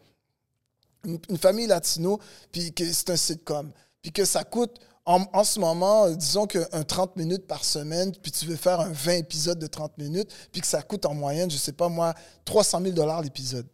[1.05, 2.19] Une, une famille latino,
[2.51, 3.71] puis que c'est un sitcom.
[4.01, 8.31] Puis que ça coûte, en, en ce moment, disons qu'un 30 minutes par semaine, puis
[8.33, 11.51] tu veux faire un 20 épisodes de 30 minutes, puis que ça coûte en moyenne,
[11.51, 12.15] je sais pas moi,
[12.45, 13.67] 300 000 l'épisode.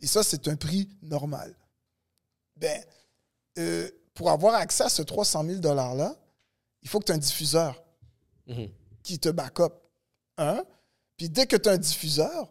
[0.00, 1.56] Et ça, c'est un prix normal.
[2.56, 2.80] Ben,
[3.58, 6.14] euh, pour avoir accès à ce 300 000 $-là,
[6.82, 7.80] il faut que tu aies un diffuseur
[8.46, 8.68] Mhm.
[9.04, 9.72] Qui te back up.
[10.38, 10.64] Un.
[11.16, 12.50] Puis dès que tu as un diffuseur,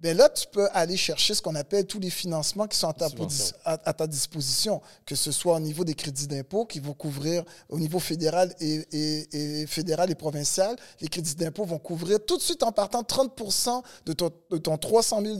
[0.00, 2.94] ben là, tu peux aller chercher ce qu'on appelle tous les financements qui sont à
[2.94, 3.54] ta, Subventions.
[3.66, 7.44] à, à ta disposition, que ce soit au niveau des crédits d'impôt qui vont couvrir
[7.68, 10.74] au niveau fédéral et, et- et fédéral et provincial.
[11.02, 13.30] Les crédits d'impôt vont couvrir tout de suite en partant 30
[14.06, 15.36] de ton, de ton 300 000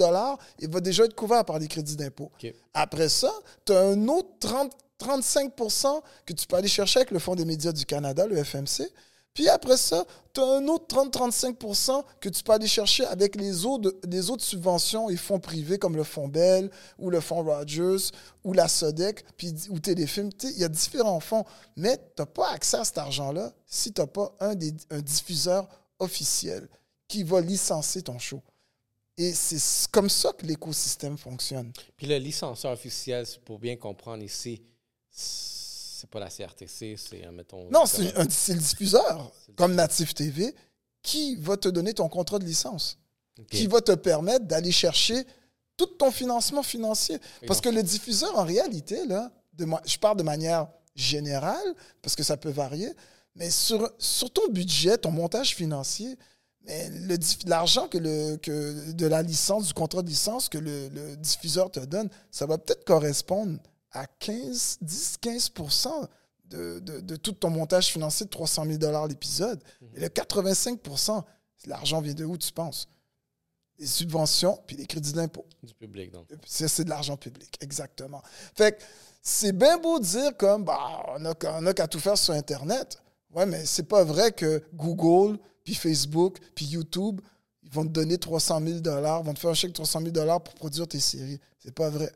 [0.59, 2.31] il va déjà être couvert par les crédits d'impôt.
[2.75, 3.33] Après ça,
[3.65, 7.47] tu as un autre 30, 35% que tu peux aller chercher avec le Fonds des
[7.47, 8.91] médias du Canada, le FMC.
[9.35, 13.65] Puis après ça, tu as un autre 30-35% que tu peux aller chercher avec les
[13.65, 18.11] autres, subventions et fonds privés comme le Fonds Bell ou le Fonds Rogers
[18.45, 19.25] ou la SODEC
[19.71, 20.31] ou Téléfilm.
[20.43, 21.45] Il y a différents fonds,
[21.77, 24.55] mais tu n'as pas accès à cet argent-là si tu n'as pas un,
[25.01, 26.69] diffuseur officiel
[27.07, 28.43] qui va licencier ton show.
[29.17, 31.73] Et c'est comme ça que l'écosystème fonctionne.
[31.97, 34.63] Puis le licencieur officiel, pour bien comprendre ici,
[36.01, 37.69] c'est pas la CRTC, c'est, euh, mettons...
[37.71, 40.55] Non, c'est un- c'est le diffuseur, comme Native TV,
[41.03, 42.99] qui va te donner ton contrat de licence,
[43.51, 45.25] qui va te permettre d'aller chercher
[45.77, 47.19] tout ton financement financier.
[47.47, 52.15] Parce que le diffuseur, en réalité, là, de moi, je parle de manière générale, parce
[52.17, 52.93] que ça peut varier,
[53.35, 56.17] mais sur, sur ton budget, ton montage financier,
[56.63, 60.59] mais le diff- l'argent que, le, que de la licence, du contrat de licence que
[60.59, 63.59] le, le diffuseur te donne, ça va peut-être correspondre
[63.93, 65.53] à 15, 10, 15
[66.45, 69.63] de, de, de tout ton montage financier de 300 000 l'épisode.
[69.95, 71.23] Et le 85%
[71.69, 72.89] l'argent vient de où, tu penses?
[73.79, 75.47] Les subventions puis les crédits d'impôt.
[75.63, 76.29] Du public, donc.
[76.47, 78.23] C'est c'est de l'argent public, exactement.
[78.55, 78.83] Fait que
[79.23, 82.99] c'est bien beau de dire comme, bah, on n'a a qu'à tout faire sur Internet.
[83.33, 87.21] Ouais, mais c'est pas vrai que Google, puis Facebook, puis YouTube,
[87.63, 88.81] ils vont te donner 300 000
[89.23, 91.39] vont te faire un chèque de 300 000 pour produire tes séries.
[91.59, 92.11] C'est pas vrai.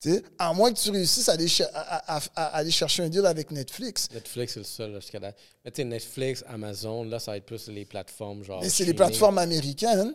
[0.00, 2.70] Tu sais, à moins que tu réussisses à aller, cher- à- à- à- à aller
[2.70, 4.08] chercher un deal avec Netflix.
[4.12, 5.32] Netflix, c'est le seul là, jusqu'à là.
[5.64, 8.60] Mais tu sais, Netflix, Amazon, là, ça va être plus les plateformes genre.
[8.62, 10.14] Mais c'est les plateformes américaines.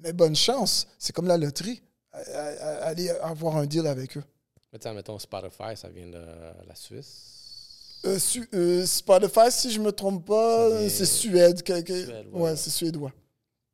[0.00, 0.86] Mais bonne chance.
[0.98, 1.80] C'est comme la loterie.
[2.12, 4.22] Aller avoir un deal avec eux.
[4.72, 6.18] Mais tu mettons Spotify, ça vient de
[6.66, 7.32] la Suisse.
[8.04, 11.62] Euh, Su- euh, Spotify, si je me trompe pas, c'est Suède.
[11.62, 12.56] que- que- Suède, ouais, ouais.
[12.56, 13.12] c'est suédois.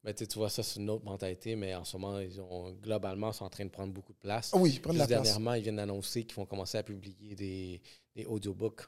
[0.04, 3.30] Mais tu vois, ça, c'est une autre mentalité, mais en ce moment, ils ont, globalement,
[3.30, 4.50] ils sont en train de prendre beaucoup de place.
[4.52, 5.08] Ah oui, Juste la place.
[5.08, 7.80] dernièrement, ils viennent d'annoncer qu'ils vont commencer à publier des,
[8.16, 8.82] des audiobooks.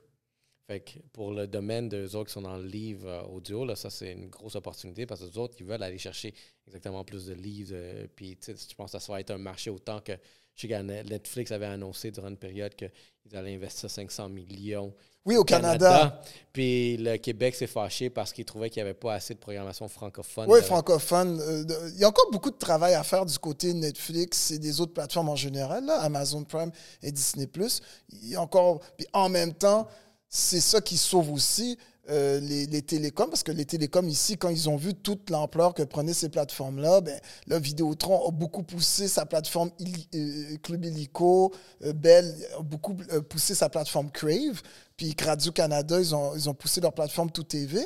[0.66, 3.76] Fait que pour le domaine d'eux autres qui sont dans le livre euh, audio, là,
[3.76, 6.34] ça, c'est une grosse opportunité parce que les autres, ils veulent aller chercher
[6.66, 7.72] exactement plus de livres.
[7.74, 10.12] euh, puis, tu sais, je pense que ça va être un marché autant que
[10.54, 12.90] je sais que Netflix avait annoncé durant une période qu'ils
[13.36, 14.94] allaient investir 500 millions
[15.24, 16.20] Oui, au Canada.
[16.52, 19.88] Puis le Québec s'est fâché parce qu'il trouvait qu'il n'y avait pas assez de programmation
[19.88, 20.46] francophone.
[20.48, 21.40] Oui, de- francophone.
[21.40, 24.58] euh, de- Il y a encore beaucoup de travail à faire du côté Netflix et
[24.58, 26.70] des autres plateformes en général, là, Amazon Prime
[27.02, 27.48] et Disney+.
[28.12, 28.80] Il y a encore...
[28.96, 29.88] Puis en même temps,
[30.28, 31.78] c'est ça qui sauve aussi
[32.10, 35.82] euh, les, télécoms, parce que les télécoms ici, quand ils ont vu toute l'ampleur que
[35.82, 41.52] prenaient ces plateformes-là, ben, là, Vidéotron a beaucoup poussé sa plateforme Illi- euh, Club Illico,
[41.84, 44.60] euh, Bell a beaucoup euh, poussé sa plateforme Crave,
[44.96, 47.80] puis Radio-Canada, ils ont, ils ont poussé leur plateforme Tout TV.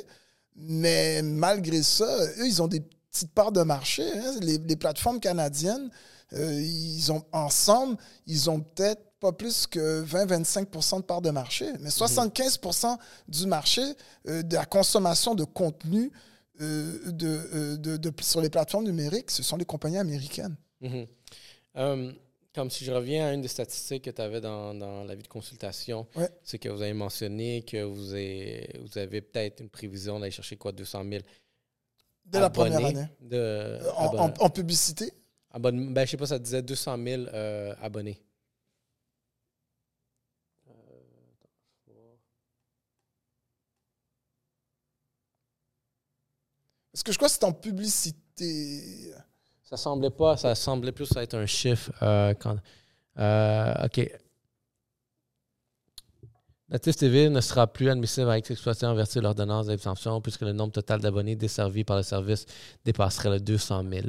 [0.56, 2.06] Mais malgré ça,
[2.38, 4.02] eux, ils ont des petites parts de marché.
[4.02, 4.34] hein.
[4.40, 5.88] Les plateformes canadiennes,
[6.34, 7.96] euh, ils ont ensemble,
[8.26, 12.96] ils ont peut-être pas plus que 20-25% de parts de marché, mais 75%
[13.26, 13.82] du marché
[14.28, 16.12] euh, de la consommation de contenu
[16.60, 20.56] euh, de, de- de- sur les plateformes numériques, ce sont les compagnies américaines.
[20.80, 21.06] Mhm.
[22.54, 25.22] Comme si je reviens à une des statistiques que tu avais dans, dans la vie
[25.22, 26.28] de consultation, Ouais.
[26.42, 30.56] c'est que vous avez mentionné que vous avez, vous avez peut-être une prévision d'aller chercher
[30.56, 31.22] quoi, 200 000
[32.24, 33.06] Dès la première année.
[33.20, 35.12] De, En, abon- en- en publicité,
[35.50, 38.20] abonne- ben, je sais pas, ça disait 200 000 euh, abonnés.
[46.94, 49.12] Est-ce que je crois que c'est en publicité?
[49.62, 51.92] Ça semblait pas, ça semblait plus être un chiffre.
[52.02, 52.56] euh, quand,
[53.18, 54.10] euh, OK.
[56.70, 60.42] Natif TV ne sera plus admissible à être exploité en vertu de l'ordonnance d'exemption puisque
[60.42, 62.44] le nombre total d'abonnés desservis par le service
[62.84, 64.08] dépasserait le 200 000.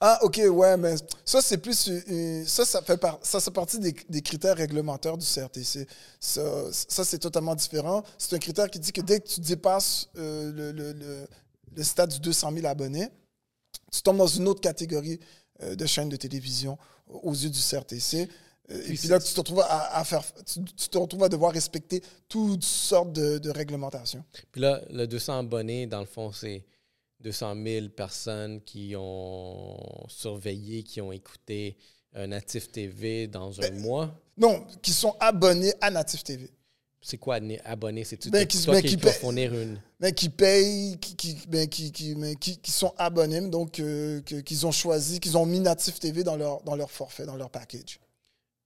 [0.00, 0.94] Ah, ok, ouais, mais
[1.24, 1.88] ça, c'est plus.
[1.88, 5.86] euh, ça, ça fait, par- ça, c'est partie des, des critères réglementaires du CRTC.
[6.18, 6.42] Ça,
[6.72, 8.02] ça c'est totalement différent.
[8.18, 11.26] C'est un critère qui dit que dès que tu dépasses euh, le, le, le,
[11.76, 13.08] le stade du 200 000 abonnés,
[13.92, 15.20] tu tombes dans une autre catégorie
[15.62, 16.78] euh, de chaînes de télévision
[17.08, 18.28] aux yeux du CRTC.
[18.70, 21.28] Euh, et Puis là, tu te retrouves à, à faire, tu, tu te retrouves à
[21.28, 24.24] devoir respecter toutes sortes de, de réglementations.
[24.52, 26.64] Puis là, le 200 abonnés, dans le fond, c'est
[27.20, 29.76] 200 000 personnes qui ont
[30.08, 31.76] surveillé, qui ont écouté
[32.14, 34.14] Natif TV dans un mois?
[34.36, 36.50] Non, qui sont abonnés à Native TV.
[37.02, 38.04] C'est quoi né- abonné?
[38.04, 39.80] C'est-tu Ben, qui- toi ben, qui, fournir une...
[40.00, 45.36] mais qui payent, qui, qui, ben, qui, sont abonnés, donc euh, qu'ils ont choisi, qu'ils
[45.38, 47.98] ont mis Native TV dans leur, dans leur forfait, dans leur package.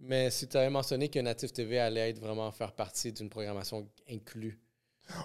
[0.01, 3.89] Mais si tu avais mentionné que Natif TV allait être vraiment faire partie d'une programmation
[4.10, 4.59] inclue.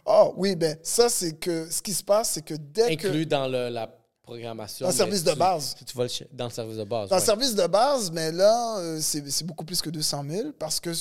[0.05, 3.07] Oh oui, ben ça, c'est que ce qui se passe, c'est que dès que.
[3.07, 3.87] Inclus dans le- la
[4.21, 4.85] programmation.
[4.85, 5.75] Dans le service de tu- base.
[5.85, 7.09] Tu, vas le dans le service de base.
[7.09, 7.25] Dans le ouais.
[7.25, 10.93] service de base, mais là, euh, c'est beaucoup plus que 200 000 parce que euh,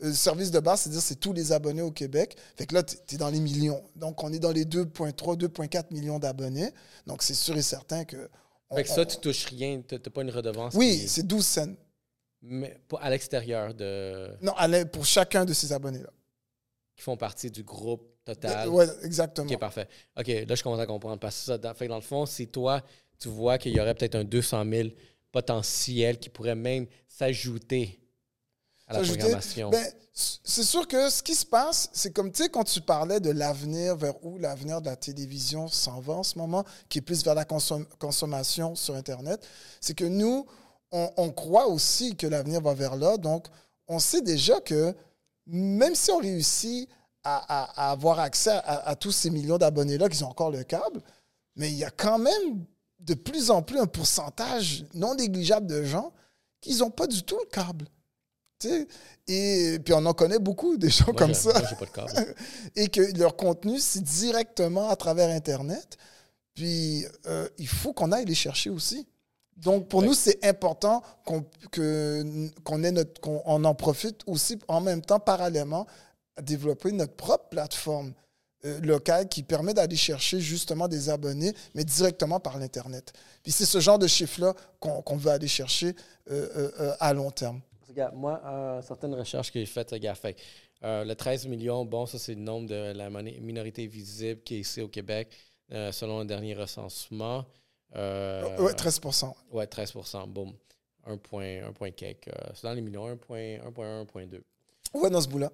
[0.00, 2.36] le service de base, c'est-à-dire c'est tous les abonnés au Québec.
[2.56, 3.82] Fait que là, tu es dans les millions.
[3.94, 6.70] Donc, on est dans les 2,3, 2,4 millions d'abonnés.
[7.06, 8.28] Donc, c'est sûr et certain que.
[8.70, 9.80] on- Fait que ça, on- tu touches rien.
[9.86, 10.74] Tu n'as pas une redevance.
[10.74, 11.72] oui, qui- c'est 12 cents.
[12.44, 14.28] mais pas à l'extérieur de.
[14.42, 16.10] Non, à pour chacun de ces abonnés-là.
[16.96, 18.68] qui font partie du groupe total.
[18.68, 19.50] Oui, exactement.
[19.50, 19.88] Ok, parfait.
[20.18, 21.18] Ok, là, je commence à comprendre.
[21.20, 22.82] Parce que ça, dans, fait que dans le fond, si toi,
[23.18, 24.88] tu vois qu'il y aurait peut-être un 200 000
[25.30, 27.98] potentiel qui pourrait même s'ajouter
[28.86, 29.70] à la programmation.
[29.70, 29.84] Ben,
[30.14, 33.30] c'est sûr que ce qui se passe, c'est comme, tu sais, quand tu parlais de
[33.30, 37.24] l'avenir, vers où l'avenir de la télévision s'en va en ce moment, qui est plus
[37.24, 39.46] vers la consom- consommation sur Internet,
[39.80, 40.44] c'est que nous,
[40.90, 43.16] on, on croit aussi que l'avenir va vers là.
[43.16, 43.46] Donc,
[43.88, 44.94] on sait déjà que
[45.46, 46.90] même si on réussit
[47.24, 50.62] à, à- à avoir accès à, à tous ces millions d'abonnés-là qui ont encore le
[50.64, 51.00] câble,
[51.56, 52.64] mais il y a quand même
[53.00, 56.12] de plus en plus un pourcentage non négligeable de gens
[56.60, 57.86] qui n'ont pas du tout le câble.
[58.60, 58.86] Tu sais,
[59.26, 61.52] Et puis on en connaît beaucoup des gens Moi, comme ça.
[61.52, 62.34] Moi, j'ai pas de câble.
[62.76, 65.96] Et que leur contenu, c'est directement à travers Internet.
[66.54, 69.06] Puis euh, il faut qu'on aille les chercher aussi.
[69.56, 70.06] Donc pour Ouais.
[70.06, 71.44] nous, c'est important qu'on
[72.64, 75.86] qu'on ait notre qu'on on en profite aussi en même temps, parallèlement,
[76.36, 78.12] à développer notre propre plateforme
[78.64, 83.12] euh, locale qui permet d'aller chercher justement des abonnés, mais directement par l'Internet.
[83.42, 85.94] Puis c'est ce genre de chiffre-là qu'on qu'on veut aller chercher
[86.30, 87.60] euh, euh, à long terme.
[87.88, 90.36] Regarde, moi, certaines recherches que j'ai faites, regarde, fait,
[90.82, 94.80] le 13 millions, bon, ça, c'est le nombre de la minorité visible qui est ici
[94.80, 95.28] au Québec,
[95.68, 97.44] selon le dernier recensement.
[97.94, 99.00] Ouais, 13
[99.50, 99.92] Ouais, 13
[100.28, 100.54] boum.
[101.06, 102.28] 1 point, 1 point quelque.
[102.28, 104.42] euh, c'est dans les millions, 1.1, 1.1, 1.2.
[104.94, 105.50] Ouais, dans ce bout-là.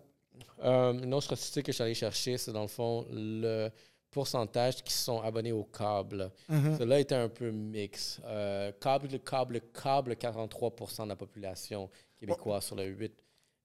[0.65, 3.71] Euh, une autre statistique que je suis allé chercher, c'est dans le fond le
[4.11, 6.31] pourcentage qui sont abonnés au câble.
[6.49, 6.79] Mhm.
[6.79, 8.21] Cela était un peu mix.
[8.25, 13.13] Euh, câble, le câble, le câble, 43 de la population québécoise sur le 8,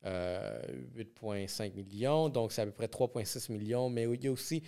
[0.06, 0.62] euh,
[0.96, 2.30] 8,5 millions.
[2.30, 3.90] Donc, c'est à peu près 3,6 millions.
[3.90, 4.62] Mais il y a aussi.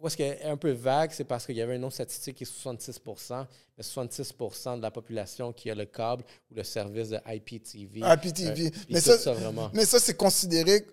[0.00, 2.36] Où est-ce qu'elle est un peu vague, c'est parce qu'il y avait une autre statistique
[2.36, 4.34] qui est 66 mais 66
[4.76, 8.00] de la population qui a le câble ou le service de IPTV.
[8.00, 8.72] IPTV.
[8.92, 9.34] Euh, ça, ça,
[9.72, 10.84] mais ça c'est considéré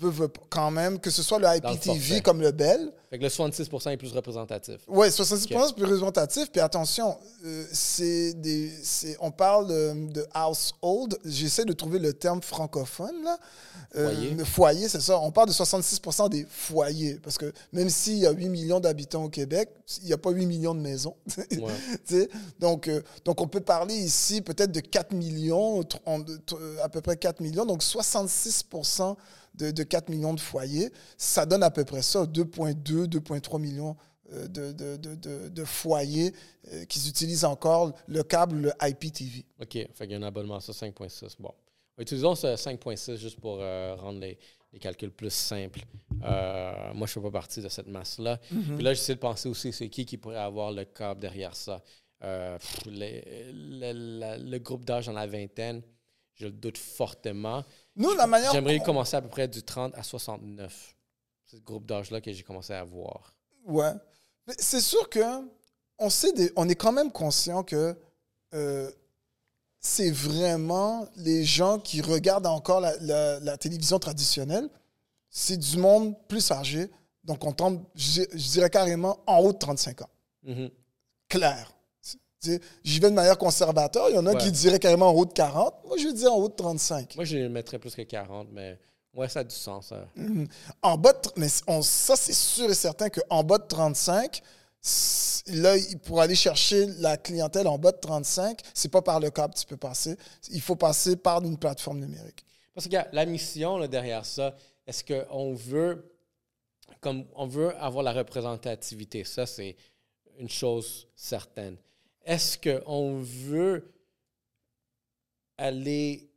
[0.00, 2.92] pas, quand même, que ce soit le IPTV comme le Bell.
[3.10, 4.76] Fait que le 66 est plus représentatif.
[4.86, 6.48] Oui, 70% c'est plus représentatif.
[6.52, 8.70] Puis attention, euh, c'est des,
[9.18, 11.18] on parle de, de household.
[11.24, 13.24] J'essaie de trouver le terme francophone.
[13.24, 13.36] Là.
[13.96, 14.30] Euh, Foyer.
[14.30, 15.18] le foyer, c'est ça.
[15.18, 17.18] On parle de 66% des foyers.
[17.20, 19.70] Parce que même s'il y a 8 millions d'habitants au Québec,
[20.02, 21.16] il n'y a pas 8 millions de maisons.
[21.60, 22.28] Ouais.
[22.60, 25.82] Donc, euh, donc, on peut parler ici peut-être de 4 millions,
[26.82, 27.66] à peu près 4 millions.
[27.66, 28.64] Donc, 66
[29.54, 33.96] de, de 4 millions de foyers, ça donne à peu près ça, 2,2, 2,3 millions
[34.32, 36.32] euh, de, de, de, de- foyers
[36.72, 39.44] euh, qui utilisent encore le câble, le IPTV.
[39.60, 39.72] OK.
[39.72, 41.36] Fait qu'il y a un abonnement à ça, 5.6.
[41.40, 41.52] Bon.
[41.98, 44.38] Utilisons ce 5.6 juste pour euh, rendre les,
[44.72, 45.80] les calculs plus simples.
[46.22, 48.38] Euh, moi, je ne fais pas partie de cette masse-là.
[48.48, 51.82] Puis là, j'essaie de penser aussi, c'est qui qui pourrait avoir le câble derrière ça.
[52.20, 55.82] Pff, les- le, la- le groupe d'âge dans la vingtaine,
[56.34, 57.64] je le doute fortement.
[58.00, 58.52] Nous, la manière.
[58.52, 60.96] J'aimerais commencer à peu près du 30 à 69.
[61.44, 63.34] C'est ce groupe d'âge-là que j'ai commencé à voir.
[63.66, 63.92] Ouais.
[64.46, 65.20] Mais c'est sûr que
[65.98, 67.94] on sait des- on est quand même conscient que
[68.54, 68.90] euh,
[69.80, 74.68] c'est vraiment les gens qui regardent encore la, la- la télévision traditionnelle.
[75.28, 76.90] C'est du monde plus âgé,
[77.22, 80.08] Donc, on tombe, je, je dirais carrément, en haut de 35 ans.
[80.42, 80.70] Mhm.
[81.28, 81.70] Clair.
[82.84, 84.08] J'y vais de manière conservateur.
[84.08, 84.38] Il y en a Ouais.
[84.38, 85.74] qui diraient carrément en haut de 40.
[85.86, 87.14] Moi, je dis en haut de 35.
[87.16, 88.78] Moi, je mettrais plus que 40, mais
[89.14, 89.92] ouais, ça a du sens.
[89.92, 90.06] hein.
[90.16, 90.48] Mhm.
[90.82, 94.40] En bas de, mais on- ça, c'est sûr et certain qu'en bas de 35,
[94.82, 99.30] s- là, pour aller chercher la clientèle en bas de 35, c'est pas par le
[99.30, 100.16] câble que tu peux passer.
[100.50, 102.44] Il faut passer par une plateforme numérique.
[102.74, 104.54] Parce que la mission là, derrière ça,
[104.86, 106.10] est-ce qu'on veut,
[107.02, 109.76] comme on veut avoir la représentativité, ça c'est
[110.38, 111.76] une chose certaine.
[112.30, 113.92] Est-ce qu'on veut
[115.58, 116.30] aller,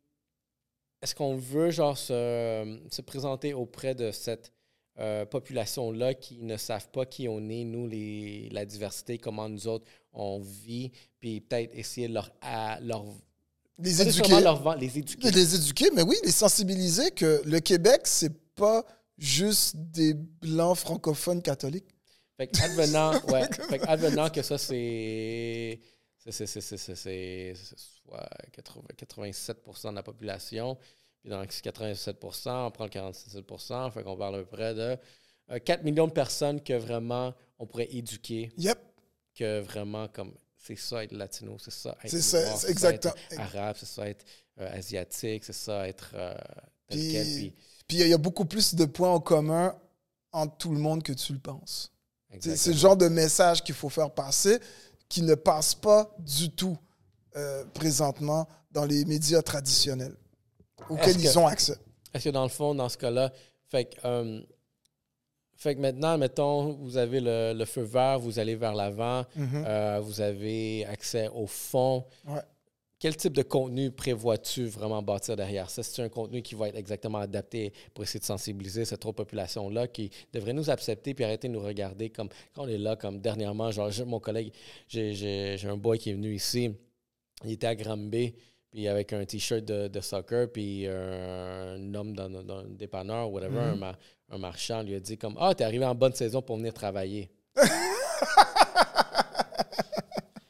[1.04, 4.52] est-ce qu'on veut genre se, se présenter auprès de cette
[5.00, 9.68] euh, population-là qui ne savent pas qui on est, nous, les, la diversité, comment nous
[9.68, 13.06] autres on vit, puis peut-être essayer de leur, à, leur
[13.78, 14.42] Les éduquer.
[14.42, 15.30] leur les éduquer.
[15.30, 18.84] Les éduquer, mais oui, les sensibiliser que le Québec, c'est pas
[19.20, 21.93] juste des blancs francophones catholiques.
[22.38, 25.80] Fait que advenant, ouais, fait que advenant que ça, c'est.
[26.26, 26.48] C'est
[27.56, 30.78] soit 80 87% de la population.
[31.22, 34.98] Puis dans ce 87 on prend le 47% fait qu'on parle à peu près de
[35.52, 38.78] euh, 4 millions de personnes que vraiment on pourrait éduquer, Yep,
[39.36, 42.94] que vraiment comme c'est ça être latino, c'est ça être C'est ça, noir, c'est ça
[42.94, 43.42] être exactement.
[43.44, 44.26] arabe, c'est ça être
[44.60, 46.34] euh, asiatique, c'est ça être euh,
[46.90, 47.54] Puis-
[47.90, 49.78] il y a beaucoup plus de points en commun
[50.34, 51.93] entre tout le monde que tu le penses.
[52.40, 54.60] C'est le genre de message qu'il faut faire passer
[55.10, 56.78] qui ne passe pas du tout
[57.36, 60.16] euh, présentement dans les médias traditionnels
[60.90, 61.76] auxquels que- ils ont accès.
[62.14, 63.32] Est-ce que dans le fond, dans ce cas-là,
[63.70, 64.42] fait que, euh,
[65.56, 69.64] fait que maintenant, mettons, vous avez le, le feu vert, vous allez vers l'avant, Mhm.
[69.66, 72.06] euh, vous avez accès au fond.
[72.28, 72.42] Ouais.
[73.04, 75.84] Quel type de contenu prévois-tu vraiment bâtir derrière ça?
[75.84, 79.90] C'est un contenu qui va être exactement adapté pour essayer de sensibiliser cette autre population-là
[79.90, 83.20] qui devrait nous accepter puis arrêter de nous regarder comme quand on est là, comme
[83.20, 84.54] dernièrement, genre mon collègue,
[84.88, 86.72] j'ai- un boy qui est venu ici,
[87.44, 88.36] il était à Granby,
[88.72, 93.60] puis avec un t-shirt de, de soccer, puis un homme dans, dans un dépanneur, whatever,
[93.60, 93.98] un, ma-
[94.30, 97.30] un marchand, lui a dit comme Ah, t'es arrivé en bonne saison pour venir travailler.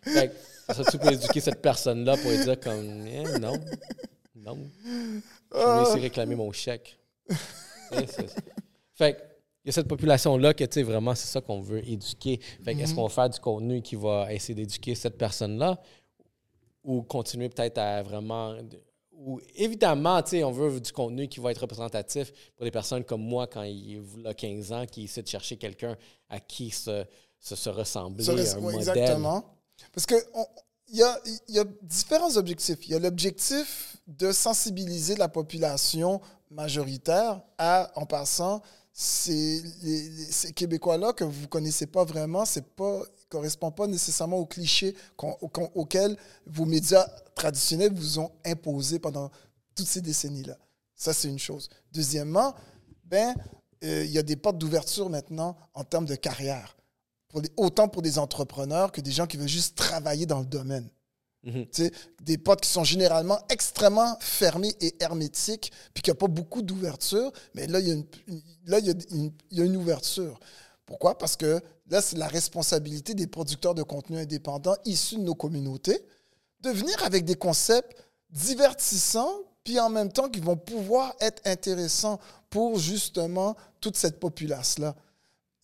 [0.04, 0.30] fait
[0.68, 3.60] que, ça, tu peux éduquer cette personne-là pour lui dire comme Eh, non,
[4.36, 4.58] non.
[4.86, 6.98] Je vais essayer de réclamer mon chèque.
[8.08, 8.36] C'est-
[8.96, 9.22] fait que,
[9.64, 12.40] il y a cette population-là que, tu sais, vraiment, c'est ça qu'on veut éduquer.
[12.64, 15.80] Fait que, est-ce qu'on va faire du contenu qui va essayer d'éduquer cette personne-là
[16.84, 18.56] ou continuer peut-être à vraiment.
[19.14, 23.06] Ou évidemment, tu sais, on veut du contenu qui va être représentatif pour des personnes
[23.06, 25.96] comme moi quand il a 15 ans, qui essaie de chercher quelqu'un
[26.30, 27.06] à qui se,
[27.40, 28.80] se, se ressembler, un modèle.
[28.80, 29.46] exactement.
[29.92, 30.48] Parce que on-
[30.90, 32.78] il y a, y a différents objectifs.
[32.88, 38.62] Il y a l'objectif de sensibiliser la population majoritaire à, en passant,
[38.92, 39.64] ces,
[40.56, 44.96] Québécois-là que vous ne connaissez pas vraiment, c'est pas correspond pas nécessairement aux clichés
[45.74, 46.16] auxquels
[46.46, 47.04] vos médias
[47.34, 49.32] traditionnels vous ont imposés pendant
[49.74, 50.56] toutes ces décennies-là.
[50.96, 51.68] Ça, c'est une chose.
[51.92, 52.54] Deuxièmement,
[53.06, 53.34] ben,
[53.84, 56.78] euh, il y a des portes d'ouverture maintenant en termes de carrière
[57.34, 60.88] pour autant pour des entrepreneurs que des gens qui veulent juste travailler dans le domaine.
[61.46, 61.92] Tu sais,
[62.22, 66.62] des portes qui sont généralement extrêmement fermées et hermétiques, puis qu'il n'y a pas beaucoup
[66.62, 69.62] d'ouverture, mais là, il y a une, une- là, il y a une, il y
[69.62, 70.40] a une ouverture.
[70.86, 71.18] Pourquoi?
[71.18, 76.06] Parce que là, c'est la responsabilité des producteurs de contenu indépendants issus de nos communautés
[76.62, 77.98] de venir avec des concepts
[78.30, 79.34] divertissants,
[79.66, 82.20] puis en même temps qui vont pouvoir être intéressants
[82.50, 84.96] pour justement toute cette populace-là.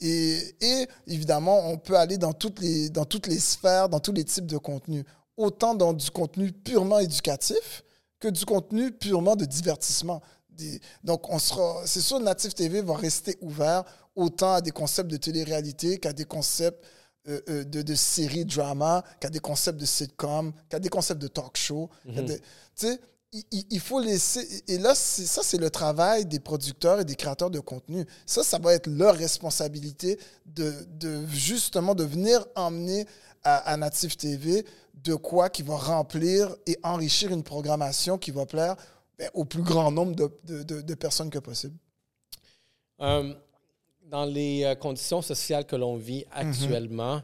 [0.01, 4.13] Et, et évidemment, on peut aller dans toutes, les, dans toutes les sphères, dans tous
[4.13, 5.03] les types de contenus.
[5.38, 7.84] Autant dans du contenu purement éducatif
[8.19, 10.21] que du contenu purement de divertissement.
[10.49, 13.84] Des- donc, on sera, c'est sûr, Native TV va rester ouvert
[14.15, 16.84] autant à des concepts de télé-réalité qu'à des concepts
[17.27, 21.27] euh, euh, de, de séries drama, qu'à des concepts de sitcom, qu'à des concepts de
[21.27, 21.89] talk show.
[22.23, 22.43] des- tu
[22.88, 22.99] sais,
[23.31, 24.64] il, faut laisser.
[24.68, 28.06] Et là, ça, c'est le travail des producteurs et des créateurs de contenu.
[28.26, 33.06] Ça, ça va être leur responsabilité de, de justement de venir emmener
[33.43, 34.65] à, à Native TV
[34.95, 38.76] de quoi qui va remplir et enrichir une programmation qui va plaire
[39.18, 41.77] ben, au plus grand nombre de, de- de- de personnes que possible.
[43.01, 43.34] Euh,
[44.03, 47.22] dans les euh, conditions sociales que l'on vit actuellement,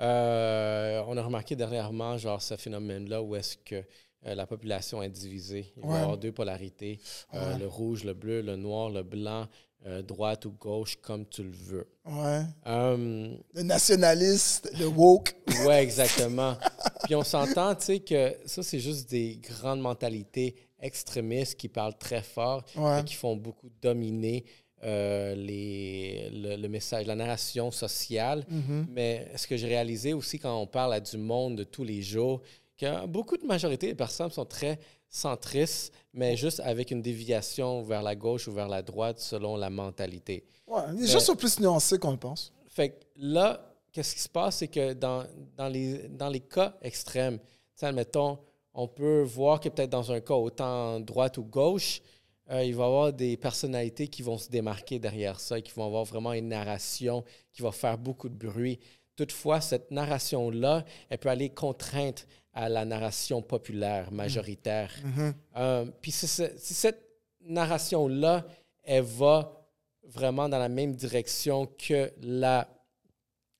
[0.00, 3.84] euh, on a remarqué dernièrement genre ce phénomène-là où est-ce que
[4.26, 5.72] euh, la population est divisée.
[5.76, 6.98] Il va y avoir deux polarités,
[7.34, 9.46] euh, le rouge, le bleu, le noir, le blanc,
[9.86, 11.86] euh, droite ou gauche, comme tu le veux.
[12.06, 12.40] Ouais.
[12.66, 15.34] Euh, Le nationaliste, le woke.
[15.66, 16.56] Ouais, exactement.
[17.04, 21.98] Puis on s'entend, tu sais, que ça, c'est juste des grandes mentalités extrémistes qui parlent
[21.98, 24.44] très fort et qui font beaucoup dominer
[24.84, 28.44] euh, les, le, le message, la narration sociale.
[28.50, 28.86] Mhm.
[28.90, 32.02] Mais ce que j'ai réalisé aussi quand on parle à du monde de tous les
[32.02, 32.42] jours,
[32.76, 34.78] que beaucoup de majorité des personnes sont très
[35.08, 39.70] centristes, mais juste avec une déviation vers la gauche ou vers la droite selon la
[39.70, 40.44] mentalité.
[40.66, 42.52] Ouais, les gens sont plus nuancés qu'on le pense.
[42.68, 45.24] Fait que là, qu'est-ce qui se passe, c'est que dans,
[45.56, 47.38] dans, les, dans les cas extrêmes,
[47.80, 48.38] admettons,
[48.72, 52.02] on peut voir que peut-être dans un cas autant droite ou gauche,
[52.50, 55.72] euh, il va y avoir des personnalités qui vont se démarquer derrière ça et qui
[55.72, 58.78] vont avoir vraiment une narration qui va faire beaucoup de bruit.
[59.16, 64.92] Toutefois, cette narration-là, elle peut aller contrainte à la narration populaire, majoritaire.
[65.02, 65.34] Mhm.
[65.56, 67.02] Euh, Puis cette
[67.46, 68.46] narration-là,
[68.84, 69.60] elle va
[70.04, 72.68] vraiment dans la même direction que la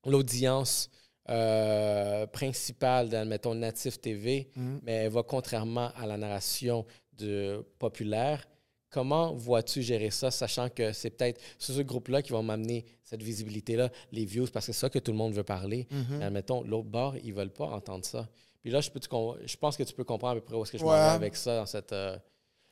[0.05, 0.89] l'audience
[1.29, 4.79] euh, principale d'admettons Natif TV, Mhm.
[4.83, 8.47] mais elle va contrairement à la narration de populaire.
[8.91, 13.89] Comment vois-tu gérer ça, sachant que c'est peut-être ce groupe-là qui va m'amener cette visibilité-là,
[14.11, 15.87] les views, parce que c'est ça que tout le monde veut parler.
[16.11, 18.29] Mais admettons, l'autre bord, ils veulent pas entendre ça.
[18.65, 18.99] Puis là, je, peux
[19.45, 20.97] je pense que tu peux comprendre à peu près où est-ce que je m'en Ouais.
[20.97, 21.57] vais avec ça.
[21.57, 22.17] Dans cette, euh,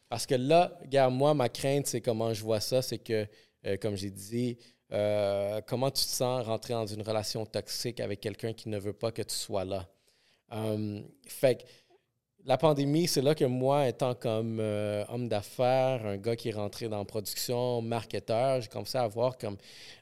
[0.10, 3.28] Parce que là, regarde, moi, ma crainte, c'est comment je vois ça, c'est que,
[3.68, 4.58] euh, comme j'ai dit,
[4.92, 8.94] euh, comment tu te sens rentrer dans une relation toxique avec quelqu'un qui ne veut
[8.94, 9.88] pas que tu sois là?
[10.54, 11.64] Euh, fait que
[12.44, 16.54] la pandémie, c'est là que moi, étant comme euh, homme d'affaires, un gars qui est
[16.54, 19.58] rentré dans la production, marketeur, j'ai commencé à voir comme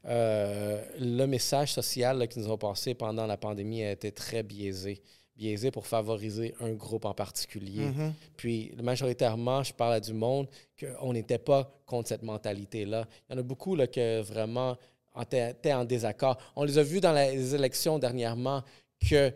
[0.06, 4.42] euh, le message social là, qui nous a passé pendant la pandémie a été très
[4.42, 5.02] biaisé.
[5.42, 7.86] Biaisé pour favoriser un groupe en particulier.
[7.86, 8.14] Mhm.
[8.38, 10.48] Puis, majoritairement, je parle à du monde
[10.80, 13.08] qu'on n'était pas contre cette mentalité-là.
[13.28, 14.78] Il y en a beaucoup là, que vraiment
[15.20, 16.38] étaient en désaccord.
[16.56, 18.62] On les a vus dans les élections dernièrement
[19.10, 19.34] que.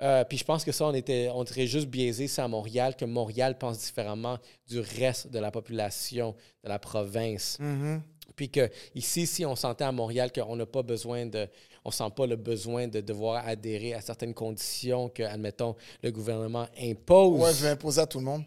[0.00, 2.94] euh, puis je pense que ça, on était, on était juste biaisé, c'est à Montréal,
[2.94, 7.58] que Montréal pense différemment du reste de la population de la province.
[7.58, 8.00] Mhm.
[8.36, 11.48] Puis que ici, si on sentait à Montréal qu'on n'a pas besoin de,
[11.88, 16.66] on sent pas le besoin de devoir adhérer à certaines conditions que, admettons, le gouvernement
[16.78, 17.40] impose.
[17.40, 18.44] Ouais, je vais imposer à tout le monde.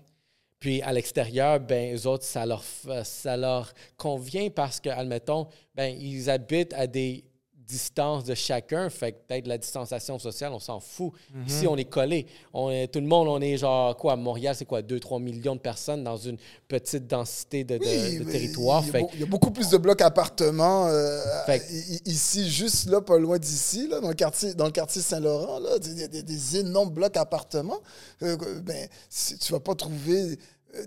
[0.59, 2.63] Puis à l'extérieur, ben eux autres, ça leur,
[3.03, 7.23] ça leur convient parce que, admettons, ben ils habitent à des
[7.71, 8.89] distances de chacun.
[8.89, 11.11] Fait que peut-être la distanciation sociale, on s'en fout.
[11.33, 11.45] Mhm.
[11.47, 12.25] Ici, on est collé.
[12.53, 15.55] On est, tout le monde, on est genre, quoi, à Montréal, c'est quoi, 2-3 millions
[15.55, 16.37] de personnes dans une
[16.67, 18.83] petite densité de, de- Oui, de mais territoire.
[18.85, 21.61] Il y, a y beaucoup plus de blocs appartements euh, Fait
[22.05, 25.99] ici, juste là, pas loin d'ici, là, dans le quartier, dans le quartier Saint-Laurent, il
[25.99, 27.79] y a des, des énormes blocs appartements.
[28.23, 30.37] Euh, ben, si- tu vas pas trouver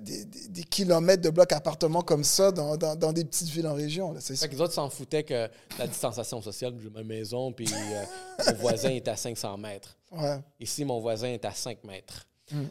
[0.01, 3.67] des, des- des kilomètres de blocs appartements comme ça dans, dans- dans des petites villes
[3.67, 4.13] en région.
[4.13, 5.49] là, c'est Fait que les autres s'en foutaient que
[5.79, 8.05] la distanciation sociale ma maison, puis euh,
[8.47, 9.97] mon voisin est à 500 mètres.
[10.13, 10.39] Ouais.
[10.61, 12.27] Ici, mon voisin est à 5 mètres.
[12.53, 12.63] Mm.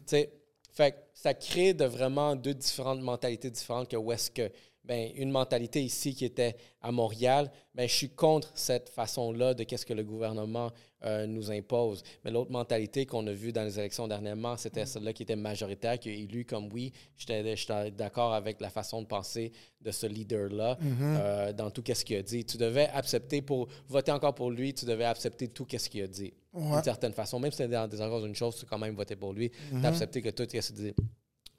[0.71, 4.51] Fait que ça crée de vraiment deux différentes mentalités différentes que où est-ce que
[4.83, 9.63] ben, une mentalité ici qui était à Montréal, ben, je suis contre cette façon-là de
[9.63, 10.71] qu'est-ce que le gouvernement
[11.05, 12.03] euh, nous impose.
[12.23, 15.99] Mais l'autre mentalité qu'on a vue dans les élections dernièrement, c'était celle-là qui était majoritaire,
[15.99, 17.55] qui est élue comme oui, j'étais
[17.91, 19.51] d'accord avec la façon de penser
[19.81, 22.45] de ce leader-là euh, dans tout ce qu'il a dit.
[22.45, 26.07] Tu devais accepter pour voter encore pour lui, tu devais accepter tout ce qu'il a
[26.07, 26.71] dit Ouais.
[26.75, 27.39] d'une certaine façon.
[27.39, 29.49] Même si tu en désaccord d'une chose, tu as quand même voté pour lui.
[29.49, 30.93] Tu as accepté que tout ce qu'il dit.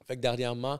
[0.07, 0.79] Fait que dernièrement,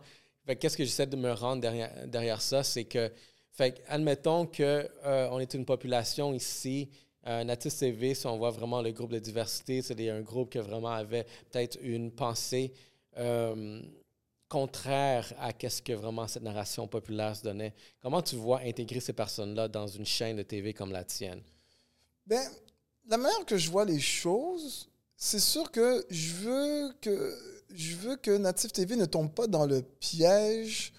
[0.60, 3.12] qu'est-ce que j'essaie de me rendre derrière, derrière ça, c'est que,
[3.52, 6.90] fait admettons que euh, on est une population ici,
[7.28, 10.92] euh, CV, si on voit vraiment le groupe de diversité, c'est un groupe qui vraiment
[10.92, 12.74] avait peut-être une pensée
[13.18, 13.82] euh,
[14.48, 17.74] contraire à qu'est-ce que vraiment cette narration populaire se donnait.
[18.02, 21.42] Comment tu vois intégrer ces personnes-là dans une chaîne de TV comme la tienne?
[22.28, 22.44] Ben,
[23.08, 27.38] la manière que je vois les choses, c'est sûr que je veux que
[27.74, 30.94] je veux que Native TV ne tombe pas dans le piège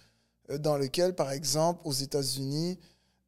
[0.51, 2.79] euh, dans lequel, par exemple, aux États-Unis,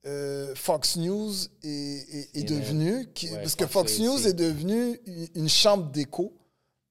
[0.07, 5.29] euh, Fox News est, est- devenu, qui- Ouais, parce que Fox News est devenu une,
[5.35, 6.37] une chambre d'écho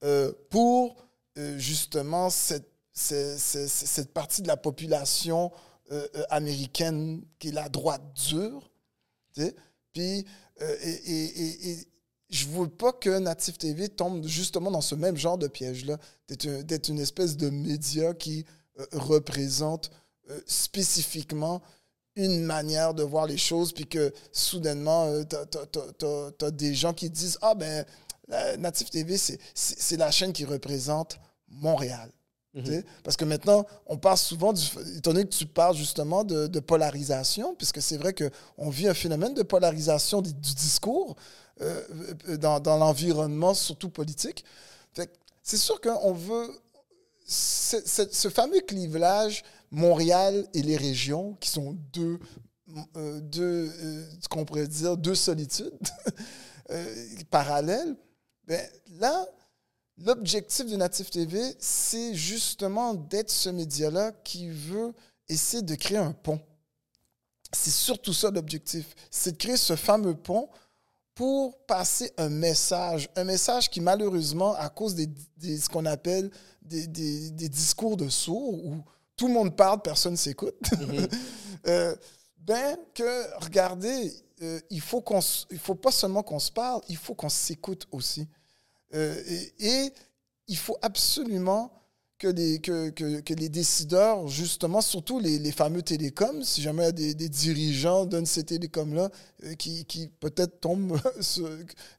[0.04, 0.98] euh, pour
[1.38, 5.52] euh, justement cette, ce- ce- ce- cette partie de la population
[6.30, 8.70] américaine qui est la droite dure.
[9.34, 9.56] tu sais.
[9.94, 10.26] Puis,
[10.60, 11.88] et, et- et-
[12.30, 15.98] je veux pas que Native TV tombe justement dans ce même genre de piège-là,
[16.28, 18.46] d'être un- d'être une espèce de média qui
[18.92, 19.92] représente
[20.46, 21.62] spécifiquement
[22.18, 25.36] une manière de voir les choses, puis que soudainement, tu
[26.46, 27.86] as, des gens qui disent Ah, ben,
[28.60, 32.12] Native TV, c'est- la chaîne qui représente Montréal.
[32.66, 34.64] Sais, Parce que maintenant, on parle souvent, du,
[34.98, 38.96] étant donné que tu parles justement de, de polarisation, puisque c'est vrai qu'on vit un
[38.96, 41.16] phénomène de polarisation du, du discours
[41.62, 41.84] euh,
[42.30, 44.44] euh, dans, dans l'environnement, surtout politique.
[45.44, 46.50] C'est sûr qu'on veut.
[47.28, 52.20] ce- ce- ce fameux clivage Montréal et les régions, qui sont deux
[52.98, 55.72] euh, deux, euh, qu'on pourrait dire, deux solitudes
[56.70, 57.96] euh, parallèles,
[58.46, 58.62] ben,
[59.00, 59.26] là,
[59.98, 64.94] l'objectif de Native TV, c'est justement d'être ce média-là qui veut
[65.30, 66.42] essayer de créer un pont.
[67.54, 70.50] C'est surtout ça l'objectif, c'est de créer ce fameux pont
[71.16, 76.30] pour passer un message, un message qui malheureusement, à cause des- ce qu'on appelle
[76.62, 78.76] des, des- des discours de sourds, où
[79.18, 80.56] tout le monde parle, personne ne s'écoute,
[81.68, 81.96] euh,
[82.38, 84.14] ben que, regardez,
[84.44, 85.20] euh, il faut qu'on,
[85.52, 88.28] il faut pas seulement qu'on se parle, il faut qu'on s'écoute aussi.
[88.94, 89.94] Euh, et, et
[90.48, 91.74] il faut absolument
[92.20, 96.92] que les, que, que, que les décideurs, justement, surtout les, les fameux télécoms, si jamais
[96.94, 99.10] des, des dirigeants de ces télécoms-là
[99.44, 101.50] euh, qui, qui peut-être tombent, sur,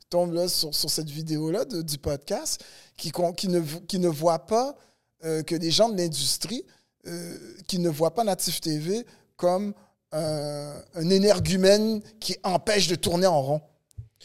[0.08, 2.64] tombent là sur, sur cette vidéo-là de- du podcast,
[2.96, 4.76] qui, qui, ne, qui ne voient pas
[5.20, 6.64] que les gens de l'industrie,
[7.06, 9.06] euh, qui ne voient pas Natif TV
[9.36, 9.72] comme
[10.12, 13.60] un, un énergumène qui empêche de tourner en rond.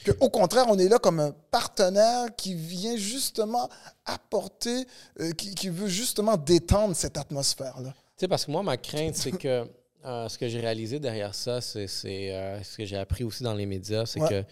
[0.03, 3.69] Que, au contraire, on est là comme un partenaire qui vient justement
[4.05, 4.85] apporter,
[5.19, 7.91] euh, qui, qui veut justement détendre cette atmosphère-là.
[7.93, 9.65] Tu sais, parce que moi, ma crainte, c'est que
[10.05, 13.53] euh, ce que j'ai réalisé derrière ça, c'est euh, ce que j'ai appris aussi dans
[13.53, 14.29] les médias, c'est Ouais.
[14.29, 14.43] que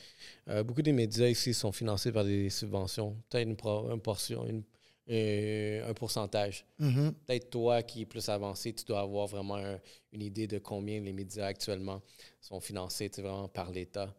[0.52, 3.18] euh, beaucoup des médias ici sont financés par des subventions.
[3.30, 4.64] Peut-être une, pro- une portion, une-
[5.12, 6.66] euh, un pourcentage.
[6.80, 7.14] Mhm.
[7.28, 9.80] Peut-être toi qui es plus avancé, tu dois avoir vraiment un-
[10.14, 12.02] une idée de combien les médias actuellement
[12.40, 14.14] sont financés tu sais, vraiment par l'État.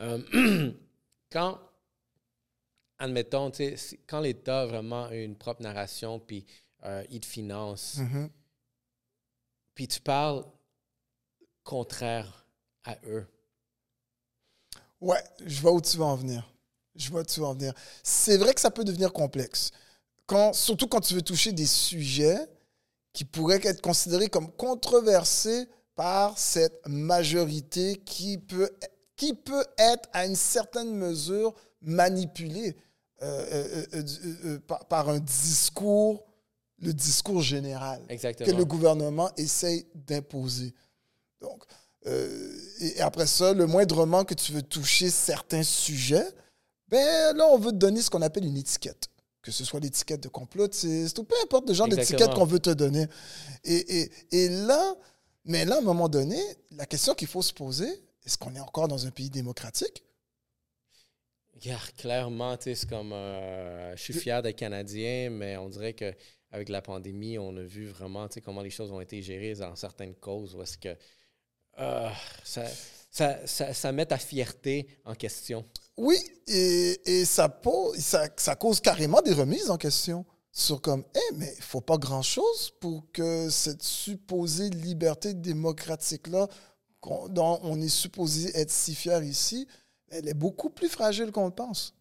[0.00, 0.18] Euh,
[1.30, 1.58] quand,
[2.98, 6.44] admettons, tu sais, si- quand l'État a vraiment a une propre narration, puis
[6.84, 8.30] euh, il te finance, Mhm.
[9.74, 10.44] puis tu parles
[11.64, 12.46] contraire
[12.84, 13.26] à eux.
[15.00, 16.50] Ouais, je vois où tu vas en venir.
[16.94, 17.72] Je vois où tu vas en venir.
[18.02, 19.70] C'est vrai que ça peut devenir complexe.
[20.30, 22.38] Quand, surtout quand tu veux toucher des sujets
[23.12, 25.66] qui pourraient être considérés comme controversés
[25.96, 28.70] par cette majorité qui peut,
[29.16, 31.52] qui peut être à une certaine mesure
[31.82, 32.76] manipulée
[33.22, 34.02] euh, euh,
[34.44, 36.24] euh, par, par un discours,
[36.78, 40.72] le discours général que le gouvernement essaye d'imposer.
[41.40, 41.64] Donc,
[42.06, 46.28] et et après ça, le moindrement que tu veux toucher certains sujets,
[46.86, 49.09] ben là, on veut te donner ce qu'on appelle une étiquette.
[49.42, 52.70] Que ce soit l'étiquette de complotiste ou peu importe le genre d'étiquette qu'on veut te
[52.70, 53.06] donner.
[53.64, 54.94] Et, et, et là,
[55.44, 56.38] mais là, à un moment donné,
[56.72, 57.88] la question qu'il faut se poser,
[58.26, 60.04] est-ce qu'on est encore dans un pays démocratique?
[61.62, 63.12] Yeah, clairement, tu sais, c'est comme.
[63.12, 66.14] euh, je suis fier d'être Canadien, mais on dirait que
[66.50, 70.14] avec la pandémie, on a vu vraiment comment les choses ont été gérées dans certaines
[70.14, 70.96] causes où est-ce que
[71.78, 72.10] euh,
[72.44, 72.64] ça,
[73.10, 75.64] ça, ça, ça met ta fierté en question.
[76.00, 76.16] Oui,
[76.46, 77.50] et, ça,
[78.58, 83.12] cause carrément des remises en question sur comme, eh, mais il faut pas grand-chose pour
[83.12, 86.48] que cette supposée liberté démocratique-là,
[87.28, 89.68] dont on est supposé être si fier ici,
[90.08, 91.94] elle est beaucoup plus fragile qu'on le pense.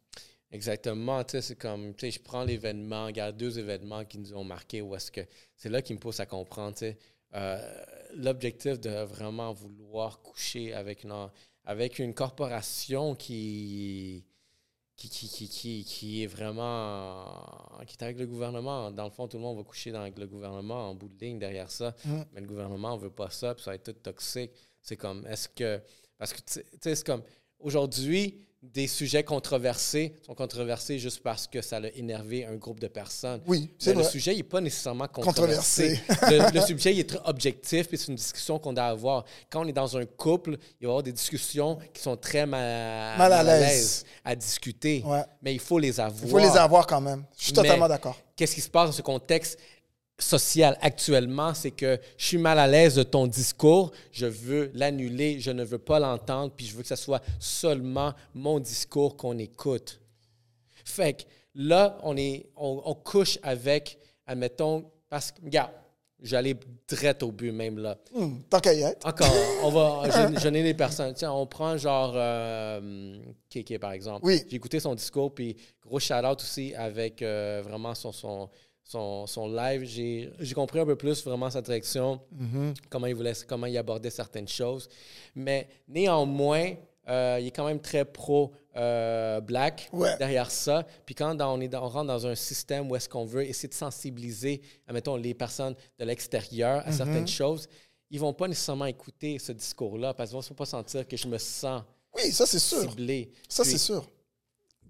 [0.49, 4.33] Exactement, tu sais, c'est comme, tu sais, je prends l'événement, regarde deux événements qui nous
[4.33, 5.21] ont marqués, où est-ce que
[5.57, 6.97] c'est là qui me pousse à comprendre, tu sais,
[7.35, 7.83] euh,
[8.15, 11.29] l'objectif de vraiment vouloir coucher avec une,
[11.69, 14.25] avec une corporation qui,
[14.95, 18.89] qui, qui, qui, qui, est vraiment, qui est avec le gouvernement.
[18.89, 21.19] Dans le fond, tout le monde va coucher dans- avec le gouvernement en bout de
[21.23, 22.21] ligne derrière ça, Mm.
[22.33, 24.51] mais le gouvernement ne veut pas ça, puis ça va être tout toxique.
[24.81, 25.79] C'est comme, est-ce que,
[26.17, 26.65] parce que, tu sais,
[26.95, 27.21] c'est comme,
[27.59, 32.87] aujourd'hui, des sujets controversés sont controversés juste parce que ça a énervé un groupe de
[32.89, 33.39] personnes.
[33.47, 34.11] Oui, c'est Mais le vrai.
[34.11, 35.97] sujet n'est pas nécessairement Controversé.
[36.05, 36.37] controversé.
[36.53, 39.23] le, le sujet il est très objectif, puis c'est une discussion qu'on doit avoir.
[39.49, 42.45] Quand on est dans un couple, il va y avoir des discussions qui sont très
[42.45, 44.03] ma- Mal à l'aise.
[44.25, 45.03] à discuter.
[45.05, 45.23] Ouais.
[45.41, 46.21] Mais il faut les avoir.
[46.25, 47.23] Il faut les avoir quand même.
[47.37, 48.17] Je suis Mais- totalement d'accord.
[48.35, 49.57] Qu'est-ce qui se passe dans ce contexte?
[50.19, 55.39] Social actuellement, c'est que je suis mal à l'aise de ton discours, je veux l'annuler,
[55.39, 59.37] je ne veux pas l'entendre, puis je veux que ce soit seulement mon discours qu'on
[59.37, 59.99] écoute.
[60.85, 61.23] Fait que
[61.55, 65.71] là, on, est, on, on couche avec, admettons, parce que, regarde,
[66.21, 66.55] j'allais
[66.87, 67.97] direct au but même là.
[68.13, 69.05] Hmm, tant qu'à y être.
[69.05, 69.33] Encore,
[69.63, 71.13] on va, je, je n'ai des personnes.
[71.13, 73.17] Tiens, on prend genre euh,
[73.49, 74.25] Kéké, par exemple.
[74.25, 74.41] Oui.
[74.47, 78.49] J'ai écouté son discours, puis gros shout-out aussi avec euh, vraiment son, son,
[78.89, 79.83] son, son live.
[79.85, 82.73] J'ai compris un peu plus vraiment sa direction, Mhm.
[82.89, 84.89] comment il voulait, comment il abordait certaines choses.
[85.35, 86.73] Mais néanmoins,
[87.07, 90.17] euh, il est quand même très pro-black Ouais.
[90.17, 90.85] derrière ça.
[91.05, 93.43] Puis quand dans- on, est dans- on rentre dans un système où est-ce qu'on veut
[93.45, 97.67] essayer de sensibiliser, admettons, les personnes de l'extérieur à certaines choses,
[98.09, 101.37] ils vont pas nécessairement écouter ce discours-là parce qu'ils vont pas sentir que je me
[101.37, 101.83] sens
[102.15, 102.81] Oui, ça, c'est sûr.
[102.89, 103.31] ciblé.
[103.47, 104.03] Ça, c'est sûr.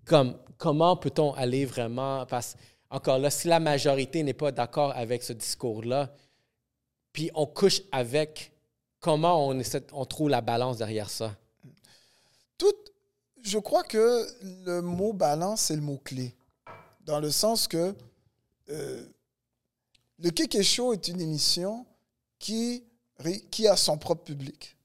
[0.05, 2.25] comme, comment peut-on aller vraiment.
[2.25, 2.55] Parce
[2.89, 6.13] encore là, si la majorité n'est pas d'accord avec ce discours-là,
[7.13, 8.51] puis on couche avec
[8.99, 11.35] comment on, trouve la balance derrière ça?
[12.57, 12.73] Tout,
[13.41, 14.27] je crois que
[14.65, 16.35] le mot balance, c'est le mot clé.
[17.01, 17.95] Dans le sens que
[18.69, 19.05] euh,
[20.19, 21.85] le Kéké Show est une émission
[22.37, 22.83] qui
[23.67, 24.75] a son propre public.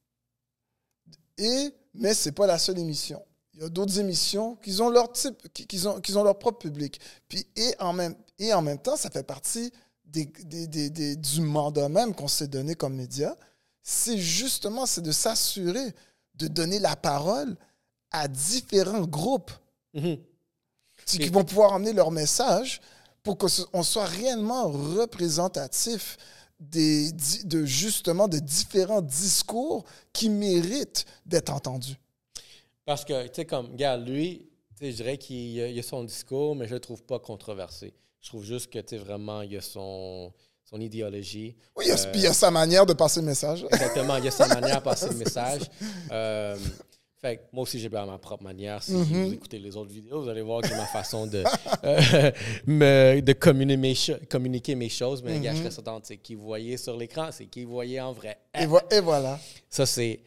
[1.39, 3.22] Et, mais ce n'est pas la seule émission.
[3.55, 6.39] Il y a d'autres émissions qui ont leur type, qui, qui ont, qui ont leur
[6.39, 7.01] propre public.
[7.28, 9.72] Puis, et, en même, et en même temps, ça fait partie
[10.05, 13.36] des, des- des- des- du mandat même qu'on s'est donné comme média.
[13.82, 15.94] C'est justement c'est de s'assurer
[16.35, 17.56] de donner la parole
[18.10, 19.51] à différents groupes
[19.94, 20.05] Mhm.
[20.06, 20.18] Et-
[21.06, 22.81] qu'ils vont pouvoir emmener leur message
[23.22, 26.16] pour qu'on soit réellement représentatif
[26.60, 27.12] des,
[27.44, 31.97] de justement de différents discours qui méritent d'être entendus.
[32.86, 34.47] Parce que, tu sais, comme, regarde, lui,
[34.81, 37.94] je dirais qu'il a, a son discours, mais je le trouve pas controversé.
[38.20, 40.32] Je trouve juste que, tu sais, vraiment, il a son,
[40.65, 41.56] son idéologie.
[41.77, 43.65] Oui, il y a, Euh, puis il y a sa manière de passer le message.
[43.70, 45.62] Exactement, il y a sa manière de passer le message.
[46.11, 46.56] Euh,
[47.20, 48.82] fait que moi aussi, j'ai bien ma propre manière.
[48.82, 49.24] Si Mhm.
[49.28, 51.43] vous écoutez les autres vidéos, vous allez voir que ma façon de,
[51.85, 52.31] euh,
[52.66, 55.23] me- de communiquer, mes communiquer mes choses.
[55.23, 55.66] Mais regarde, je Mhm.
[55.69, 56.23] reste authentique.
[56.23, 58.36] Qui voyez sur l'écran, c'est qui voyez en vrai.
[58.59, 59.39] Et, vo- et voilà.
[59.70, 60.20] Ça, c'est.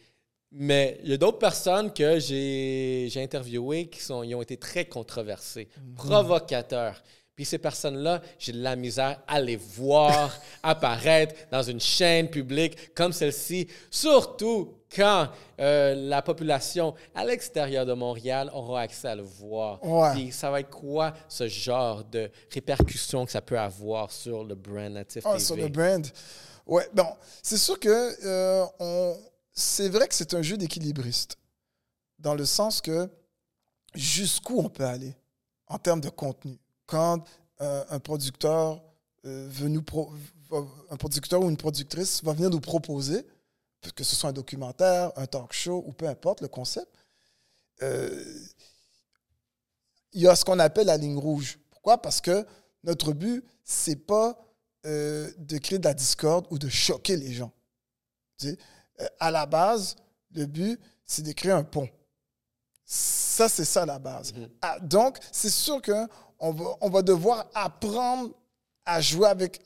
[0.52, 4.86] Mais il y a d'autres personnes que j'ai interviewées qui sont, ils ont été très
[4.86, 7.02] controversées, provocateurs.
[7.36, 12.96] Puis ces personnes-là, j'ai de la misère à les voir apparaître dans une chaîne publique
[12.96, 15.28] comme celle-ci, surtout quand
[15.60, 19.84] euh, la population à l'extérieur de Montréal aura accès à le voir.
[19.84, 20.14] Ouais.
[20.14, 24.56] Puis ça va être quoi ce genre de répercussions que ça peut avoir sur le
[24.56, 25.44] brand natif Ah, TV?
[25.44, 26.08] sur le brand.
[26.66, 27.08] Ouais, bon,
[27.44, 29.16] c'est sûr que euh, on...
[29.58, 31.38] c'est vrai que c'est un jeu d'équilibriste.
[32.20, 33.10] Dans le sens que
[33.96, 35.16] jusqu'où on peut aller
[35.66, 36.60] en termes de contenu?
[36.86, 37.24] Quand
[37.62, 38.82] euh, un producteur
[39.26, 39.84] euh, nous
[40.92, 43.26] un producteur ou une productrice va venir nous proposer,
[43.96, 46.88] que ce soit un documentaire, un talk show ou peu importe le concept,
[47.82, 48.24] euh,
[50.14, 51.60] il y a ce qu'on appelle la ligne rouge.
[51.72, 52.02] Pourquoi?
[52.02, 52.46] Parce que
[52.84, 54.40] notre but, c'est pas
[54.86, 57.52] de créer de la discorde ou de choquer les gens.
[59.20, 59.96] À la base,
[60.34, 61.90] le but, c'est de créer un pont.
[62.86, 64.34] Ça, c'est ça la base.
[64.34, 64.50] Mhm.
[64.62, 68.34] Ah, donc, c'est sûr qu'on va, on va devoir apprendre
[68.86, 69.62] à jouer avec,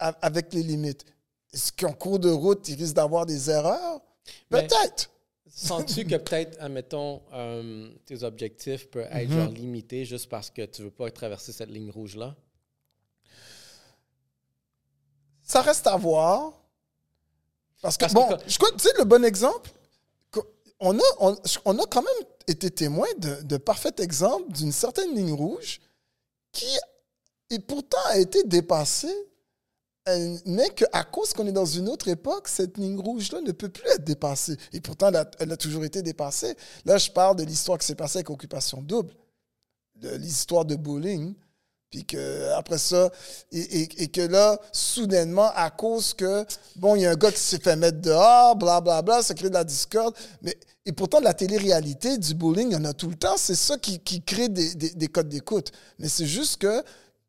[0.54, 1.06] les limites.
[1.54, 4.02] Est-ce qu'en cours de route, il risque d'avoir des erreurs?
[4.50, 5.10] Mais- Peut-être.
[5.54, 9.38] Sens-tu que peut-être, admettons, euh, tes objectifs peuvent être Mhm.
[9.44, 12.36] genre limités juste parce que tu veux pas traverser cette ligne rouge-là?
[15.44, 16.54] Ça reste à voir.
[17.82, 19.72] Parce que, Parce bon, je crois, tu sais, le bon exemple,
[20.80, 25.16] on a, on, on a quand même été témoin de, de parfaits exemples d'une certaine
[25.16, 25.80] ligne rouge
[26.52, 26.68] qui,
[27.50, 29.16] et pourtant, a été dépassée,
[30.46, 33.88] mais qu'à cause qu'on est dans une autre époque, cette ligne rouge-là ne peut plus
[33.90, 34.58] être dépassée.
[34.74, 36.56] Et pourtant, elle a, elle a toujours été dépassée.
[36.86, 39.14] Là, je parle de l'histoire qui s'est passée avec Occupation Double,
[39.96, 41.36] de l'histoire de bowling.
[41.92, 43.12] Puis que après ça,
[43.52, 46.46] et, et- que là, soudainement, à cause que,
[46.78, 49.34] bon, il y a un gars qui s'est fait mettre dehors, blablabla, bla, bla, ça
[49.34, 50.16] crée de la discorde.
[50.42, 53.36] Mais, et pourtant, la télé-réalité du bowling, il y en a tout le temps.
[53.38, 55.74] C'est ça qui, qui crée des, des- des codes d'écoute.
[56.00, 56.82] Mais c'est juste que,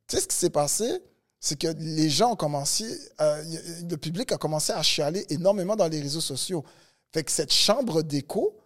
[0.07, 1.03] tu sais ce qui s'est passé?
[1.41, 2.85] C'est que les gens ont commencé,
[3.21, 3.43] euh,
[3.91, 6.65] le public a commencé à chialer énormément dans les réseaux sociaux.
[7.13, 8.57] Fait que cette chambre d'écho,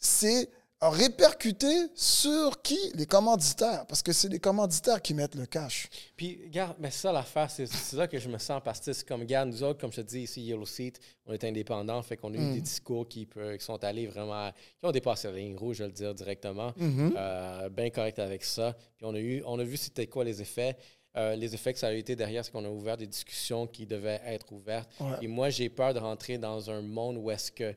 [0.00, 0.48] c'est
[0.88, 2.78] répercuté sur qui?
[2.94, 3.84] Les commanditaires.
[3.86, 5.88] Parce que c'est les commanditaires qui mettent le cash.
[6.16, 9.06] Puis, regarde, mais ça, l'affaire, c'est c'est là que je me sens parce que c'est
[9.06, 12.16] comme, regarde, nous autres, comme je te dis ici, Yellow Seat, on est indépendants, fait
[12.16, 12.54] qu'on a eu Mm.
[12.54, 15.82] des discours qui, peut- qui sont allés vraiment, qui ont dépassé la ligne rouge, je
[15.84, 16.72] vais le dire directement.
[16.80, 18.74] Euh, bien correct avec ça.
[18.96, 20.76] Puis on a, eu, on a vu c'était quoi les effets.
[21.16, 23.84] Euh, les effets que ça a été derrière, c'est qu'on a ouvert des discussions qui
[23.84, 24.88] devaient être ouvertes.
[25.00, 25.16] Ouais.
[25.22, 27.74] Et moi, j'ai peur de rentrer dans un monde où est-ce que.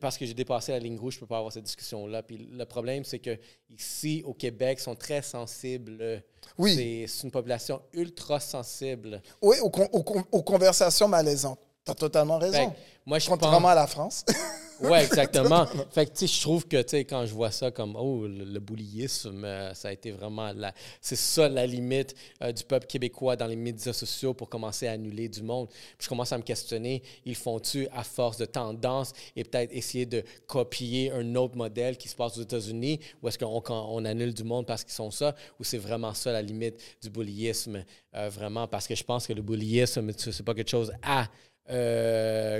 [0.00, 2.22] Parce que j'ai dépassé la ligne rouge, je ne peux pas avoir cette discussion-là.
[2.22, 3.38] Puis le problème, c'est que
[3.70, 6.22] ici, au Québec, ils sont très sensibles.
[6.58, 6.74] Oui.
[7.08, 9.22] C'est- une population ultra sensible.
[9.42, 11.58] Oui, aux, con- aux con- aux conversations malaisantes.
[11.84, 12.70] Tu as totalement raison.
[12.70, 12.76] que
[13.06, 13.70] moi, je Contrairement pense.
[13.70, 14.24] à la France.
[14.80, 15.66] Oui, exactement.
[15.90, 18.26] fait que, tu sais, je trouve que, tu sais, quand je vois ça comme, oh,
[18.26, 20.72] le, le boulisme, euh, ça a été vraiment la.
[21.00, 24.92] C'est ça la limite euh, du peuple québécois dans les médias sociaux pour commencer à
[24.92, 25.68] annuler du monde.
[25.68, 30.04] Puis je commence à me questionner, ils font-tu à force de tendance et peut-être essayer
[30.06, 34.04] de copier un autre modèle qui se passe aux États-Unis ou est-ce qu'on qu'on- on
[34.04, 37.82] annule du monde parce qu'ils sont ça ou c'est vraiment ça la limite du bullyisme,
[38.14, 38.66] euh, vraiment?
[38.68, 41.28] Parce que je pense que le bullyisme, tu- c'est pas quelque chose à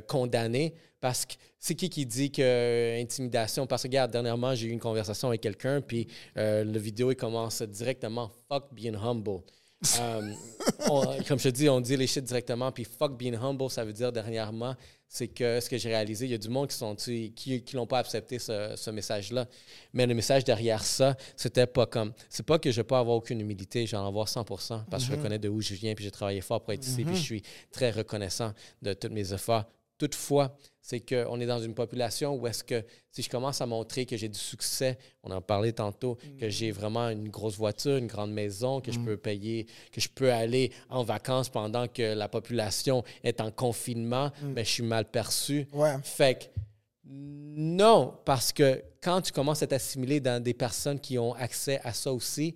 [0.08, 1.34] condamner parce que
[1.66, 3.66] c'est qui qui dit que euh, intimidation?
[3.66, 6.06] Parce que regarde dernièrement j'ai eu une conversation avec quelqu'un puis
[6.36, 9.40] euh, la vidéo il commence directement fuck being humble
[10.00, 10.32] Euh,
[10.88, 12.72] on- comme je te dis, on dit les shit directement.
[12.72, 14.74] Puis fuck being humble, ça veut dire dernièrement,
[15.06, 17.30] c'est que ce que j'ai réalisé, il y a du monde qui sont qui,
[17.62, 19.46] qui l'ont pas accepté ce, ce message-là.
[19.92, 22.14] Mais le message derrière ça, c'était pas comme.
[22.30, 25.38] C'est pas que je peux avoir aucune humilité, j'en avoir 100% parce que je reconnais
[25.38, 27.90] de où je viens, puis j'ai travaillé fort pour être ici, puis je suis très
[27.90, 29.66] reconnaissant de tous mes efforts.
[29.98, 34.04] Toutefois, c'est qu'on est dans une population où est-ce que si je commence à montrer
[34.06, 38.06] que j'ai du succès, on en parlait tantôt, que j'ai vraiment une grosse voiture, une
[38.06, 42.28] grande maison, que je peux payer, que je peux aller en vacances pendant que la
[42.28, 45.66] population est en confinement, mais je suis mal perçu.
[45.72, 45.96] Ouais.
[46.02, 46.60] Fait que
[47.08, 51.92] non, parce que quand tu commences à t'assimiler dans des personnes qui ont accès à
[51.92, 52.54] ça aussi,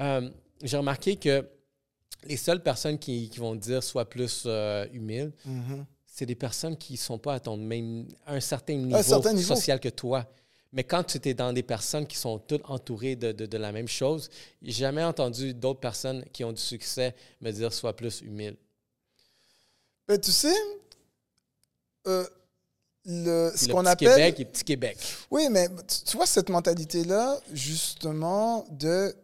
[0.00, 0.28] euh,
[0.62, 1.46] j'ai remarqué que
[2.24, 5.84] les seules personnes qui, qui vont dire sois plus euh, humile, Mhm.
[6.18, 9.32] C'est des personnes qui ne sont pas à ton même, à un certain niveau, certain
[9.32, 9.54] niveau.
[9.54, 10.26] social que toi.
[10.72, 13.70] Mais quand tu es dans des personnes qui sont toutes entourées de, de- de la
[13.70, 14.28] même chose,
[14.60, 18.56] j'ai jamais entendu d'autres personnes qui ont du succès me dire sois plus humile.
[20.08, 20.52] Ben, tu sais,
[22.08, 22.26] euh,
[23.04, 24.08] le, ce qu'on petit appelle.
[24.08, 24.98] Québec et petit Québec.
[25.30, 29.14] Oui, mais tu, tu vois cette mentalité-là, justement, de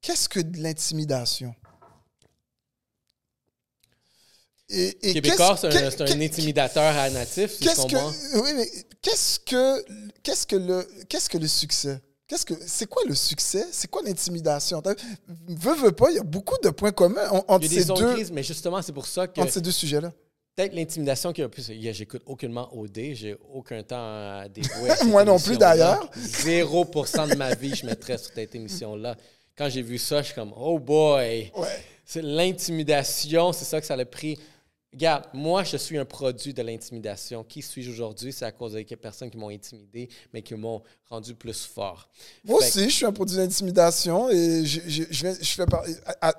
[0.00, 1.52] qu'est-ce que de l'intimidation?
[4.72, 8.66] Et, et Québécois, c'est un, intimidateur à natif, si Qu'est-ce que, oui, mais
[9.02, 9.84] qu'est-ce que,
[10.22, 12.00] qu'est-ce que le, qu'est-ce que le succès?
[12.26, 13.66] Qu'est-ce que, c'est quoi le succès?
[13.70, 14.82] C'est quoi l'intimidation?
[15.48, 17.80] Veux, veux pas, il y a beaucoup de points communs en- entre, Il y a
[17.80, 20.10] des ces deux, grises, mais justement, c'est pour ça que entre ces deux sujets-là.
[20.56, 21.70] peut-être l'intimidation qui a plus.
[21.92, 23.96] J'écoute aucunement OD, j'ai aucun temps
[24.40, 24.88] à dévouer.
[24.88, 26.10] à Moi non plus, d'ailleurs.
[26.16, 29.16] 0% de ma vie, je mettrais sur cette émission-là.
[29.54, 31.52] Quand j'ai vu ça, je suis comme, oh boy!
[31.54, 31.68] Ouais.
[32.06, 34.38] C'est l'intimidation, c'est ça que ça a pris.
[34.92, 37.42] Regarde, moi, je suis un produit de l'intimidation.
[37.44, 38.30] Qui suis-je aujourd'hui?
[38.30, 42.10] C'est à cause des personnes qui m'ont intimidé, mais qui m'ont rendu plus fort.
[42.44, 45.64] Moi Fait- aussi, je suis un produit d'intimidation et je, je, je, viens- je fais
[45.64, 45.84] par-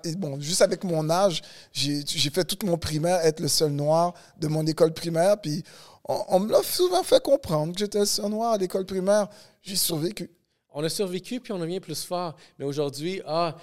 [0.04, 4.14] et bon, juste avec mon âge, j'ai fait toute mon primaire être le seul noir
[4.40, 5.42] de mon école primaire.
[5.42, 5.64] Puis
[6.08, 9.30] on, on me l'a souvent fait comprendre que j'étais le seul noir à l'école primaire.
[9.64, 10.30] J'ai survécu.
[10.76, 12.36] On a survécu, puis on devient plus fort.
[12.60, 13.56] Mais aujourd'hui, ah,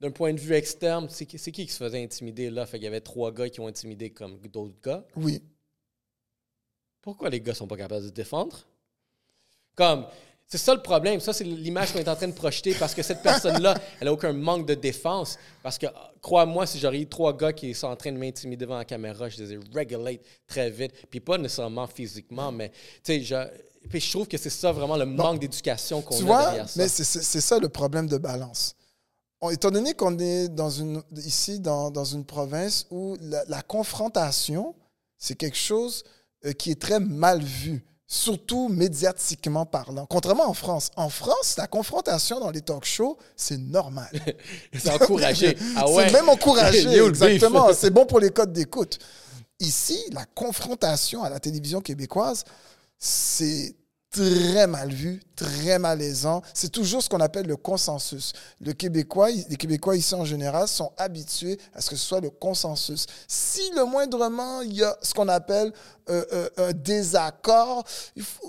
[0.00, 2.66] d'un point de vue externe, c'est qui, qui qui se faisait intimider là?
[2.66, 5.04] Fait qu'il y avait trois gars qui ont intimidé comme d'autres gars.
[5.16, 5.42] Oui.
[7.02, 8.66] Pourquoi les gars sont pas capables de se défendre?
[9.74, 10.06] Comme,
[10.46, 11.20] c'est ça le problème.
[11.20, 14.12] Ça, c'est l'image qu'on est en train de projeter parce que cette personne-là, elle a
[14.12, 15.38] aucun manque de défense.
[15.62, 15.86] Parce que,
[16.20, 19.28] crois-moi, si j'aurais eu trois gars qui sont en train de m'intimider devant la caméra,
[19.28, 20.92] je les ai régulate très vite.
[21.10, 23.36] Puis pas nécessairement physiquement, mais, tu sais, je,
[23.88, 26.82] puis je trouve que c'est ça vraiment le manque d'éducation qu'on a vois, derrière ça.
[26.82, 28.74] mais c'est ça le problème de balance.
[29.50, 34.74] Étant donné qu'on est dans une, ici dans, dans une province où la, la confrontation,
[35.16, 36.02] c'est quelque chose
[36.44, 40.06] euh, qui est très mal vu, surtout médiatiquement parlant.
[40.06, 40.90] Contrairement en France.
[40.96, 44.10] En France, la confrontation dans les talk shows, c'est normal.
[44.72, 45.56] C'est encouragé.
[45.76, 46.06] Ah ouais.
[46.06, 47.72] C'est même encouragé, exactement.
[47.72, 48.98] C'est bon pour les codes d'écoute.
[49.60, 52.44] Ici, la confrontation à la télévision québécoise,
[52.98, 53.74] c'est
[54.10, 56.42] très mal vu, très malaisant.
[56.54, 58.32] C'est toujours ce qu'on appelle le consensus.
[58.60, 62.30] Le Québécois, les Québécois ici en général sont habitués à ce que ce soit le
[62.30, 63.06] consensus.
[63.26, 65.72] Si le moindrement il y a ce qu'on appelle
[66.08, 67.84] euh, euh, un désaccord,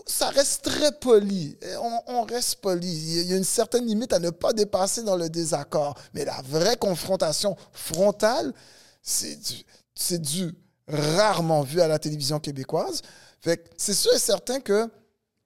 [0.06, 1.58] ça reste très poli.
[1.82, 2.88] On, on reste poli.
[2.88, 5.96] Il y a une certaine limite à ne pas dépasser dans le désaccord.
[6.14, 8.54] Mais la vraie confrontation frontale,
[9.02, 10.56] c'est du,
[10.88, 13.02] rarement vu à la télévision québécoise.
[13.78, 14.90] C'est sûr et certain que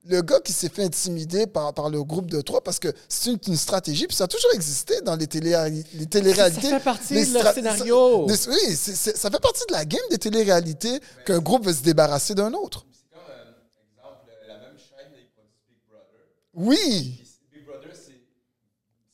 [0.05, 3.31] le gars qui s'est fait intimider par, par le groupe de trois, parce que c'est
[3.31, 5.55] une, une stratégie, puis ça a toujours existé dans les, télé,
[5.93, 6.69] les téléréalités.
[6.69, 8.27] Ça fait partie Les de leur scénario.
[8.29, 12.35] ça- oui, ça fait partie de la game des téléréalités qu'un groupe veut se débarrasser
[12.35, 12.85] d'un autre.
[12.91, 13.51] C'est comme, euh,
[13.95, 16.21] exemple, la même chaîne, là, ils produisent Big Brother.
[16.53, 17.23] Oui,
[17.53, 18.21] Big Brother, c'est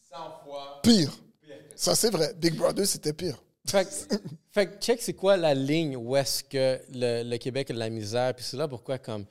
[0.09, 1.11] 100 fois pire.
[1.41, 2.33] pire que Ça, c'est vrai.
[2.35, 3.41] Big Brother, c'était pire.
[3.67, 4.15] Fait, que-
[4.51, 7.79] fait que check, c'est quoi la ligne où est-ce que le, le Québec a de
[7.79, 8.33] la misère?
[8.33, 9.25] Puis c'est là pourquoi, comme.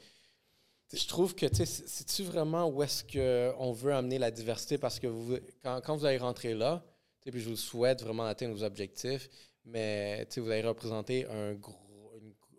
[0.92, 4.78] Je trouve que, tu sais, c'est- c'est-tu vraiment où est-ce qu'on veut amener la diversité?
[4.78, 6.82] Parce que vous, quand, quand vous allez rentrer là,
[7.30, 9.28] puis je vous souhaite vraiment atteindre vos objectifs,
[9.66, 11.56] mais vous allez représenter un,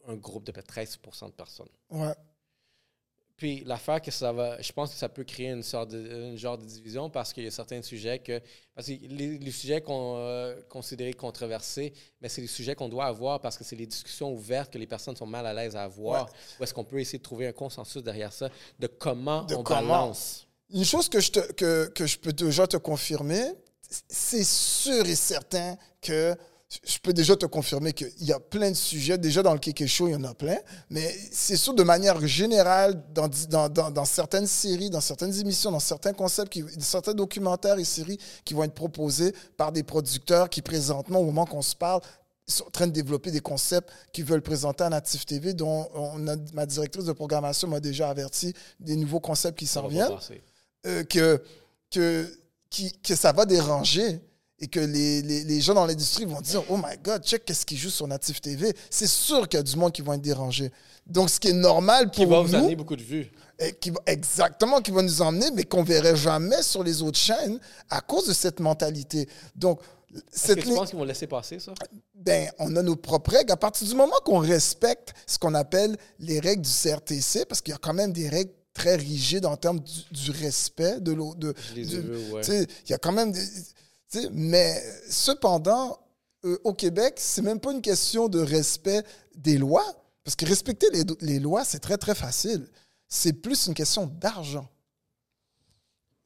[0.08, 1.70] un groupe de peut-être 13% de personnes.
[1.90, 2.14] Ouais.
[3.40, 5.98] Puis l'affaire que ça va, je pense que ça peut créer une sorte de,
[6.32, 8.42] une genre de division parce qu'il y a certains sujets que,
[8.76, 13.06] parce que les, les sujets qu'on euh, considérés controversés, mais c'est les sujets qu'on doit
[13.06, 15.84] avoir parce que c'est les discussions ouvertes que les personnes sont mal à l'aise à
[15.84, 16.30] avoir.
[16.60, 18.50] Ou est-ce qu'on peut essayer de trouver un consensus derrière ça?
[18.78, 19.82] De comment De on comment?
[19.84, 20.46] balance?
[20.72, 23.54] Une chose que je, te- que, que je peux déjà te confirmer,
[24.10, 26.36] c'est sûr et certain que
[26.86, 29.18] je peux déjà te confirmer qu'il y a plein de sujets.
[29.18, 30.58] Déjà, dans le Kéké Show, il y en a plein.
[30.92, 35.72] Mais c'est sûr, de manière générale, dans, dans, dans, dans certaines séries, dans certaines émissions,
[35.72, 40.48] dans certains concepts, qui, certains documentaires et séries qui vont être proposés par des producteurs
[40.48, 42.02] qui, présentement, au moment qu'on se parle,
[42.46, 46.28] sont en train de développer des concepts qu'ils veulent présenter à Natif TV, dont on
[46.28, 50.18] a, ma directrice de programmation m'a déjà averti des nouveaux concepts qui s'en viennent,
[50.86, 51.42] euh, que,
[51.90, 52.32] que,
[52.70, 54.20] qui, que ça va déranger
[54.62, 57.66] et que les, les, les gens dans l'industrie vont dire Oh my God, check qu'est-ce
[57.66, 58.74] qui joue sur Natif TV.
[58.90, 60.72] C'est sûr qu'il y a du monde qui vont être dérangés.
[61.08, 62.48] Donc, ce qui est normal pour Qui va nous.
[62.48, 63.32] vous amener beaucoup de vues.
[63.58, 67.60] et qui exactement, qui va nous emmener, mais qu'on verrait jamais sur les autres chaînes
[67.90, 69.28] à cause de cette mentalité.
[69.56, 69.80] Donc,
[70.34, 71.74] Est-ce que tu penses qu'ils vont laisser passer ça?
[72.14, 73.52] ben, on a nos propres règles.
[73.54, 77.72] À partir du moment qu'on respecte ce qu'on appelle les règles du CRTC, parce qu'il
[77.72, 81.54] y a quand même des règles très rigides en termes du, du respect de l'autre.
[81.76, 82.42] ouais.
[82.86, 83.42] Il y a quand même des.
[84.32, 86.00] Mais cependant,
[86.46, 89.04] euh, au Québec, c'est même pas une question de respect
[89.36, 89.86] des lois,
[90.24, 90.88] parce que respecter
[91.22, 92.68] les, lois, c'est très, très facile.
[93.08, 94.68] C'est plus une question d'argent.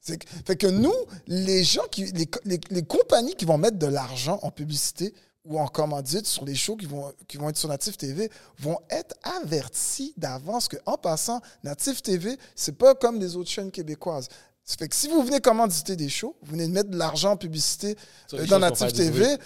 [0.06, 0.14] Que-
[0.46, 0.94] Fait que nous,
[1.28, 5.14] les gens qui, les, compagnies qui vont mettre de l'argent en publicité
[5.46, 8.30] ou en commandite sur les shows qui vont, qui vont être sur Native TV
[8.60, 14.28] vont être avertis d'avance qu'en passant, Native TV, c'est pas comme les autres chaînes québécoises.
[14.66, 17.32] Ça fait que si vous venez commanditer des shows, vous venez de mettre de l'argent
[17.32, 17.96] en publicité
[18.34, 19.38] euh, dans Native TV,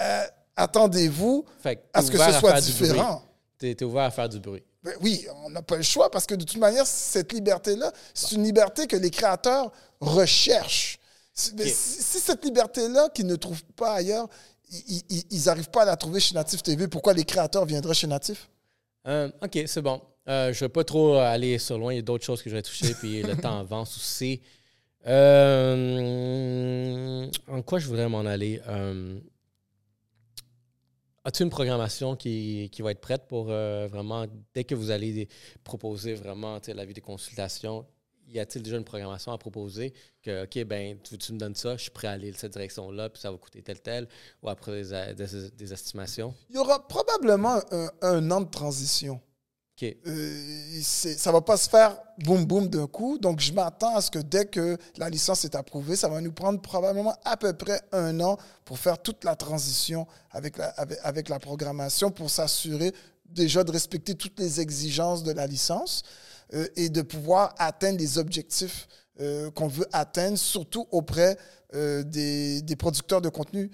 [0.00, 0.24] euh,
[0.56, 1.44] attendez-vous
[1.92, 3.22] à ce que ce soit différent.
[3.58, 4.62] T'es es ouvert à faire du bruit.
[4.82, 8.32] Ben oui, on n'a pas le choix parce que de toute manière, cette liberté-là, c'est
[8.34, 9.70] une liberté que les créateurs
[10.00, 10.98] recherchent.
[11.32, 11.68] Si, mais Ok.
[11.72, 14.28] si- si cette liberté-là qu'ils ne trouvent pas ailleurs,
[14.70, 18.48] ils- n'arrivent pas à la trouver chez Natif TV, pourquoi les créateurs viendraient chez Natif?
[19.06, 20.00] Euh, ok, c'est bon.
[20.28, 21.92] Euh, je ne vais pas trop aller sur loin.
[21.92, 24.40] Il y a d'autres choses que je vais toucher, puis le temps avance aussi.
[25.06, 26.10] Euh,
[27.48, 28.60] en quoi je voudrais m'en aller?
[28.68, 29.18] Euh,
[31.24, 35.28] As-tu une programmation qui, qui va être prête pour euh, vraiment, dès que vous allez
[35.62, 37.86] proposer vraiment tu sais, la vie des consultations,
[38.26, 41.82] y a-t-il déjà une programmation à proposer que, OK, ben, tu, me donnes ça, je
[41.82, 44.08] suis prêt à aller cette direction-là, puis ça va coûter tel, tel,
[44.42, 44.82] ou après
[45.14, 46.34] des, estimations?
[46.50, 47.60] Il y aura probablement
[48.00, 49.20] un an de transition.
[49.82, 49.96] OK.
[50.06, 53.18] Euh, ça va pas se faire boum boum d'un coup.
[53.18, 56.32] Donc, je m'attends à ce que dès que la licence est approuvée, ça va nous
[56.32, 60.68] prendre probablement à peu près un an pour faire toute la transition avec la,
[61.02, 62.92] avec, la programmation pour s'assurer
[63.26, 66.02] déjà de respecter toutes les exigences de la licence
[66.54, 68.88] euh, et de pouvoir atteindre les objectifs
[69.20, 71.36] euh, qu'on veut atteindre, surtout auprès
[71.74, 73.70] euh, des, des producteurs de contenu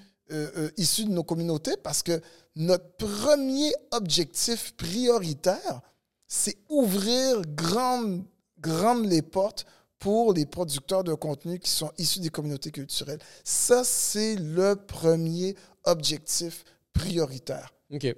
[0.77, 2.21] issus de nos communautés, parce que
[2.55, 5.81] notre premier objectif prioritaire,
[6.29, 8.25] c'est ouvrir grande,
[8.61, 9.67] grande les portes
[9.99, 13.19] pour les producteurs de contenu qui sont issus des communautés culturelles.
[13.43, 17.73] Ça, c'est le premier objectif prioritaire.
[17.91, 18.15] OK.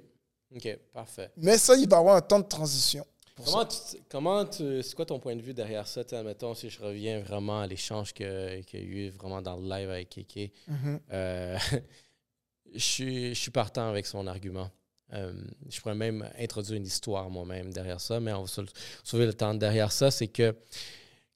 [0.55, 1.31] OK, parfait.
[1.37, 3.05] Mais ça, il va y avoir un temps de transition.
[3.43, 3.77] Comment, tu,
[4.09, 6.01] comment tu, c'est quoi ton point de vue derrière ça?
[6.11, 9.89] Admettons, si je reviens vraiment à l'échange qu'il y a eu vraiment dans le live
[9.89, 10.99] avec Kéké, Mhm.
[11.11, 11.57] euh,
[12.73, 14.69] je, suis, je suis partant avec son argument.
[15.13, 15.33] Euh,
[15.69, 18.61] je pourrais même introduire une histoire moi-même derrière ça, mais on va se-
[19.03, 20.09] sauver le temps derrière ça.
[20.09, 20.55] C'est que,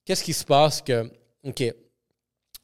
[0.04, 1.10] qu'est-ce qui se passe que,
[1.44, 1.62] OK,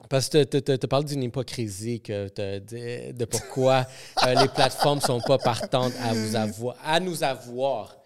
[0.09, 3.86] parce que tu parles d'une hypocrisie que de, de pourquoi
[4.26, 7.97] euh, les plateformes sont pas partantes à, vous avoir, à nous avoir.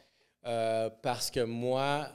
[0.45, 2.09] Euh, parce que moi,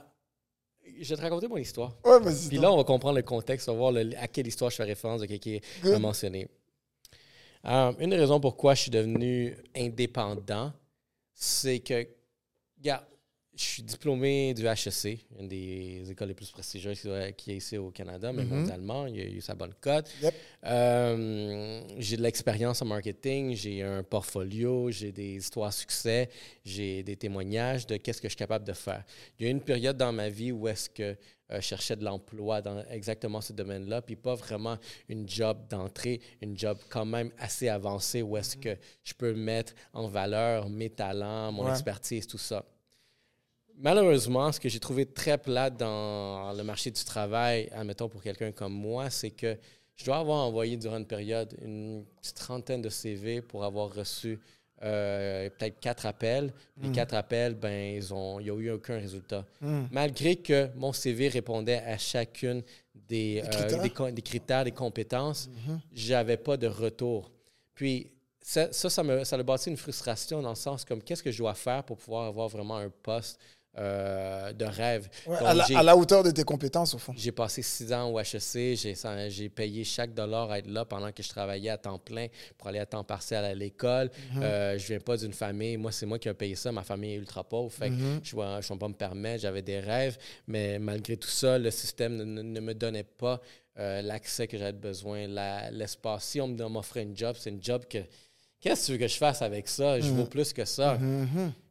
[1.00, 1.94] je vais te raconter mon histoire.
[2.04, 2.48] Ouais, vas-y.
[2.48, 4.76] Puis là, on va comprendre le contexte, on va voir le- à quelle histoire je
[4.76, 6.48] fais référence de quelqu'un qui a mentionné.
[7.64, 10.72] Euh, une des raisons pourquoi je suis devenu indépendant,
[11.34, 12.06] c'est que,
[12.78, 13.04] regarde,
[13.54, 17.06] je suis diplômé du HEC, une des écoles les plus prestigieuses
[17.36, 18.48] qui est ici au Canada, mais Mhm.
[18.48, 20.08] mondialement, il y a eu sa bonne cote.
[20.22, 20.34] Yep.
[20.64, 26.30] Euh, j'ai de l'expérience en marketing, j'ai un portfolio, j'ai des histoires à succès,
[26.64, 29.04] j'ai des témoignages de qu'est-ce que je suis capable de faire.
[29.38, 31.14] Il y a eu une période dans ma vie où est-ce que
[31.52, 36.78] euh, de l'emploi dans exactement ce domaine-là, puis pas vraiment une job d'entrée, une job
[36.88, 41.64] quand même assez avancée où est-ce que je peux mettre en valeur mes talents, mon
[41.64, 41.70] Ouais.
[41.70, 42.64] expertise, tout ça.
[43.76, 48.52] Malheureusement, ce que j'ai trouvé très plate dans le marché du travail, admettons pour quelqu'un
[48.52, 49.56] comme moi, c'est que
[49.96, 52.04] je dois avoir envoyé durant une période une
[52.34, 54.38] trentaine de CV pour avoir reçu
[54.82, 56.52] euh, peut-être quatre appels.
[56.80, 56.92] Les Mm.
[56.92, 59.44] quatre appels, ben, ils ont, il n'y a eu aucun résultat.
[59.60, 59.82] Mm.
[59.90, 62.62] Malgré que mon CV répondait à chacune
[62.94, 63.82] des, Des euh, critères?
[63.82, 65.80] des co- des critères, des compétences, Mhm.
[65.92, 67.30] j'avais pas de retour.
[67.74, 68.10] Puis
[68.40, 71.30] ça, ça, ça me, ça a bâti une frustration dans le sens comme qu'est-ce que
[71.30, 73.38] je dois faire pour pouvoir avoir vraiment un poste
[73.78, 75.08] euh, de rêve.
[75.26, 77.14] Ouais, Donc, à, la, j'ai- à la hauteur de tes compétences, au fond.
[77.16, 78.76] j'ai passé six ans au HEC.
[78.76, 82.26] J'ai, payé chaque dollar à être là pendant que je travaillais à temps plein
[82.58, 84.10] pour aller à temps partiel à l'école.
[84.36, 85.78] Euh, je viens pas d'une famille.
[85.78, 86.70] Moi, c'est moi qui ai payé ça.
[86.70, 87.72] Ma famille est ultra pauvre.
[87.72, 89.40] Fait que je ne peux pas me permettre.
[89.42, 90.18] J'avais des rêves.
[90.46, 93.40] Mais malgré tout ça, le système ne, me donnait pas
[93.78, 95.26] euh, l'accès que j'avais besoin,
[95.70, 96.24] l'espace.
[96.24, 97.98] Si on m'offrait une job, c'est une job que.
[98.60, 99.98] Qu'est-ce que tu veux que je fasse avec ça?
[99.98, 100.98] Je vaux plus que ça.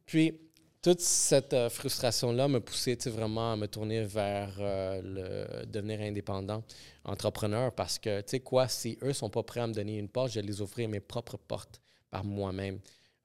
[0.04, 0.34] Puis,
[0.82, 6.64] toute cette euh, frustration-là me poussait vraiment à me tourner vers euh, devenir indépendant,
[7.04, 10.08] entrepreneur, parce que, tu sais quoi, si eux sont pas prêts à me donner une
[10.08, 11.80] porte, je vais les offrir mes propres portes
[12.10, 12.80] par moi-même.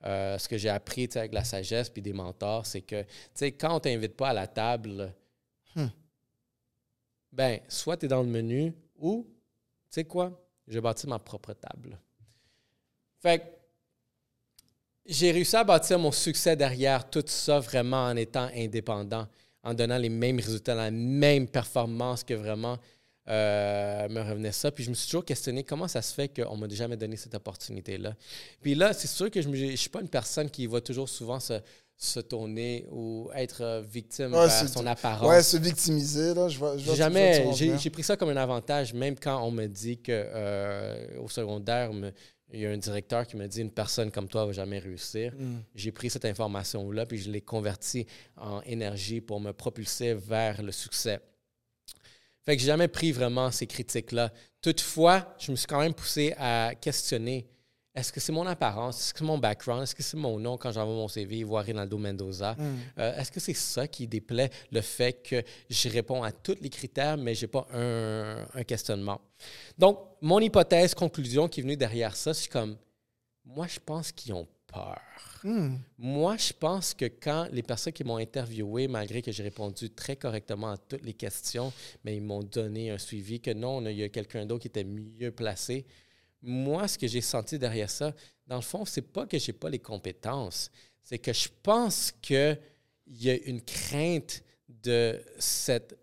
[0.06, 3.52] Euh, ce que j'ai appris avec la sagesse puis des mentors, c'est que, tu sais,
[3.52, 5.12] quand on t'invite pas à la table,
[7.32, 9.26] ben, soit tu es dans le menu ou,
[9.90, 12.00] tu sais quoi, je bâtis ma propre table.
[13.20, 13.57] Fait que
[15.08, 19.28] j'ai réussi à bâtir mon succès derrière tout ça vraiment en étant indépendant,
[19.64, 22.78] en donnant les mêmes résultats, la même performance que vraiment
[23.30, 24.72] euh, me revenait ça.
[24.72, 27.18] Puis je me suis toujours questionné comment ça se fait qu'on ne m'a jamais donné
[27.18, 28.16] cette opportunité-là.
[28.62, 31.40] Puis là, c'est sûr que je ne suis pas une personne qui va toujours souvent
[31.40, 31.60] se,
[31.98, 35.28] se tourner ou être euh, victime Ouais, c'est- son apparence.
[35.28, 36.78] Ouais, se victimiser, là, je vois.
[36.78, 39.52] je vois- J'ai je vois jamais, j'ai pris ça comme un avantage, même quand on
[39.52, 42.12] me dit que euh, au secondaire, me-
[42.54, 45.34] il y a un directeur qui me dit une personne comme toi va jamais réussir.
[45.36, 45.60] Mm.
[45.76, 48.08] J'ai pris cette information-là puis je l'ai convertie
[48.38, 51.20] en énergie pour me propulser vers le succès.
[52.46, 54.32] Fait que j'ai jamais pris vraiment ces critiques-là.
[54.62, 57.46] Toutefois, je me suis quand même poussé à questionner
[57.98, 60.56] est-ce que c'est mon apparence, est-ce que c'est mon background, est-ce que c'est mon nom
[60.56, 62.56] quand j'envoie mon CV, voir Rinaldo Mendoza?
[63.00, 66.70] Euh, est-ce que c'est ça qui déplaît, le fait que je réponds à tous les
[66.70, 69.20] critères, mais je n'ai pas un, un questionnement?
[69.80, 72.78] Donc, mon hypothèse, conclusion qui est venue derrière ça, c'est comme,
[73.44, 75.02] moi, je pense qu'ils ont peur.
[75.44, 75.78] Hmm.
[75.98, 80.16] Moi, je pense que quand les personnes qui m'ont interviewé, malgré que j'ai répondu très
[80.16, 84.04] correctement à toutes les questions, mais ils m'ont donné un suivi que non, il y
[84.04, 85.86] a quelqu'un d'autre qui était mieux placé.
[86.48, 88.14] Moi, ce que j'ai senti derrière ça,
[88.48, 90.72] dans le fond, c'est pas que j'ai pas les compétences,
[91.04, 92.60] c'est que je pense qu'il
[93.08, 95.98] y a une crainte de cette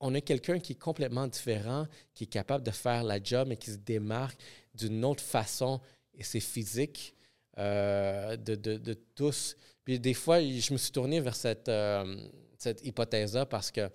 [0.00, 3.56] on a quelqu'un qui est complètement différent, qui est capable de faire la job, mais
[3.56, 4.38] qui se démarque
[4.74, 5.80] d'une autre façon,
[6.14, 7.14] et c'est physique
[7.58, 9.56] euh, de, de- tous.
[9.84, 12.28] Puis des fois, je me suis tourné vers cette, euh,
[12.58, 13.88] cette hypothèse-là parce que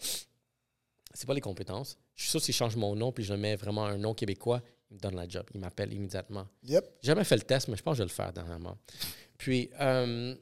[1.14, 1.98] c'est pas les compétences.
[2.16, 4.14] Je suis sûr que si je change mon nom puis je mets vraiment un nom
[4.16, 4.62] québécois,
[4.92, 5.46] il me donne la job.
[5.54, 6.48] Il m'appelle immédiatement.
[6.64, 6.98] Yep.
[7.02, 8.78] J'ai jamais fait le test, mais je pense que je vais le faire dernièrement.
[9.38, 10.36] Puis, euh,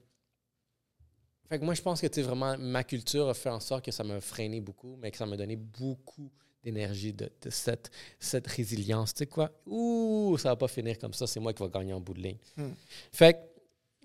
[1.48, 3.92] fait que moi, je pense que tu vraiment, ma culture a fait en sorte que
[3.92, 6.32] ça m'a freiné beaucoup, mais que ça m'a donné beaucoup
[6.64, 7.90] d'énergie, de, de cette,
[8.20, 9.14] cette résilience.
[9.14, 9.52] Tu sais quoi?
[9.66, 12.22] Ouh, ça va pas finir comme ça, c'est moi qui vais gagner en bout de
[12.22, 12.38] ligne.
[12.58, 12.72] Hmm.
[13.12, 13.40] Fait que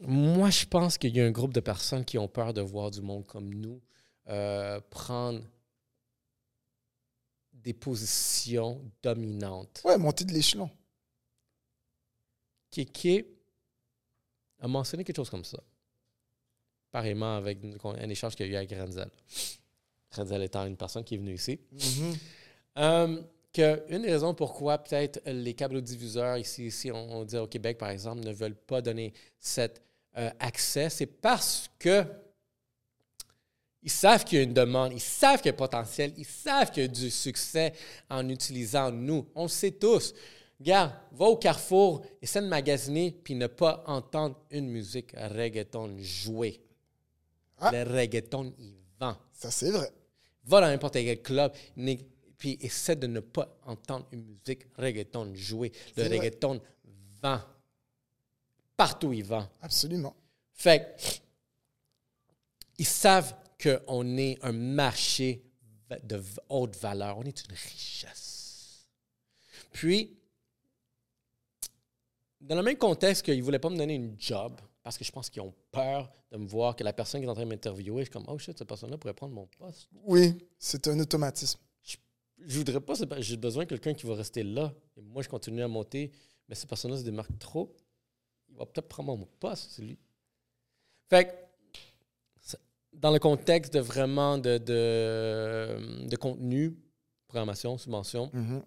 [0.07, 2.91] moi, je pense qu'il y a un groupe de personnes qui ont peur de voir
[2.91, 3.81] du monde comme nous
[4.29, 5.41] euh, prendre
[7.65, 9.81] des positions dominantes.
[9.85, 10.71] Ouais, monter de l'échelon.
[12.71, 13.27] Kéké
[14.61, 15.59] a mentionné quelque chose comme ça.
[16.91, 19.11] Pareillement avec un échange qu'il y a eu avec Renzel.
[20.13, 21.59] Renzel étant une personne qui est venue ici.
[21.73, 22.15] Mhm.
[22.79, 23.23] Euh,
[23.53, 27.79] que une des raisons pourquoi peut-être les câblodiffuseurs ici, ici on, on dit au Québec,
[27.79, 29.81] par exemple, ne veulent pas donner cet
[30.17, 32.05] euh, accès, c'est parce que
[33.85, 36.25] ils savent qu'il y a une demande, ils savent qu'il y a un potentiel, ils
[36.25, 37.75] savent qu'il y a du succès
[38.09, 39.29] en utilisant nous.
[39.35, 40.15] On le sait tous.
[40.59, 46.63] Regarde, va au carrefour, essaie de magasiner, puis ne pas entendre une musique reggaeton jouer.
[47.59, 47.71] Ah.
[47.73, 49.93] Le reggaeton, il vend Ça, c'est vrai.
[50.45, 51.53] va dans n'importe quel club,
[52.39, 55.73] puis essaie de ne pas entendre une musique reggaeton jouer.
[55.99, 56.59] Le reggaeton
[57.23, 57.41] vend.
[58.79, 59.47] Partout il vend.
[59.61, 60.17] Absolument.
[60.55, 60.97] Fait
[62.79, 65.45] ils savent qu'on est un marché
[66.03, 67.19] de haute valeur.
[67.19, 68.89] On est une richesse.
[69.73, 70.17] Puis,
[72.41, 75.11] dans le même contexte qu'ils ne voulaient pas me donner une job, parce que je
[75.11, 77.49] pense qu'ils ont peur de me voir, que la personne qui est en train de
[77.49, 79.89] m'interviewer, je suis comme, oh shit, cette personne-là pourrait prendre mon poste.
[80.05, 81.59] Oui, c'est un automatisme.
[81.83, 84.73] je voudrais pas, j'ai besoin de quelqu'un qui va rester là.
[84.97, 86.13] Et moi, je continue à monter,
[86.49, 87.75] mais cette personne-là se démarque trop.
[88.51, 89.99] Il va peut-être prendre mon poste, c'est lui.
[91.09, 91.33] Fait que,
[93.01, 96.75] dans le contexte de vraiment de, de, de contenu,
[97.29, 98.63] programmation, subvention, Mhm.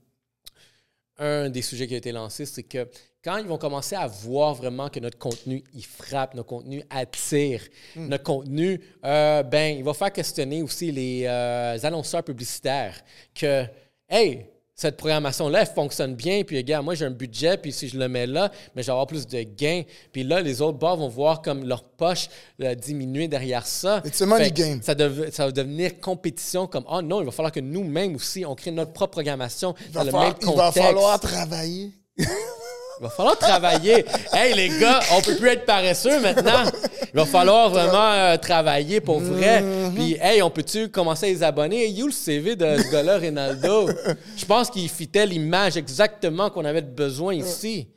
[1.20, 2.88] un des sujets qui a été lancé, c'est que
[3.24, 7.62] quand ils vont commencer à voir vraiment que notre contenu, il frappe, notre contenu attire,
[7.96, 13.02] notre contenu, euh, ben, il va faire questionner aussi les euh, annonceurs publicitaires
[13.34, 13.66] que,
[14.08, 14.46] hey,
[14.80, 18.08] cette programmation-là, elle fonctionne bien, puis regarde, moi j'ai un budget, puis si je le
[18.08, 19.82] mets là, mais je vais avoir plus de gains.
[20.12, 22.30] Puis là, les autres bars vont voir comme leur poche
[22.62, 24.04] euh, diminuer derrière ça.
[24.06, 24.80] It's a money game.
[24.84, 28.46] Ça, dev- ça va devenir compétition comme, oh non, il va falloir que nous-mêmes aussi,
[28.46, 30.82] on crée notre propre programmation Il dans le falloir, même il va contexte.
[30.82, 31.92] falloir travailler.
[33.00, 34.06] Il va falloir travailler.
[34.34, 36.64] hey, les gars, on peut plus être paresseux maintenant.
[37.02, 39.62] Il va falloir vraiment euh, travailler pour vrai.
[39.62, 39.94] Mm-hmm.
[39.94, 41.84] Puis, hey, on peut-tu commencer à les abonner?
[41.86, 43.90] Hey, you le CV de ce gars-là, Ronaldo?
[44.36, 47.88] Je pense qu'il fitait l'image exactement qu'on avait besoin ici.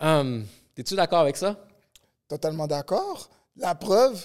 [0.00, 1.56] Hum, T'es-tu d'accord avec ça?
[2.28, 3.28] Totalement d'accord.
[3.56, 4.18] La preuve,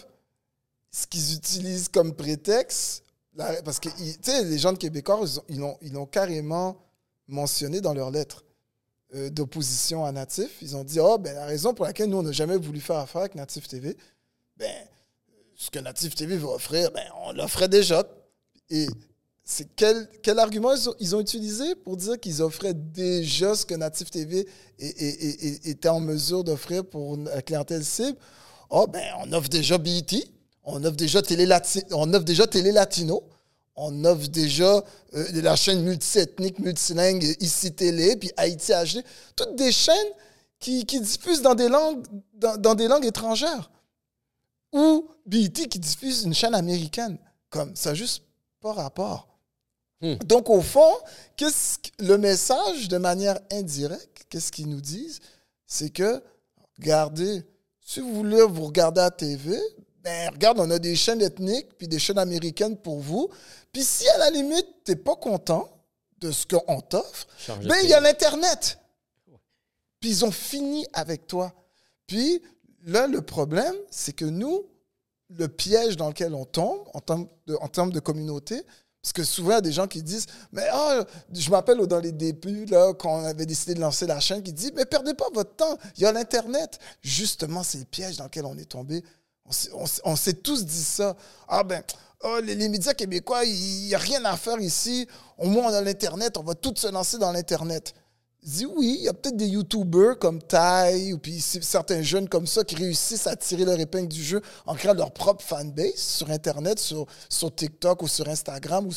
[0.91, 3.03] ce qu'ils utilisent comme prétexte,
[3.35, 6.05] la- parce que tu sais, les gens de Québécois, ils ont- ils l'ont ils l'ont
[6.05, 6.77] carrément
[7.27, 8.45] mentionné dans leur lettre
[9.15, 10.49] euh, d'opposition à Natif.
[10.61, 12.97] Ils ont dit, oh, ben, la raison pour laquelle nous, on n'a jamais voulu faire
[12.97, 13.95] affaire avec Natif TV,
[14.57, 14.71] ben,
[15.55, 18.03] ce que Natif TV va offrir, ben, on l'offrait déjà.
[18.69, 18.87] Et
[19.43, 23.65] c'est quel, quel argument ils ont, ils ont utilisé pour dire qu'ils offraient déjà ce
[23.65, 24.45] que Natif TV
[24.77, 28.17] était en mesure d'offrir pour la clientèle cible?
[28.69, 30.27] Oh, ben, on offre déjà BET,
[30.63, 31.21] on offre déjà
[31.91, 33.23] on offre déjà Télé Latino,
[33.77, 34.83] on offre déjà
[35.13, 39.03] euh, la chaîne multiethnique, multilingue, ici Télé, puis Haïti HD.
[39.35, 40.11] Toutes des chaînes
[40.59, 43.69] qui, qui diffusent dans des, langues, dans, dans des langues étrangères.
[44.73, 47.17] Ou BET qui diffuse une chaîne américaine.
[47.49, 48.23] Comme ça, juste
[48.59, 49.27] pas rapport.
[50.01, 50.15] Hmm.
[50.25, 50.93] Donc, au fond,
[51.37, 55.19] qu'est-ce que- le message, de manière indirecte, qu'est-ce qu'ils nous disent?
[55.65, 56.21] C'est que,
[56.79, 57.43] regardez,
[57.81, 59.57] si vous voulez vous regarder à la TV,
[60.07, 63.29] ben, regarde, on a des chaînes ethniques puis des chaînes américaines pour vous.
[63.73, 65.69] Puis si, à la limite, tu n'es pas content
[66.19, 67.27] de ce qu'on t'offre,
[67.65, 68.79] ben, il y a l'Internet.
[69.99, 71.53] Puis ils ont fini avec toi.
[72.05, 72.41] Puis
[72.85, 74.65] là, le problème, c'est que nous,
[75.29, 78.63] le piège dans lequel on tombe en termes de, en termes de communauté,
[79.01, 81.99] parce que souvent, il y a des gens qui disent, mais ah, je m'appelle dans
[81.99, 85.13] les débuts, là, quand on avait décidé de lancer la chaîne, qui dit, mais perdez
[85.13, 86.79] pas votre temps, il y a l'Internet.
[87.01, 89.03] Justement, c'est le piège dans lequel on est tombé.
[90.03, 91.15] On s'est- tous dit ça.
[91.47, 91.81] Ah ben,
[92.23, 95.07] oh, les, médias québécois, il n'y a rien à faire ici.
[95.37, 97.93] Au moins, on a l'Internet, on va tous se lancer dans l'Internet.
[98.43, 102.47] Dis oui, il y a peut-être des YouTubers comme Tai ou puis certains jeunes comme
[102.47, 106.29] ça qui réussissent à tirer leur épingle du jeu en créant leur propre fanbase sur
[106.29, 107.07] Internet, sur,
[107.55, 108.89] TikTok ou sur Instagram.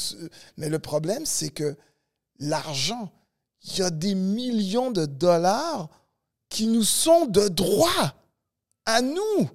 [0.57, 1.77] Mais le problème, c'est que
[2.39, 3.11] l'argent,
[3.65, 5.89] il y a des millions de dollars
[6.49, 8.15] qui nous sont de droit
[8.85, 9.51] à nous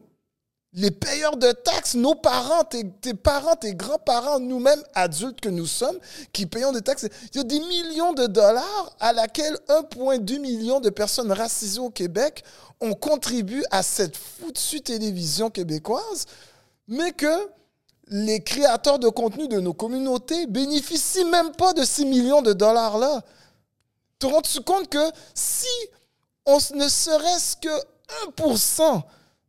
[0.75, 5.97] les payeurs de taxes, nos parents, tes, parents, tes grands-parents, nous-mêmes, adultes que nous sommes,
[6.33, 7.07] qui payons des taxes.
[7.33, 11.89] Il y a des millions de dollars à laquelle 1,2 million de personnes racisées au
[11.89, 12.43] Québec
[12.81, 16.25] ont contribué à cette foutue télévision québécoise,
[16.89, 17.49] mais que
[18.09, 23.21] les créateurs de contenu de nos communautés bénéficient même pas de ces millions de dollars-là.
[24.19, 25.67] Te rends-tu compte que si
[26.45, 27.69] on ne serait-ce que
[28.37, 29.03] 1%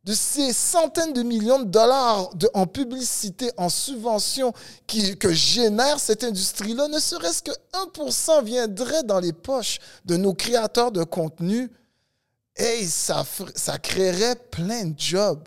[0.07, 4.53] de ces centaines de millions de dollars en publicité, en subvention
[4.87, 10.93] que génère cette industrie-là, ne serait-ce que 1% viendrait dans les poches de nos créateurs
[10.93, 11.69] de contenu,
[12.55, 13.25] et ça,
[13.83, 15.45] créerait plein de jobs.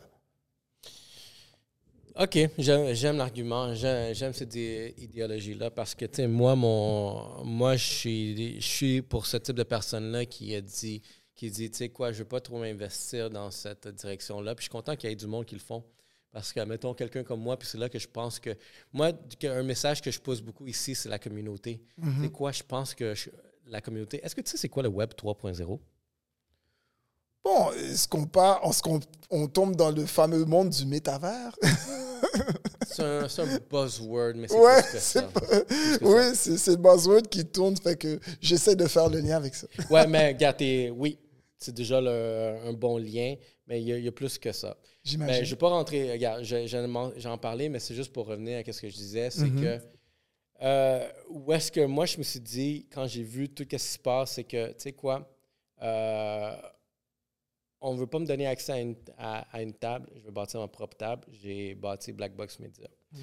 [2.18, 9.38] OK, j'aime l'argument, j'aime cette idé- idéologie-là parce que, moi, moi je suis pour ce
[9.38, 11.00] type de personne-là qui a dit,
[11.40, 14.54] qui dit, tu sais quoi, je veux pas trop m'investir dans cette direction-là.
[14.54, 15.82] Puis je suis content qu'il y ait du monde qui le font.
[16.32, 18.50] Parce que, mettons, quelqu'un comme moi, puis c'est là que je pense que.
[18.92, 19.12] Moi,
[19.44, 21.82] un message que je pose beaucoup ici, c'est la communauté.
[22.00, 23.30] Tu sais quoi, je pense que je-
[23.66, 24.20] la communauté.
[24.22, 25.80] Est-ce que tu sais c'est quoi le Web 3.0?
[27.42, 29.00] Bon, est-ce qu'on part, qu'on
[29.30, 31.56] on tombe dans le fameux monde du métavers?
[32.92, 35.22] C'est un, c'est un buzzword, mais c'est Ouais, plus que c'est ça.
[35.22, 39.20] pas- que oui, c'est c'est le buzzword qui tourne, fait que j'essaie de faire le
[39.20, 39.68] lien avec ça.
[39.88, 41.16] Ouais, mais t'es- oui,
[41.60, 44.50] c'est déjà le- un bon lien, mais il y, a- il y a plus que
[44.50, 44.76] ça.
[45.04, 45.34] J'imagine.
[45.36, 46.66] Ben, je ne vais pas rentrer, regarde, je-
[47.18, 49.60] j'en parlais, mais c'est juste pour revenir à ce que je disais, c'est Mhm.
[49.62, 49.78] que
[50.62, 53.78] euh, où est-ce que moi je me suis dit, quand j'ai vu tout ce qui
[53.78, 55.26] se passe, c'est que, tu sais quoi,
[55.82, 56.54] euh,
[57.80, 60.30] on ne veut pas me donner accès à une, à- à une table, je veux
[60.30, 62.88] bâtir ma propre table, j'ai bâti Black Box Media.
[63.12, 63.20] Mhm.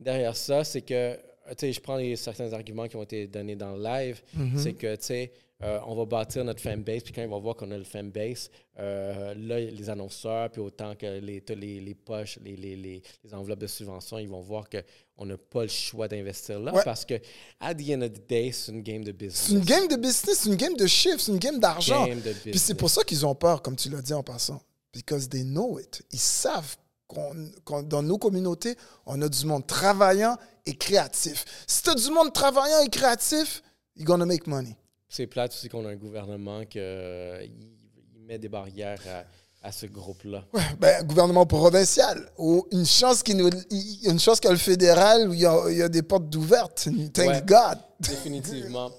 [0.00, 1.14] Derrière ça, c'est que,
[1.50, 4.58] tu sais, je prends les, certains arguments qui ont été donnés dans le live, Mhm.
[4.58, 7.54] c'est que, tu sais, euh, on va bâtir notre fanbase, puis quand ils vont voir
[7.56, 12.38] qu'on a le fanbase, euh, là, les annonceurs, puis autant que les, les, les poches,
[12.42, 13.02] les, les, les,
[13.34, 16.82] enveloppes de subventions, ils vont voir qu'on n'a pas le choix d'investir là, Ouais.
[16.84, 17.14] parce que,
[17.60, 19.46] at the end of the day, c'est une game de business.
[19.48, 22.06] C'est une game de business, c'est une game de chiffres, c'est une game d'argent.
[22.44, 24.62] Puis c'est pour ça qu'ils ont peur, comme tu l'as dit en passant.
[24.94, 26.02] Because they know it.
[26.10, 26.76] Ils savent
[27.06, 27.32] qu'on,
[27.64, 28.76] qu'on- dans nos communautés,
[29.06, 31.44] on a du monde travaillant et créatif.
[31.66, 33.62] Si tu as du monde travaillant et créatif,
[33.94, 34.76] you're gonna make money.
[35.10, 39.24] C'est plate aussi qu'on a un gouvernement qui il met des barrières à,
[39.68, 40.46] à ce groupe-là.
[40.52, 42.30] Ouais, ben, gouvernement provincial.
[42.38, 45.64] Ou une chance qu'il une chance qu'il y a le fédéral où il y a,
[45.68, 46.88] il y a des portes ouvertes.
[47.12, 47.42] Thank Ouais.
[47.44, 47.78] God.
[48.00, 48.90] Définitivement.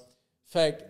[0.44, 0.88] fait que, tu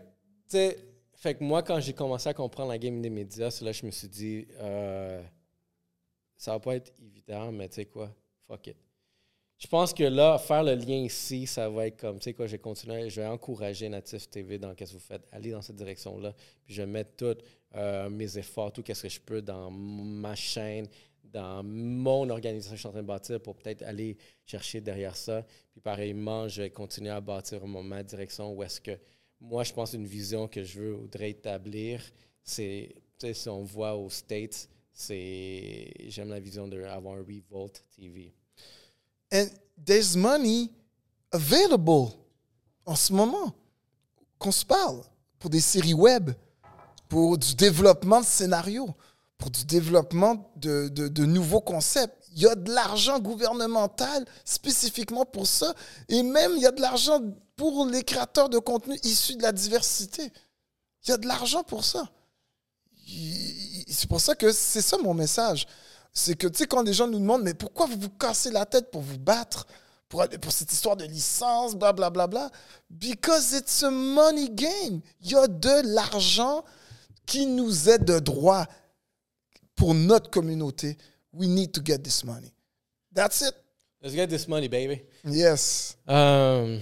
[0.49, 0.78] sais,
[1.15, 3.78] fait que moi, quand j'ai commencé à comprendre la game des médias, c'est là que
[3.78, 5.23] je me suis dit, euh,
[6.36, 8.11] ça va pas être évident, mais tu sais quoi,
[8.49, 8.77] fuck it.
[9.63, 12.49] Je pense que là, faire le lien ici, ça va être comme, tu sais quoi,
[12.49, 15.63] je vais continuer, je vais encourager Natif TV dans ce que vous faites, aller dans
[15.63, 16.35] cette direction-là,
[16.65, 17.45] puis je vais mettre tous
[17.77, 20.89] euh, mes efforts, tout ce que je peux dans ma chaîne,
[21.23, 25.15] dans mon organisation que je suis en train de bâtir pour peut-être aller chercher derrière
[25.15, 25.47] ça.
[25.71, 28.99] Puis pareillement, je vais continuer à bâtir mon- ma direction où est-ce que
[29.41, 32.03] moi, je pense une vision que je voudrais établir,
[32.43, 37.85] c'est, tu sais, si on voit aux States, c'est, j'aime la vision d'avoir un Revolt
[37.95, 38.35] TV.
[39.33, 39.47] And
[39.85, 40.71] there's money
[41.33, 42.09] available
[42.85, 43.55] en ce moment
[44.39, 45.03] qu'on se parle
[45.39, 46.31] pour des séries web,
[47.09, 48.91] pour du développement de scénarios,
[49.39, 52.17] pour du développement de, de- nouveaux concepts.
[52.35, 55.75] Il y a de l'argent gouvernemental spécifiquement pour ça.
[56.09, 57.21] Et même, il y a de l'argent
[57.57, 60.33] pour les créateurs de contenu issus de la diversité.
[61.05, 62.09] Il y a de l'argent pour ça.
[63.89, 65.67] C'est pour ça que c'est ça mon message.
[66.15, 68.67] C'est que, tu sais, quand des gens nous demandent, mais pourquoi vous vous cassez la
[68.67, 69.67] tête pour vous battre
[70.09, 72.59] pour, aller- pour cette histoire de licence, blablabla, bla, bla, bla?
[72.91, 75.01] because it's a money game.
[75.23, 76.65] Il y a de l'argent
[77.25, 78.67] qui nous est de droit
[79.75, 80.99] pour notre communauté.
[81.33, 82.53] We need to get this money.
[83.15, 83.55] That's it.
[84.03, 85.01] Let's get this money, baby.
[85.25, 85.97] Yes.
[86.11, 86.79] Euh,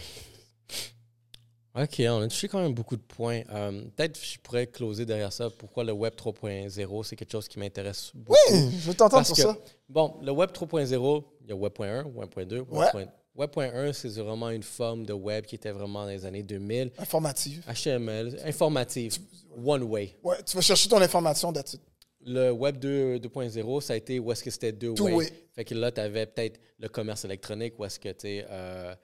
[1.75, 3.43] OK, on a touché quand même beaucoup de points.
[3.53, 5.49] Euh, Peut-être que je pourrais closer derrière ça.
[5.51, 8.37] Pourquoi le Web 3.0, c'est quelque chose qui m'intéresse beaucoup?
[8.51, 9.57] Oui, je veux t'entendre sur que, ça.
[9.89, 12.87] bon, le Web 3.0, il y a Web.1, Web.2, Ouais.
[12.95, 13.09] Web.
[13.37, 16.91] Web.1, c'est vraiment une forme de web qui était vraiment dans les années 2000.
[16.99, 17.63] Informative.
[17.73, 19.19] HTML, informative,
[19.65, 20.17] one way.
[20.25, 21.81] Ouais, tu vas chercher ton information, it.
[22.27, 25.15] Le Web 2 2.0, ça a été où est-ce que c'était deux Two way.
[25.15, 25.33] way.
[25.55, 28.95] Fait que là, tu avais peut-être le commerce électronique où est-ce que tu sais, euh,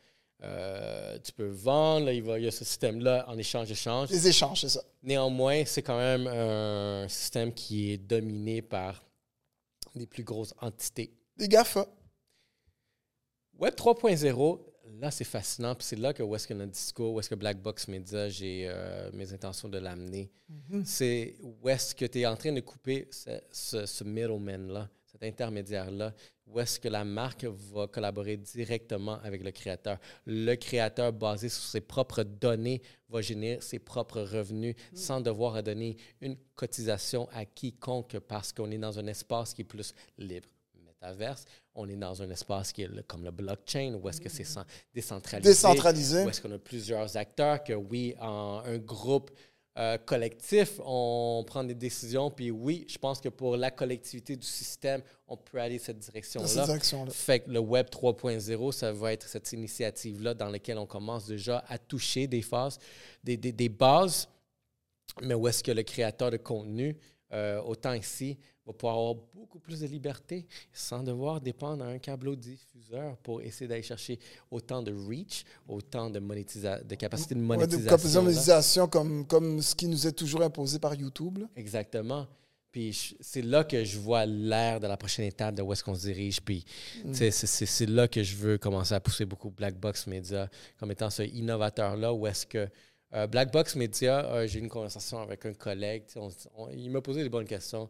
[0.42, 4.10] euh, tu peux vendre, là, il, va- il y a ce système-là en échange-échange.
[4.10, 4.82] Les échanges, c'est ça.
[5.02, 9.02] Néanmoins, c'est quand même un système qui est dominé par
[9.94, 11.12] des plus grosses entités.
[11.38, 11.86] Les GAFA.
[13.58, 14.60] Web 3.0,
[15.00, 15.74] là, c'est fascinant.
[15.74, 18.28] Puis c'est là que où est-ce que notre discours, où est-ce que Black Box Media,
[18.28, 20.30] j'ai euh, mes intentions de l'amener.
[20.84, 25.22] C'est où est-ce que tu es en train de couper ce, ce, ce middleman-là, cet
[25.32, 26.12] intermédiaire-là,
[26.46, 29.98] où est-ce que la marque va collaborer directement avec le créateur?
[30.26, 35.96] Le créateur, basé sur ses propres données, va générer ses propres revenus sans devoir donner
[36.20, 40.48] une cotisation à quiconque parce qu'on est dans un espace qui est plus libre.
[40.84, 41.44] Métaverse,
[41.74, 44.44] on est dans un espace qui est le- comme le blockchain, où est-ce que c'est
[44.44, 44.64] sans-
[44.94, 45.50] décentralisé.
[45.50, 46.24] Décentralisé.
[46.24, 49.30] Où est-ce qu'on a plusieurs acteurs, que oui, en un groupe
[49.78, 52.30] euh, collectif, on prend des décisions.
[52.30, 56.02] Puis oui, je pense que pour la collectivité du système, on peut aller cette Dans
[56.02, 56.64] cette direction-là.
[56.66, 57.10] direction-là.
[57.10, 61.64] Fait que le Web 3.0, ça va être cette initiative-là dans laquelle on commence déjà
[61.68, 62.78] à toucher des phases,
[63.22, 64.28] des, des- des bases,
[65.22, 66.96] mais où est-ce que le créateur de contenu,
[67.32, 72.36] euh, autant ici, va pouvoir avoir beaucoup plus de liberté sans devoir dépendre d'un câble
[72.36, 74.18] diffuseur pour essayer d'aller chercher
[74.50, 77.88] autant de reach, autant de, monétisa- de capacité de Ouais, de monétisation.
[77.90, 81.38] capacité de monétisation comme, comme ce qui nous est toujours imposé par YouTube.
[81.38, 81.46] là.
[81.56, 82.26] Exactement.
[82.72, 85.94] Puis c'est là que je vois l'air de la prochaine étape de où est-ce qu'on
[85.94, 86.42] se dirige.
[86.42, 86.64] Puis
[87.12, 91.08] sais, c'est- là que je veux commencer à pousser beaucoup Black Box Media comme étant
[91.08, 92.12] ce innovateur-là.
[92.12, 92.68] Où est-ce que
[93.14, 96.02] euh, Black Box Media, euh, j'ai eu une conversation avec un collègue.
[96.16, 97.88] on- on- il m'a posé des bonnes questions.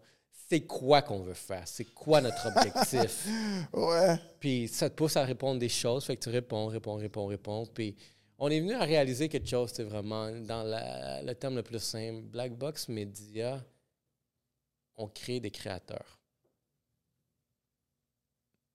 [0.48, 1.66] C'est quoi qu'on veut faire?
[1.66, 3.26] C'est quoi notre objectif?
[3.72, 4.16] Ouais.
[4.38, 6.04] Puis ça te pousse à répondre des choses.
[6.04, 7.66] Fait que tu réponds, réponds, réponds, réponds.
[7.66, 7.96] Puis
[8.38, 11.80] on est venu à réaliser quelque chose, c'est vraiment dans la- le terme le plus
[11.82, 12.22] simple.
[12.22, 13.64] Black Box Media,
[14.96, 16.20] on crée des créateurs.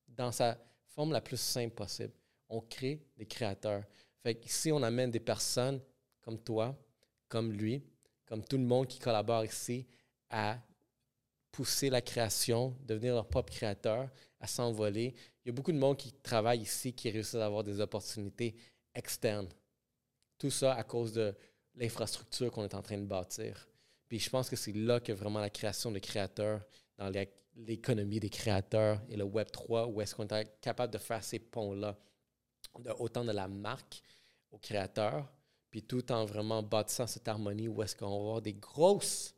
[0.07, 0.57] Dans sa
[0.93, 2.13] forme la plus simple possible,
[2.49, 3.83] on crée des créateurs.
[4.21, 5.79] Fait que ici, on amène des personnes
[6.21, 6.75] comme toi,
[7.29, 7.81] comme lui,
[8.25, 9.87] comme tout le monde qui collabore ici
[10.29, 10.57] à
[11.51, 14.09] pousser la création, devenir leur propre créateur,
[14.39, 15.13] à s'envoler.
[15.43, 18.55] Il y a beaucoup de monde qui travaille ici qui réussit à avoir des opportunités
[18.95, 19.49] externes.
[20.37, 21.35] Tout ça à cause de
[21.75, 23.67] l'infrastructure qu'on est en train de bâtir.
[24.07, 26.65] Puis je pense que c'est là que vraiment la création de créateurs,
[26.97, 30.97] dans l'é- l'économie des créateurs et le Web 3, où est-ce qu'on est capable de
[30.97, 31.97] faire ces ponts-là,
[32.79, 34.01] de- autant de la marque
[34.51, 35.31] au créateur,
[35.69, 39.33] puis tout en vraiment bâtissant cette harmonie où est-ce qu'on va avoir des grosses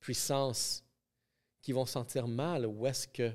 [0.00, 0.83] puissances
[1.64, 3.32] qui vont sentir mal, où est-ce que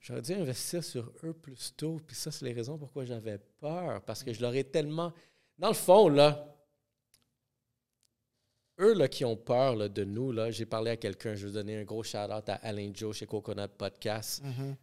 [0.00, 4.00] j'aurais dû investir sur eux plus tôt, puis ça, c'est les raisons pourquoi j'avais peur,
[4.02, 5.12] parce que je leur ai tellement...
[5.58, 6.46] Dans le fond, là,
[8.78, 11.52] eux là, qui ont peur là, de nous, là, j'ai parlé à quelqu'un, je vais
[11.52, 14.40] donner un gros shout-out à Alain Joe chez Coconut Podcast,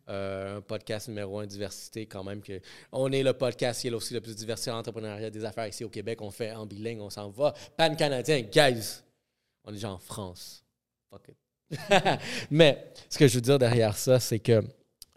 [0.10, 2.42] Euh, un podcast numéro un diversité quand même.
[2.42, 2.60] que
[2.92, 5.86] On est le podcast qui est aussi le plus diversifié en entrepreneuriat des affaires ici
[5.86, 6.22] au Québec.
[6.22, 7.54] On fait en bilingue, on s'en va.
[7.78, 9.02] Pan-canadien, guys,
[9.64, 10.66] on est déjà en France.
[11.10, 11.47] Fuck it.
[12.52, 14.64] Mais ce que je veux dire derrière ça, c'est que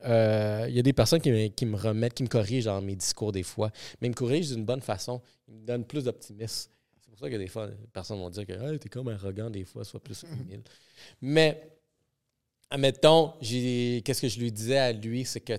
[0.05, 2.81] euh, il y a des personnes qui me, qui me remettent, qui me corrigent dans
[2.81, 3.71] mes discours des fois,
[4.01, 5.21] mais ils me corrigent d'une bonne façon.
[5.49, 6.71] Ils me donnent plus d'optimisme.
[7.01, 9.51] C'est pour ça que des fois, les personnes vont dire que hey, t'es comme arrogant
[9.51, 10.63] des fois, sois plus humile.
[11.21, 11.71] Mais,
[12.71, 15.53] admettons, qu'est-ce que je lui disais à lui, c'est que,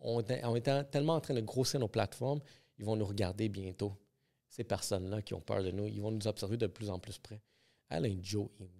[0.00, 2.40] on, on était tellement en train de grossir nos plateformes,
[2.78, 3.92] ils vont nous regarder bientôt.
[4.48, 7.18] Ces personnes-là qui ont peur de nous, ils vont nous observer de plus en plus
[7.18, 7.40] près.
[7.90, 8.77] Alain Joe, il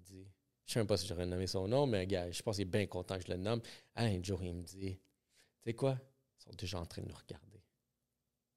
[0.68, 2.70] je sais même pas si j'aurais nommé son nom, mais gars, je pense qu'il est
[2.70, 3.62] bien content que je le nomme.
[3.94, 5.00] Alain Joe, il me dit, tu
[5.64, 5.98] sais quoi,
[6.38, 7.64] ils sont déjà en train de nous regarder.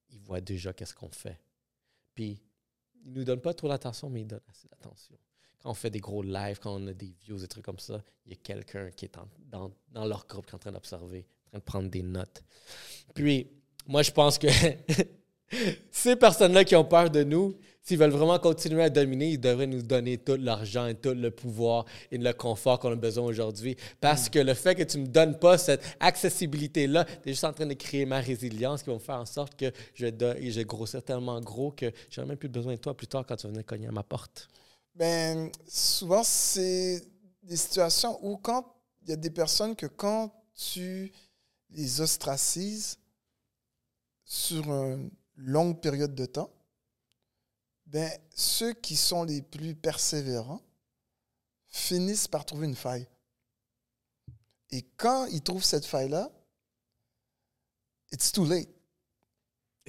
[0.09, 1.39] Ils voient déjà qu'est-ce qu'on fait.
[2.13, 2.43] Puis,
[3.05, 5.17] ils nous donnent pas trop d'attention, mais ils donnent assez d'attention.
[5.59, 8.03] Quand on fait des gros lives, quand on a des views, des trucs comme ça,
[8.25, 9.17] il y a quelqu'un qui est
[9.49, 12.43] dans, dans leur groupe qui est en train d'observer, en train de prendre des notes.
[13.15, 13.49] Puis,
[13.87, 14.47] moi, je pense que
[15.91, 19.67] ces personnes-là qui ont peur de nous, s'ils veulent vraiment continuer à dominer, ils devraient
[19.67, 23.75] nous donner tout l'argent et tout le pouvoir et le confort qu'on a besoin aujourd'hui.
[23.99, 27.43] Parce que le fait que tu ne me donnes pas cette accessibilité-là, tu es juste
[27.43, 30.11] en train de créer ma résilience qui va me faire en sorte que je vais,
[30.11, 33.35] do- je grossir tellement gros que j'aurai même plus besoin de toi plus tard quand
[33.35, 34.47] tu vas venir cogner à ma porte.
[34.95, 37.01] Ben, souvent, c'est
[37.41, 41.11] des situations où quand il y a des personnes que quand tu
[41.71, 42.99] les ostracises
[44.25, 45.09] sur une
[45.41, 46.51] longue période de temps,
[47.85, 50.61] ben, ceux qui sont les plus persévérants
[51.67, 53.07] finissent par trouver une faille.
[54.71, 56.31] Et quand ils trouvent cette faille-là,
[58.11, 58.69] it's too late.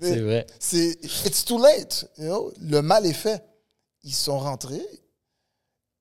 [0.00, 0.46] C'est vrai.
[0.58, 2.10] c'est it's too late.
[2.16, 2.52] you know.
[2.60, 3.44] Le mal est fait.
[4.02, 4.84] Ils sont rentrés.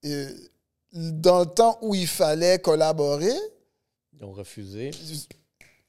[0.03, 0.27] Et
[0.93, 3.35] dans le temps où il fallait collaborer,
[4.13, 4.91] Ils ont refusé.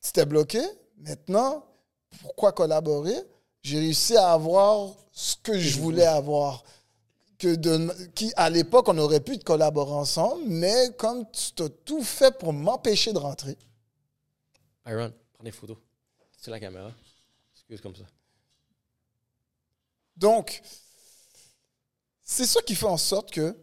[0.01, 0.61] c'était bloqué.
[1.03, 1.67] Maintenant,
[2.21, 3.17] pourquoi collaborer?
[3.63, 6.65] J'ai réussi à avoir ce que je voulais avoir.
[7.39, 12.03] Que de, qui, à l'époque, on aurait pu collaborer ensemble, mais comme tu as tout
[12.03, 13.59] fait pour m'empêcher de rentrer,
[14.87, 15.77] Iron, prends des photos.
[16.39, 16.93] C'est la caméra.
[17.55, 18.05] Excuse comme ça.
[20.17, 20.63] Donc,
[22.23, 23.57] c'est ça qui fait en sorte que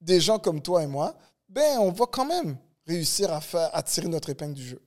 [0.00, 1.16] des gens comme toi et moi,
[1.48, 4.82] ben, on va quand même réussir à faire à tirer notre épingle du jeu.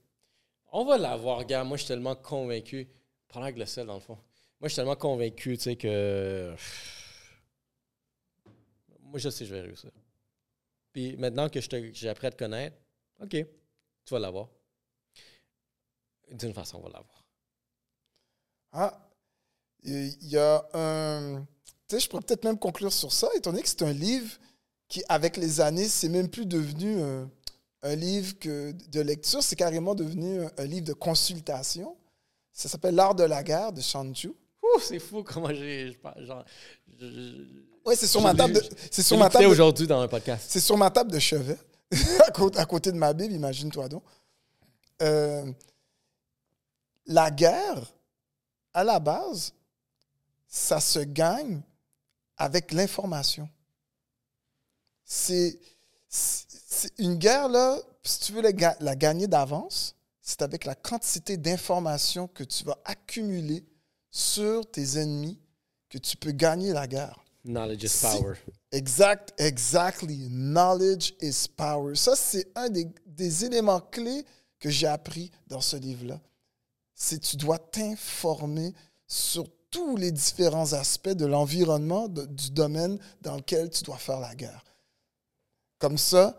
[0.72, 1.64] On va l'avoir, gars.
[1.64, 2.88] Moi, je suis tellement convaincu.
[3.28, 4.14] Prends avec le sel, dans le fond.
[4.58, 6.54] Moi, je suis tellement convaincu, tu sais, que.
[9.02, 9.90] Moi, je sais je vais réussir.
[10.92, 11.60] Puis maintenant que
[11.92, 12.76] j'ai appris à te connaître,
[13.20, 13.46] OK, tu
[14.10, 14.48] vas l'avoir.
[16.30, 17.26] D'une façon, on va l'avoir.
[18.72, 19.10] Ah,
[19.82, 21.46] il y a un.
[21.88, 24.38] Tu sais, je pourrais peut-être même conclure sur ça, étant donné que c'est un livre
[24.88, 27.30] qui, avec les années, c'est même plus devenu un,
[27.82, 31.96] un livre que de lecture, c'est carrément devenu un, un livre de consultation.
[32.52, 34.28] Ça s'appelle L'art de la guerre de Shanju.
[34.28, 35.92] Ouh, c'est fou comment j'ai.
[35.92, 36.44] je parle- Genre,
[37.00, 38.60] je- je- Oui, c'est sur ma table
[38.90, 40.44] c'est sur ma table aujourd'hui dans un podcast.
[40.48, 41.58] C'est sur ma table de chevet,
[42.26, 44.04] à, côté, à côté de ma Bible, imagine-toi donc.
[45.02, 45.50] Euh,
[47.06, 47.92] la guerre,
[48.72, 49.52] à la base,
[50.46, 51.60] ça se gagne
[52.36, 53.48] avec l'information.
[55.04, 55.58] C'est
[56.98, 61.36] une guerre, là, si tu veux la, ga- la gagner d'avance, c'est avec la quantité
[61.36, 63.64] d'informations que tu vas accumuler
[64.10, 65.38] sur tes ennemis
[65.88, 67.22] que tu peux gagner la guerre.
[67.44, 68.34] Knowledge is power.
[68.70, 70.28] Exact, exactly.
[70.30, 71.96] Knowledge is power.
[71.96, 74.24] Ça, c'est un des, des éléments clés
[74.60, 76.20] que j'ai appris dans ce livre-là.
[76.94, 78.72] C'est tu dois t'informer
[79.08, 84.34] sur tous les différents aspects de l'environnement, du domaine dans lequel tu dois faire la
[84.34, 84.62] guerre.
[85.78, 86.36] Comme ça,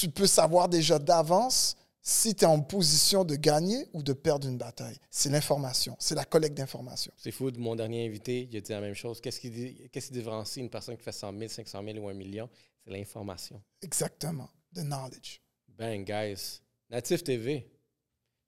[0.00, 4.46] tu peux savoir déjà d'avance si tu es en position de gagner ou de perdre
[4.46, 4.98] une bataille.
[5.10, 7.12] C'est l'information, c'est la collecte d'informations.
[7.16, 9.20] C'est fou, de mon dernier invité, il a dit la même chose.
[9.20, 12.14] Qu'est-ce qui, qu'est-ce qui différencie une personne qui fait 100 000, 500 000 ou 1
[12.14, 12.50] million?
[12.84, 13.62] C'est l'information.
[13.80, 15.40] Exactement, the knowledge.
[15.68, 16.60] Bang, guys.
[16.90, 17.66] Natif TV,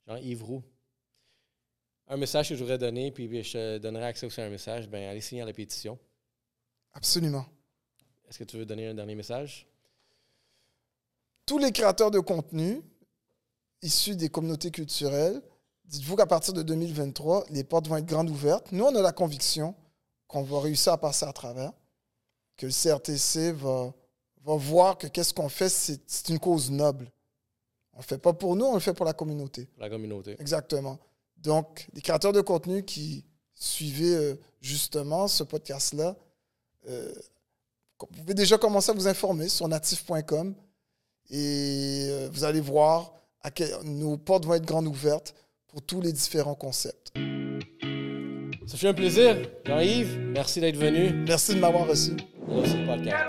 [0.07, 0.63] Jean-Yves Roux.
[2.09, 4.89] Un message que je voudrais donner, puis je te donnerai accès aussi à un message,
[4.89, 5.99] ben allez signer la pétition.
[6.93, 7.47] Absolument.
[8.29, 9.67] Est-ce que tu veux donner un dernier message?
[11.47, 12.83] Tous les créateurs de contenu
[13.83, 15.41] issus des communautés culturelles,
[15.85, 18.73] dites-vous qu'à partir de 2023, les portes vont être grandes ouvertes.
[18.73, 19.75] Nous, on a la conviction
[20.27, 21.73] qu'on va réussir à passer à travers,
[22.57, 23.95] que le CRTC va,
[24.45, 27.11] va voir que qu'est-ce qu'on fait, c'est une cause noble.
[27.93, 29.69] On ne le fait pas pour nous, on le fait pour la communauté.
[29.79, 30.37] La communauté.
[30.41, 30.99] Exactement.
[31.37, 33.25] Donc, les créateurs de contenu qui
[33.55, 36.17] suivez euh, justement ce podcast-là.
[36.89, 37.15] Euh,
[37.99, 40.55] vous pouvez déjà commencer à vous informer sur natif.com
[41.31, 43.13] et euh, vous allez voir
[43.43, 45.35] à quel, nos portes vont être grandes ouvertes
[45.69, 47.13] pour tous les différents concepts.
[48.67, 49.37] Ça fait un plaisir.
[49.65, 51.13] Jean-Yves, merci d'être venu.
[51.27, 52.13] Merci de m'avoir reçu.
[52.49, 53.27] Merci Podcast.